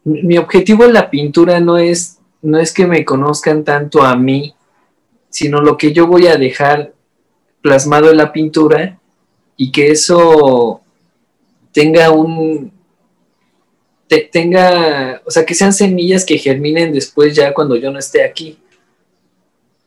Mi 0.03 0.37
objetivo 0.37 0.83
en 0.83 0.93
la 0.93 1.09
pintura 1.09 1.61
no 1.61 1.77
es, 1.77 2.17
no 2.41 2.59
es 2.59 2.73
que 2.73 2.85
me 2.85 3.05
conozcan 3.05 3.63
tanto 3.63 4.01
a 4.03 4.17
mí, 4.17 4.53
sino 5.29 5.61
lo 5.61 5.77
que 5.77 5.93
yo 5.93 6.07
voy 6.07 6.27
a 6.27 6.35
dejar 6.35 6.93
plasmado 7.61 8.11
en 8.11 8.17
la 8.17 8.33
pintura 8.33 8.99
y 9.55 9.71
que 9.71 9.91
eso 9.91 10.81
tenga 11.71 12.11
un, 12.11 12.73
tenga, 14.31 15.21
o 15.25 15.31
sea, 15.31 15.45
que 15.45 15.55
sean 15.55 15.71
semillas 15.71 16.25
que 16.25 16.37
germinen 16.37 16.91
después 16.91 17.33
ya 17.35 17.53
cuando 17.53 17.77
yo 17.77 17.89
no 17.89 17.99
esté 17.99 18.23
aquí. 18.23 18.57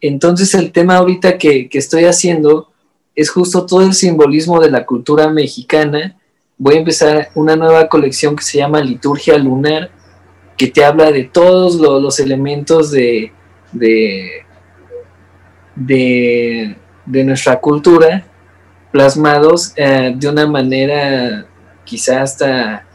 Entonces 0.01 0.55
el 0.55 0.73
tema 0.73 0.97
ahorita 0.97 1.39
que, 1.39 1.69
estoy 1.73 2.05
haciendo 2.05 2.71
es 3.15 3.31
justo 3.31 3.65
todo 3.67 3.83
el 3.83 3.95
simbolismo 3.95 4.61
de 4.61 4.71
la 4.71 4.85
cultura 4.85 5.31
mexicana. 5.31 6.17
Voy 6.59 6.75
a 6.75 6.79
empezar 6.79 7.31
una 7.35 7.57
nueva 7.57 7.89
colección 7.89 8.37
que 8.37 8.45
se 8.45 8.59
llama 8.59 8.81
Liturgia 8.81 9.39
Lunar, 9.39 9.91
que 10.57 10.69
te 10.69 10.85
habla 10.85 11.11
de 11.13 11.25
todos 11.25 11.77
los, 11.77 12.21
elementos 12.21 12.91
de, 12.91 13.33
de, 13.73 14.45
de, 15.75 17.25
nuestra 17.25 17.61
cultura 17.61 18.27
plasmados 18.91 19.73
eh, 19.77 20.15
de 20.17 20.29
una 20.29 20.47
manera 20.47 21.47
quizá 21.85 22.23
hasta 22.23 22.87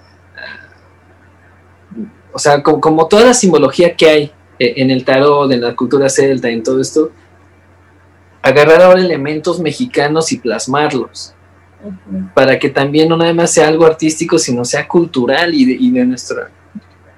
o 2.34 2.39
sea, 2.39 2.62
como, 2.64 3.08
toda 3.08 3.26
la 3.26 3.34
simbología 3.34 3.95
que 3.95 4.10
hay 4.10 4.24
eh, 4.24 4.32
en 4.62 4.91
el 4.91 5.03
tarot, 5.03 5.51
en 5.51 5.62
la 5.62 5.76
cultura 5.76 6.07
celta, 6.09 6.49
en 6.49 6.62
todo 6.62 6.80
esto, 6.80 7.12
agarrar 8.41 8.82
ahora 8.82 9.01
elementos 9.01 9.59
mexicanos 9.59 10.32
y 10.32 10.38
plasmarlos. 10.38 11.34
Para 12.36 12.59
que 12.59 12.70
también 12.70 13.09
no 13.09 13.18
nada 13.18 13.34
más 13.34 13.51
sea 13.51 13.68
algo 13.68 13.86
artístico, 13.86 14.38
sino 14.38 14.64
sea 14.64 14.88
cultural 14.88 15.53
y 15.53 15.66
de, 15.66 15.74
y 15.74 15.89
de 15.89 16.05
nuestra, 16.05 16.51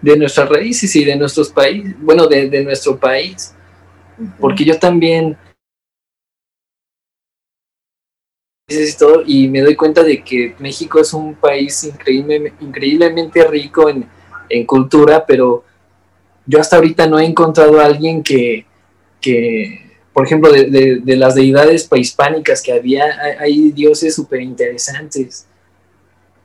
de 0.01 0.17
nuestras 0.17 0.47
raíces 0.47 0.95
y 0.95 1.03
de 1.03 1.17
nuestros 1.17 1.49
países, 1.49 1.95
bueno, 1.99 2.27
de, 2.27 2.63
nuestro 2.63 2.97
país. 2.97 3.53
Porque 4.39 4.63
yo 4.63 4.79
también 4.79 5.37
y 9.25 9.49
me 9.49 9.61
doy 9.61 9.75
cuenta 9.75 10.01
de 10.01 10.23
que 10.23 10.55
México 10.59 10.99
es 10.99 11.13
un 11.13 11.35
país 11.35 11.83
increíble, 11.83 12.53
increíblemente 12.61 13.45
rico 13.45 13.89
en, 13.89 14.07
en 14.49 14.65
cultura, 14.65 15.25
pero 15.25 15.63
yo 16.45 16.59
hasta 16.59 16.75
ahorita 16.75 17.07
no 17.07 17.19
he 17.19 17.25
encontrado 17.25 17.79
a 17.79 17.85
alguien 17.85 18.23
que, 18.23 18.65
por 20.13 20.25
ejemplo, 20.25 20.51
de, 20.51 21.01
las 21.05 21.35
deidades 21.35 21.85
prehispánicas 21.85 22.61
que 22.61 22.73
había, 22.73 23.05
hay, 23.39 23.71
dioses 23.71 24.15
súper 24.15 24.41
interesantes. 24.41 25.45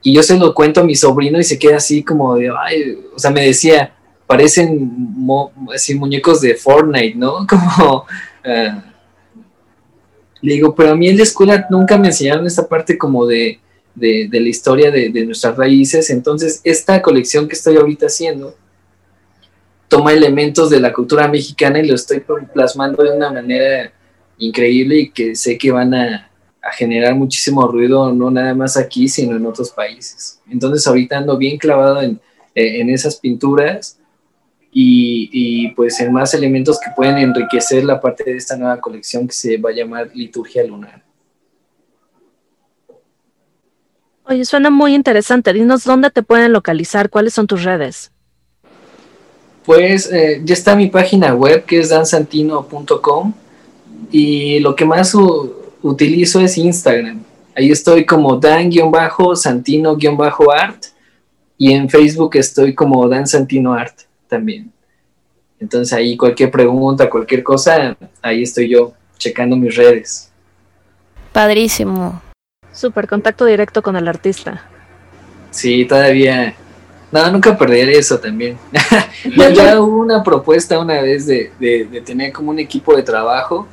Y 0.03 0.15
yo 0.15 0.23
se 0.23 0.39
lo 0.39 0.55
cuento 0.55 0.81
a 0.81 0.85
mi 0.85 0.95
sobrino 0.95 1.39
y 1.41 1.45
se 1.45 1.59
queda 1.59 1.77
así 1.77 2.03
como 2.05 2.37
de, 2.37 2.51
ay, 2.57 2.99
o 3.15 3.19
sea, 3.19 3.31
me 3.31 3.45
decía, 3.45 3.93
parecen 4.27 4.91
así 5.75 5.95
muñecos 5.95 6.41
de 6.41 6.55
Fortnite, 6.55 7.17
¿no? 7.17 7.47
Como... 7.49 8.07
Ah, 8.45 8.85
le 10.41 10.55
digo, 10.55 10.75
pero 10.75 10.93
a 10.93 10.95
mí 10.95 11.09
en 11.09 11.17
la 11.17 11.25
escuela 11.25 11.67
nunca 11.71 11.99
me 11.99 12.09
enseñaron 12.09 12.47
esta 12.47 12.69
parte 12.69 12.97
como 12.97 13.27
de, 13.27 13.59
de, 13.95 14.29
la 14.33 14.49
historia 14.49 14.91
de, 14.91 15.25
nuestras 15.25 15.57
raíces. 15.57 16.11
Entonces, 16.11 16.61
esta 16.65 17.03
colección 17.03 17.49
que 17.49 17.55
estoy 17.55 17.77
ahorita 17.77 18.07
haciendo 18.07 18.55
toma 19.89 20.13
elementos 20.13 20.71
de 20.71 20.81
la 20.81 20.93
cultura 20.93 21.27
mexicana 21.29 21.81
y 21.81 21.89
lo 21.89 21.95
estoy 21.95 22.23
plasmando 22.53 23.03
de 23.03 23.17
una 23.17 23.33
manera 23.33 23.91
increíble 24.39 24.97
y 24.97 25.11
que 25.11 25.35
sé 25.35 25.59
que 25.59 25.71
van 25.71 25.95
a, 25.95 26.25
generar 26.77 27.15
muchísimo 27.15 27.67
ruido, 27.67 28.13
no 28.13 28.31
nada 28.31 28.55
más 28.55 28.77
aquí, 28.77 29.09
sino 29.09 29.35
en 29.35 29.47
otros 29.47 29.71
países. 29.71 30.39
Entonces, 30.51 30.87
ahorita 30.87 31.17
ando 31.17 31.39
bien 31.39 31.57
clavado 31.57 32.03
en, 32.03 32.21
esas 32.55 33.17
pinturas. 33.17 33.99
Y, 34.71 35.31
y, 35.33 35.71
pues 35.71 35.99
en 36.01 36.13
más 36.13 36.35
elementos 36.35 36.79
que 36.79 36.91
pueden 36.95 37.17
enriquecer 37.17 37.85
la 37.85 37.99
parte 37.99 38.23
de 38.25 38.37
esta 38.37 38.55
nueva 38.55 38.79
colección 38.83 39.27
que 39.27 39.33
se 39.33 39.57
va 39.57 39.71
a 39.71 39.73
llamar 39.73 40.11
Liturgia 40.15 40.63
Lunar. 40.63 41.03
Oye, 44.25 44.45
suena 44.45 44.69
muy 44.69 44.95
interesante. 44.95 45.55
Dinos 45.55 45.85
dónde 45.85 46.11
te 46.11 46.23
pueden 46.23 46.53
localizar, 46.53 47.09
cuáles 47.09 47.33
son 47.33 47.47
tus 47.47 47.65
redes. 47.65 48.13
Pues 49.69 50.11
eh, 50.11 50.41
ya 50.43 50.55
está 50.55 50.75
mi 50.75 50.87
página 50.87 51.35
web 51.35 51.67
que 51.67 51.79
es 51.79 51.91
dansantino.com 51.91 53.35
y 54.11 54.61
lo 54.61 54.75
que 54.75 54.87
más 54.87 55.15
utilizo 55.83 56.41
es 56.41 56.57
Instagram. 56.57 57.23
Ahí 57.55 57.71
estoy 57.71 58.07
como 58.07 58.37
dan-santino-art 58.37 60.85
y 61.59 61.73
en 61.73 61.91
Facebook 61.91 62.37
estoy 62.37 62.75
como 62.75 63.07
Dan 63.11 63.27
Santino 63.27 63.75
Art 63.75 63.95
también. 64.27 64.73
Entonces 65.61 65.93
ahí 65.93 66.17
cualquier 66.17 66.51
pregunta, 66.51 67.11
cualquier 67.11 67.43
cosa, 67.43 67.95
ahí 68.23 68.45
estoy 68.45 68.71
yo 68.71 68.95
checando 69.19 69.55
mis 69.55 69.77
redes. 69.77 70.33
Padrísimo. 71.35 72.23
Súper 72.73 73.07
contacto 73.07 73.45
directo 73.45 73.83
con 73.83 73.97
el 73.97 74.09
artista. 74.09 74.65
Sí, 75.51 75.85
todavía. 75.85 76.55
No, 77.11 77.31
nunca 77.31 77.57
perderé 77.57 77.99
eso 77.99 78.19
también. 78.19 78.59
ya, 79.55 79.81
hubo 79.81 80.01
una 80.01 80.23
propuesta 80.23 80.79
una 80.79 81.01
vez 81.01 81.27
de, 81.27 81.51
tener 82.05 82.33
como 82.33 82.51
un 82.51 82.59
equipo 82.59 82.95
de 82.95 83.03
trabajo, 83.03 83.67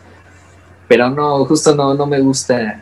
pero 0.87 1.09
no, 1.09 1.43
justo 1.45 1.75
no, 1.75 1.93
no 1.93 2.05
me 2.05 2.19
gusta. 2.19 2.81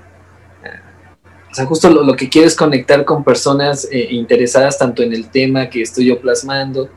O 1.51 1.55
sea, 1.55 1.65
justo 1.65 1.89
lo, 1.89 2.15
que 2.15 2.29
quiero 2.29 2.47
es 2.47 2.55
conectar 2.55 3.05
con 3.05 3.23
personas 3.23 3.87
eh, 3.91 4.07
interesadas 4.11 4.77
tanto 4.77 5.03
en 5.03 5.13
el 5.13 5.29
tema 5.29 5.69
que 5.69 5.83
estoy 5.83 6.05
yo 6.05 6.19
plasmando 6.19 6.89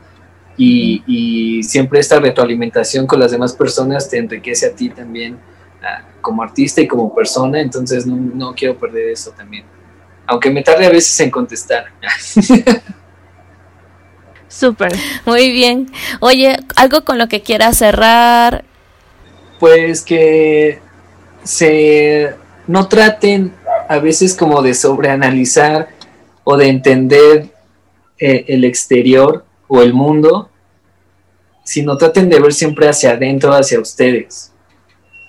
y, 0.57 1.03
y 1.05 1.61
siempre 1.61 1.99
esta 1.99 2.19
retroalimentación 2.19 3.05
con 3.05 3.19
las 3.19 3.29
demás 3.29 3.53
personas 3.53 4.09
te 4.09 4.17
enriquece 4.17 4.65
a 4.65 4.71
ti 4.73 4.89
también 4.89 5.37
como 6.21 6.43
artista 6.43 6.81
y 6.81 6.87
como 6.87 7.13
persona, 7.13 7.61
entonces 7.61 8.05
no, 8.05 8.53
quiero 8.53 8.77
perder 8.77 9.09
eso 9.09 9.31
también. 9.31 9.63
Aunque 10.25 10.49
me 10.49 10.61
tarde 10.61 10.85
a 10.85 10.89
veces 10.89 11.17
en 11.21 11.31
contestar. 11.31 11.85
Súper. 14.47 14.93
Muy 15.25 15.51
bien. 15.51 15.91
Oye, 16.19 16.57
algo 16.75 17.03
con 17.03 17.17
lo 17.17 17.27
que 17.27 17.41
quieras 17.41 17.77
cerrar. 17.77 18.63
Pues 19.59 20.01
que 20.01 20.79
se 21.43 22.33
no 22.67 22.87
traten 22.87 23.53
a 23.87 23.99
veces 23.99 24.35
como 24.35 24.61
de 24.61 24.73
sobreanalizar 24.73 25.89
o 26.43 26.57
de 26.57 26.67
entender 26.67 27.49
eh, 28.19 28.45
el 28.47 28.63
exterior 28.63 29.45
o 29.67 29.81
el 29.81 29.93
mundo, 29.93 30.49
sino 31.63 31.97
traten 31.97 32.29
de 32.29 32.39
ver 32.39 32.53
siempre 32.53 32.87
hacia 32.87 33.11
adentro, 33.11 33.53
hacia 33.53 33.79
ustedes. 33.79 34.53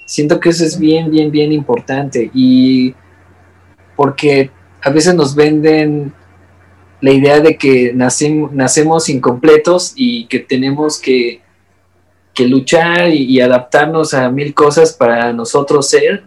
Siento 0.06 0.40
que 0.40 0.50
eso 0.50 0.64
es 0.64 0.78
bien, 0.78 1.10
bien, 1.10 1.30
bien 1.30 1.52
importante 1.52 2.30
y 2.32 2.94
porque 3.96 4.50
a 4.80 4.90
veces 4.90 5.14
nos 5.14 5.34
venden 5.34 6.12
la 7.00 7.12
idea 7.12 7.40
de 7.40 7.56
que 7.56 7.92
nacemos, 7.94 9.08
incompletos 9.08 9.92
y 9.94 10.26
que 10.26 10.40
tenemos 10.40 10.98
que, 10.98 11.42
luchar 12.40 13.08
y, 13.10 13.40
adaptarnos 13.40 14.14
a 14.14 14.30
mil 14.30 14.54
cosas 14.54 14.92
para 14.92 15.32
nosotros 15.32 15.88
ser. 15.88 16.22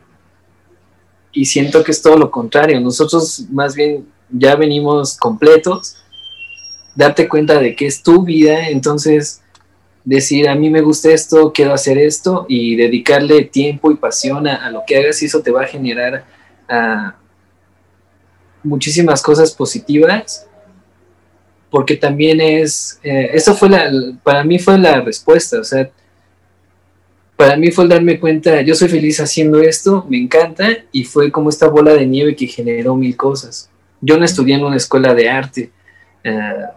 Y 1.31 1.45
siento 1.45 1.83
que 1.85 1.91
es 1.91 2.01
todo 2.01 2.17
lo 2.17 2.29
contrario. 2.29 2.81
Nosotros 2.81 3.45
más 3.49 3.75
bien 3.75 4.05
ya 4.29 4.55
venimos 4.55 5.15
completos. 5.15 5.95
Darte 6.95 7.29
cuenta 7.29 7.59
de 7.59 7.75
que 7.77 7.85
es 7.85 8.03
tu 8.03 8.23
vida, 8.23 8.67
entonces 8.67 9.41
decir, 10.03 10.49
a 10.49 10.55
mí 10.55 10.69
me 10.69 10.81
gusta 10.81 11.13
esto, 11.13 11.53
quiero 11.53 11.73
hacer 11.73 11.97
esto 11.97 12.45
y 12.49 12.75
dedicarle 12.75 13.45
tiempo 13.45 13.89
y 13.89 13.95
pasión 13.95 14.47
a, 14.47 14.69
lo 14.69 14.83
que 14.85 14.97
hagas 14.97 15.21
y 15.21 15.27
eso 15.27 15.41
te 15.41 15.51
va 15.51 15.61
a 15.61 15.67
generar 15.67 16.25
ah, 16.67 17.15
muchísimas 18.63 19.21
cosas 19.21 19.51
positivas 19.53 20.45
porque 21.71 21.95
también 21.95 22.41
es, 22.41 22.99
eh, 23.01 23.31
eso 23.33 23.55
fue 23.55 23.69
la, 23.69 23.89
para 24.21 24.43
mí 24.43 24.59
fue 24.59 24.77
la 24.77 24.99
respuesta, 24.99 25.61
o 25.61 25.63
sea, 25.63 25.89
para 27.37 27.55
mí 27.55 27.71
fue 27.71 27.85
el 27.85 27.89
darme 27.89 28.19
cuenta, 28.19 28.61
yo 28.61 28.75
soy 28.75 28.89
feliz 28.89 29.19
haciendo 29.21 29.61
esto, 29.61 30.05
me 30.09 30.17
encanta, 30.17 30.67
y 30.91 31.05
fue 31.05 31.31
como 31.31 31.49
esta 31.49 31.69
bola 31.69 31.93
de 31.93 32.05
nieve 32.05 32.35
que 32.35 32.45
generó 32.45 32.95
mil 32.95 33.15
cosas. 33.15 33.69
Yo 34.01 34.17
no 34.17 34.25
estudié 34.25 34.55
en 34.55 34.65
una 34.65 34.75
escuela 34.75 35.15
de 35.15 35.29
arte, 35.29 35.71
ah, 36.25 36.71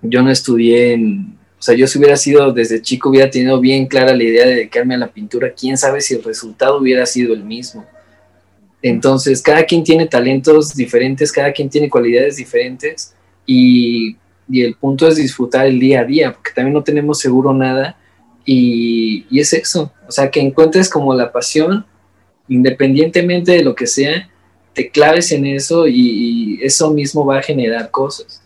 yo 0.00 0.22
no 0.22 0.30
estudié 0.30 0.94
en, 0.94 1.36
o 1.58 1.62
sea, 1.62 1.74
yo 1.76 1.86
si 1.86 1.98
hubiera 1.98 2.16
sido 2.16 2.52
desde 2.52 2.80
chico, 2.80 3.10
hubiera 3.10 3.30
tenido 3.30 3.60
bien 3.60 3.86
clara 3.86 4.16
la 4.16 4.24
idea 4.24 4.46
de 4.46 4.54
dedicarme 4.54 4.94
a 4.94 4.98
la 4.98 5.12
pintura, 5.12 5.52
quién 5.52 5.76
sabe 5.76 6.00
si 6.00 6.14
el 6.14 6.24
resultado 6.24 6.78
hubiera 6.78 7.04
sido 7.04 7.34
el 7.34 7.44
mismo. 7.44 7.84
Entonces, 8.80 9.42
cada 9.42 9.64
quien 9.64 9.84
tiene 9.84 10.06
talentos 10.06 10.74
diferentes, 10.74 11.30
cada 11.30 11.52
quien 11.52 11.68
tiene 11.68 11.90
cualidades 11.90 12.36
diferentes 12.36 13.14
y, 13.46 14.16
y, 14.48 14.62
el 14.62 14.74
punto 14.74 15.08
es 15.08 15.16
disfrutar 15.16 15.66
el 15.66 15.78
día 15.78 16.00
a 16.00 16.04
día, 16.04 16.32
porque 16.32 16.52
también 16.54 16.74
no 16.74 16.82
tenemos 16.82 17.18
seguro 17.18 17.52
nada 17.52 17.96
Y, 18.44 19.26
y 19.30 19.40
es 19.40 19.52
eso, 19.52 19.92
o 20.06 20.12
sea, 20.12 20.30
que 20.30 20.40
encuentres 20.40 20.88
como 20.88 21.14
la 21.14 21.30
pasión, 21.32 21.84
independientemente 22.48 23.52
de 23.52 23.62
lo 23.62 23.74
que 23.74 23.86
sea, 23.86 24.28
te 24.74 24.90
claves 24.90 25.32
en 25.32 25.46
eso 25.46 25.86
y, 25.88 26.58
eso 26.62 26.90
mismo 26.92 27.24
va 27.24 27.38
a 27.38 27.42
generar 27.42 27.90
cosas. 27.90 28.42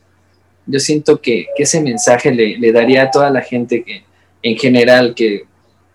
Yo 0.66 0.78
siento 0.78 1.20
que, 1.20 1.46
ese 1.58 1.80
mensaje 1.80 2.32
le, 2.32 2.72
daría 2.72 3.04
a 3.04 3.10
toda 3.10 3.30
la 3.30 3.40
gente 3.40 3.82
que, 3.84 4.04
en 4.42 4.56
general, 4.56 5.14
que, 5.14 5.44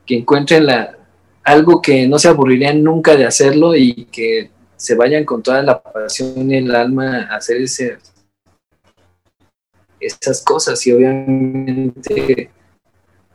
que 0.05 0.17
encuentren 0.17 0.65
la, 0.65 0.97
algo 1.43 1.81
que 1.81 2.07
no 2.07 2.19
se 2.19 2.27
aburrirían 2.27 2.83
nunca 2.83 3.15
de 3.15 3.25
hacerlo 3.25 3.75
y 3.75 4.05
que 4.11 4.49
se 4.75 4.95
vayan 4.95 5.25
con 5.25 5.43
toda 5.43 5.61
la 5.61 5.81
pasión 5.81 6.51
y 6.51 6.57
el 6.57 6.73
alma 6.73 7.27
a 7.29 7.35
hacer 7.35 7.61
ese, 7.61 7.97
esas 9.99 10.41
cosas 10.41 10.85
y 10.87 10.91
obviamente 10.91 12.49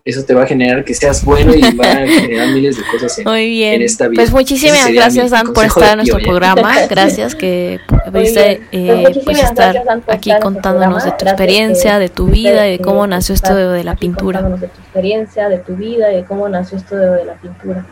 eso 0.05 0.23
te 0.23 0.35
va 0.35 0.43
a 0.43 0.47
generar 0.47 0.85
que 0.85 0.93
seas 0.93 1.25
bueno 1.25 1.55
y 1.55 1.63
va 1.77 1.93
a 1.93 2.07
generar 2.07 2.49
miles 2.49 2.77
de 2.77 2.83
cosas 2.93 3.19
en, 3.19 3.25
Muy 3.29 3.49
bien. 3.49 3.81
esta 3.81 4.07
vida. 4.07 4.21
Pues 4.21 4.33
muchísimas 4.33 4.93
gracias, 4.93 5.31
Dan, 5.31 5.55
por 5.55 5.65
estar 5.65 5.93
en 5.93 5.97
nuestro 5.97 6.19
programa. 6.19 6.75
Gracias 6.91 7.35
que 7.35 7.81
pudiste 8.13 8.61
eh, 8.71 9.21
pues 9.25 9.43
estar 9.43 9.75
aquí 10.09 10.31
contándonos 10.43 11.05
de 11.05 11.13
tu 11.13 11.25
experiencia, 11.25 11.99
de 11.99 12.11
tu 12.11 12.27
vida 12.27 12.69
y 12.69 12.73
de 12.73 12.79
cómo 12.81 13.07
nació 13.07 13.35
esto 13.35 13.55
de, 13.55 13.83
la 13.83 13.97
pintura. 13.97 14.43
De 14.43 14.69
tu 14.69 14.81
experiencia, 14.81 15.49
de 15.49 15.59
tu 15.59 15.75
vida 15.75 16.13
y 16.13 16.17
de 16.17 16.25
cómo 16.25 16.51
nació 16.51 16.77
esto 16.77 16.97
de, 16.97 17.25
la 17.25 17.35
pintura. 17.35 17.87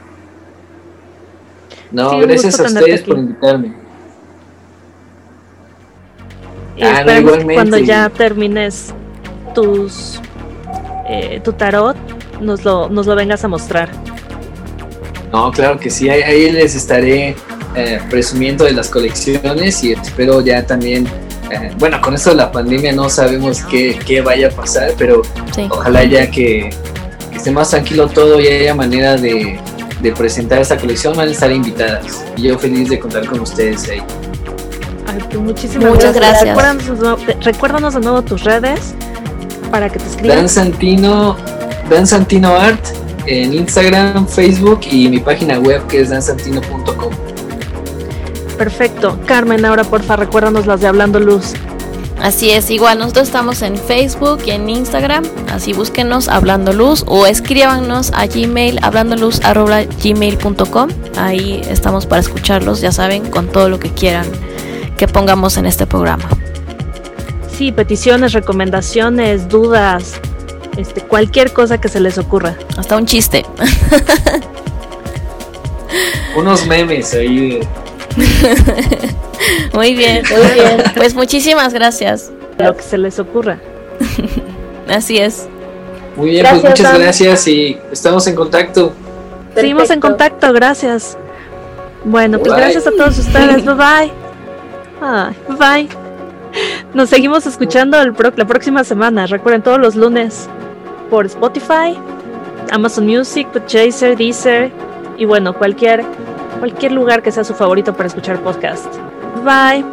No, 1.90 2.18
gracias 2.18 2.60
a 2.60 2.64
ustedes 2.64 3.02
por 3.02 3.18
invitarme. 3.18 3.81
Y 6.82 6.84
ah, 6.84 7.04
cuando 7.54 7.78
ya 7.78 8.08
termines 8.08 8.92
tus 9.54 10.20
eh, 11.08 11.40
tu 11.44 11.52
tarot 11.52 11.96
nos 12.40 12.64
lo, 12.64 12.88
nos 12.88 13.06
lo 13.06 13.14
vengas 13.14 13.44
a 13.44 13.48
mostrar. 13.48 13.88
No, 15.32 15.52
claro 15.52 15.78
que 15.78 15.90
sí, 15.90 16.10
ahí, 16.10 16.50
les 16.50 16.74
estaré 16.74 17.36
eh, 17.76 18.00
presumiendo 18.10 18.64
de 18.64 18.72
las 18.72 18.88
colecciones 18.88 19.84
y 19.84 19.92
espero 19.92 20.40
ya 20.40 20.66
también, 20.66 21.06
eh, 21.50 21.70
bueno, 21.78 22.00
con 22.00 22.14
esto 22.14 22.30
de 22.30 22.36
la 22.36 22.50
pandemia 22.50 22.92
no 22.92 23.08
sabemos 23.08 23.62
qué, 23.62 23.98
qué 24.04 24.20
vaya 24.20 24.48
a 24.48 24.50
pasar, 24.50 24.92
pero 24.98 25.22
ojalá 25.70 26.02
ya 26.04 26.30
que, 26.30 26.70
esté 27.32 27.50
más 27.52 27.70
tranquilo 27.70 28.08
todo 28.08 28.40
y 28.40 28.48
haya 28.48 28.74
manera 28.74 29.16
de, 29.16 29.58
de 30.00 30.12
presentar 30.12 30.60
esta 30.60 30.76
colección, 30.76 31.16
van 31.16 31.28
a 31.28 31.30
estar 31.30 31.52
invitadas. 31.52 32.24
Y 32.36 32.42
yo 32.48 32.58
feliz 32.58 32.88
de 32.90 32.98
contar 32.98 33.24
con 33.26 33.40
ustedes 33.40 33.88
ahí. 33.88 34.02
Pues 35.04 35.40
muchísimas 35.40 35.90
Muchas 35.90 36.14
gracias. 36.14 36.56
Recuérdanos 37.40 37.94
de 37.94 38.00
nuevo 38.00 38.22
tus 38.22 38.44
redes 38.44 38.94
para 39.70 39.88
que 39.88 39.98
te 39.98 40.06
escriban. 40.06 40.36
Dan 40.36 40.48
Santino, 40.48 41.36
Dan 41.90 42.06
Santino 42.06 42.54
Art 42.54 42.84
en 43.26 43.54
Instagram, 43.54 44.26
Facebook 44.26 44.80
y 44.90 45.08
mi 45.08 45.18
página 45.18 45.58
web 45.58 45.86
que 45.86 46.02
es 46.02 46.10
dansantino.com. 46.10 47.12
Perfecto. 48.58 49.18
Carmen, 49.26 49.64
ahora 49.64 49.84
porfa, 49.84 50.16
recuérdanos 50.16 50.66
las 50.66 50.80
de 50.80 50.88
Hablando 50.88 51.20
Luz. 51.20 51.52
Así 52.20 52.50
es, 52.50 52.70
igual 52.70 52.98
nosotros 52.98 53.26
estamos 53.26 53.62
en 53.62 53.76
Facebook 53.76 54.42
y 54.46 54.52
en 54.52 54.70
Instagram, 54.70 55.24
así 55.52 55.72
búsquenos 55.72 56.28
Hablando 56.28 56.72
Luz 56.72 57.04
o 57.08 57.26
escríbanos 57.26 58.12
a 58.14 58.26
Gmail 58.26 58.78
hablandoluz@gmail.com. 58.80 60.88
Ahí 61.16 61.62
estamos 61.68 62.06
para 62.06 62.20
escucharlos, 62.20 62.80
ya 62.80 62.92
saben, 62.92 63.28
con 63.28 63.48
todo 63.48 63.68
lo 63.68 63.80
que 63.80 63.90
quieran 63.90 64.26
que 65.02 65.08
pongamos 65.08 65.56
en 65.56 65.66
este 65.66 65.84
programa 65.84 66.28
sí, 67.62 67.70
peticiones, 67.70 68.32
recomendaciones, 68.32 69.48
dudas, 69.48 70.14
este, 70.76 71.00
cualquier 71.00 71.52
cosa 71.52 71.80
que 71.80 71.88
se 71.88 72.00
les 72.00 72.18
ocurra. 72.18 72.56
Hasta 72.76 72.96
un 72.96 73.06
chiste. 73.06 73.46
Unos 76.36 76.66
memes 76.66 77.14
ahí. 77.14 77.60
muy 79.72 79.94
bien, 79.94 80.24
muy 80.28 80.54
bien. 80.54 80.82
Pues 80.96 81.14
muchísimas 81.14 81.72
gracias. 81.72 82.32
Lo 82.58 82.76
que 82.76 82.82
se 82.82 82.98
les 82.98 83.20
ocurra. 83.20 83.60
Así 84.88 85.18
es. 85.18 85.46
Muy 86.16 86.30
bien, 86.30 86.44
pues 86.50 86.64
muchas 86.64 86.98
gracias 86.98 87.46
y 87.46 87.78
estamos 87.92 88.26
en 88.26 88.34
contacto. 88.34 88.92
Seguimos 89.54 89.88
en 89.90 90.00
contacto, 90.00 90.52
gracias. 90.52 91.16
Bueno, 92.04 92.40
pues 92.40 92.56
gracias 92.56 92.88
a 92.88 92.90
todos 92.90 93.16
ustedes. 93.18 93.64
Bye 93.64 93.74
bye. 93.74 94.21
Bye. 95.58 95.88
Nos 96.94 97.08
seguimos 97.08 97.46
escuchando 97.46 97.96
la 98.36 98.44
próxima 98.44 98.84
semana. 98.84 99.26
Recuerden 99.26 99.62
todos 99.62 99.78
los 99.78 99.96
lunes 99.96 100.48
por 101.10 101.26
Spotify, 101.26 101.98
Amazon 102.70 103.06
Music, 103.06 103.48
Chaser, 103.66 104.16
Deezer 104.16 104.70
y 105.18 105.24
bueno, 105.24 105.54
cualquier 105.54 106.04
cualquier 106.58 106.92
lugar 106.92 107.22
que 107.22 107.32
sea 107.32 107.44
su 107.44 107.54
favorito 107.54 107.92
para 107.94 108.06
escuchar 108.06 108.38
podcast. 108.40 108.86
Bye. 109.44 109.84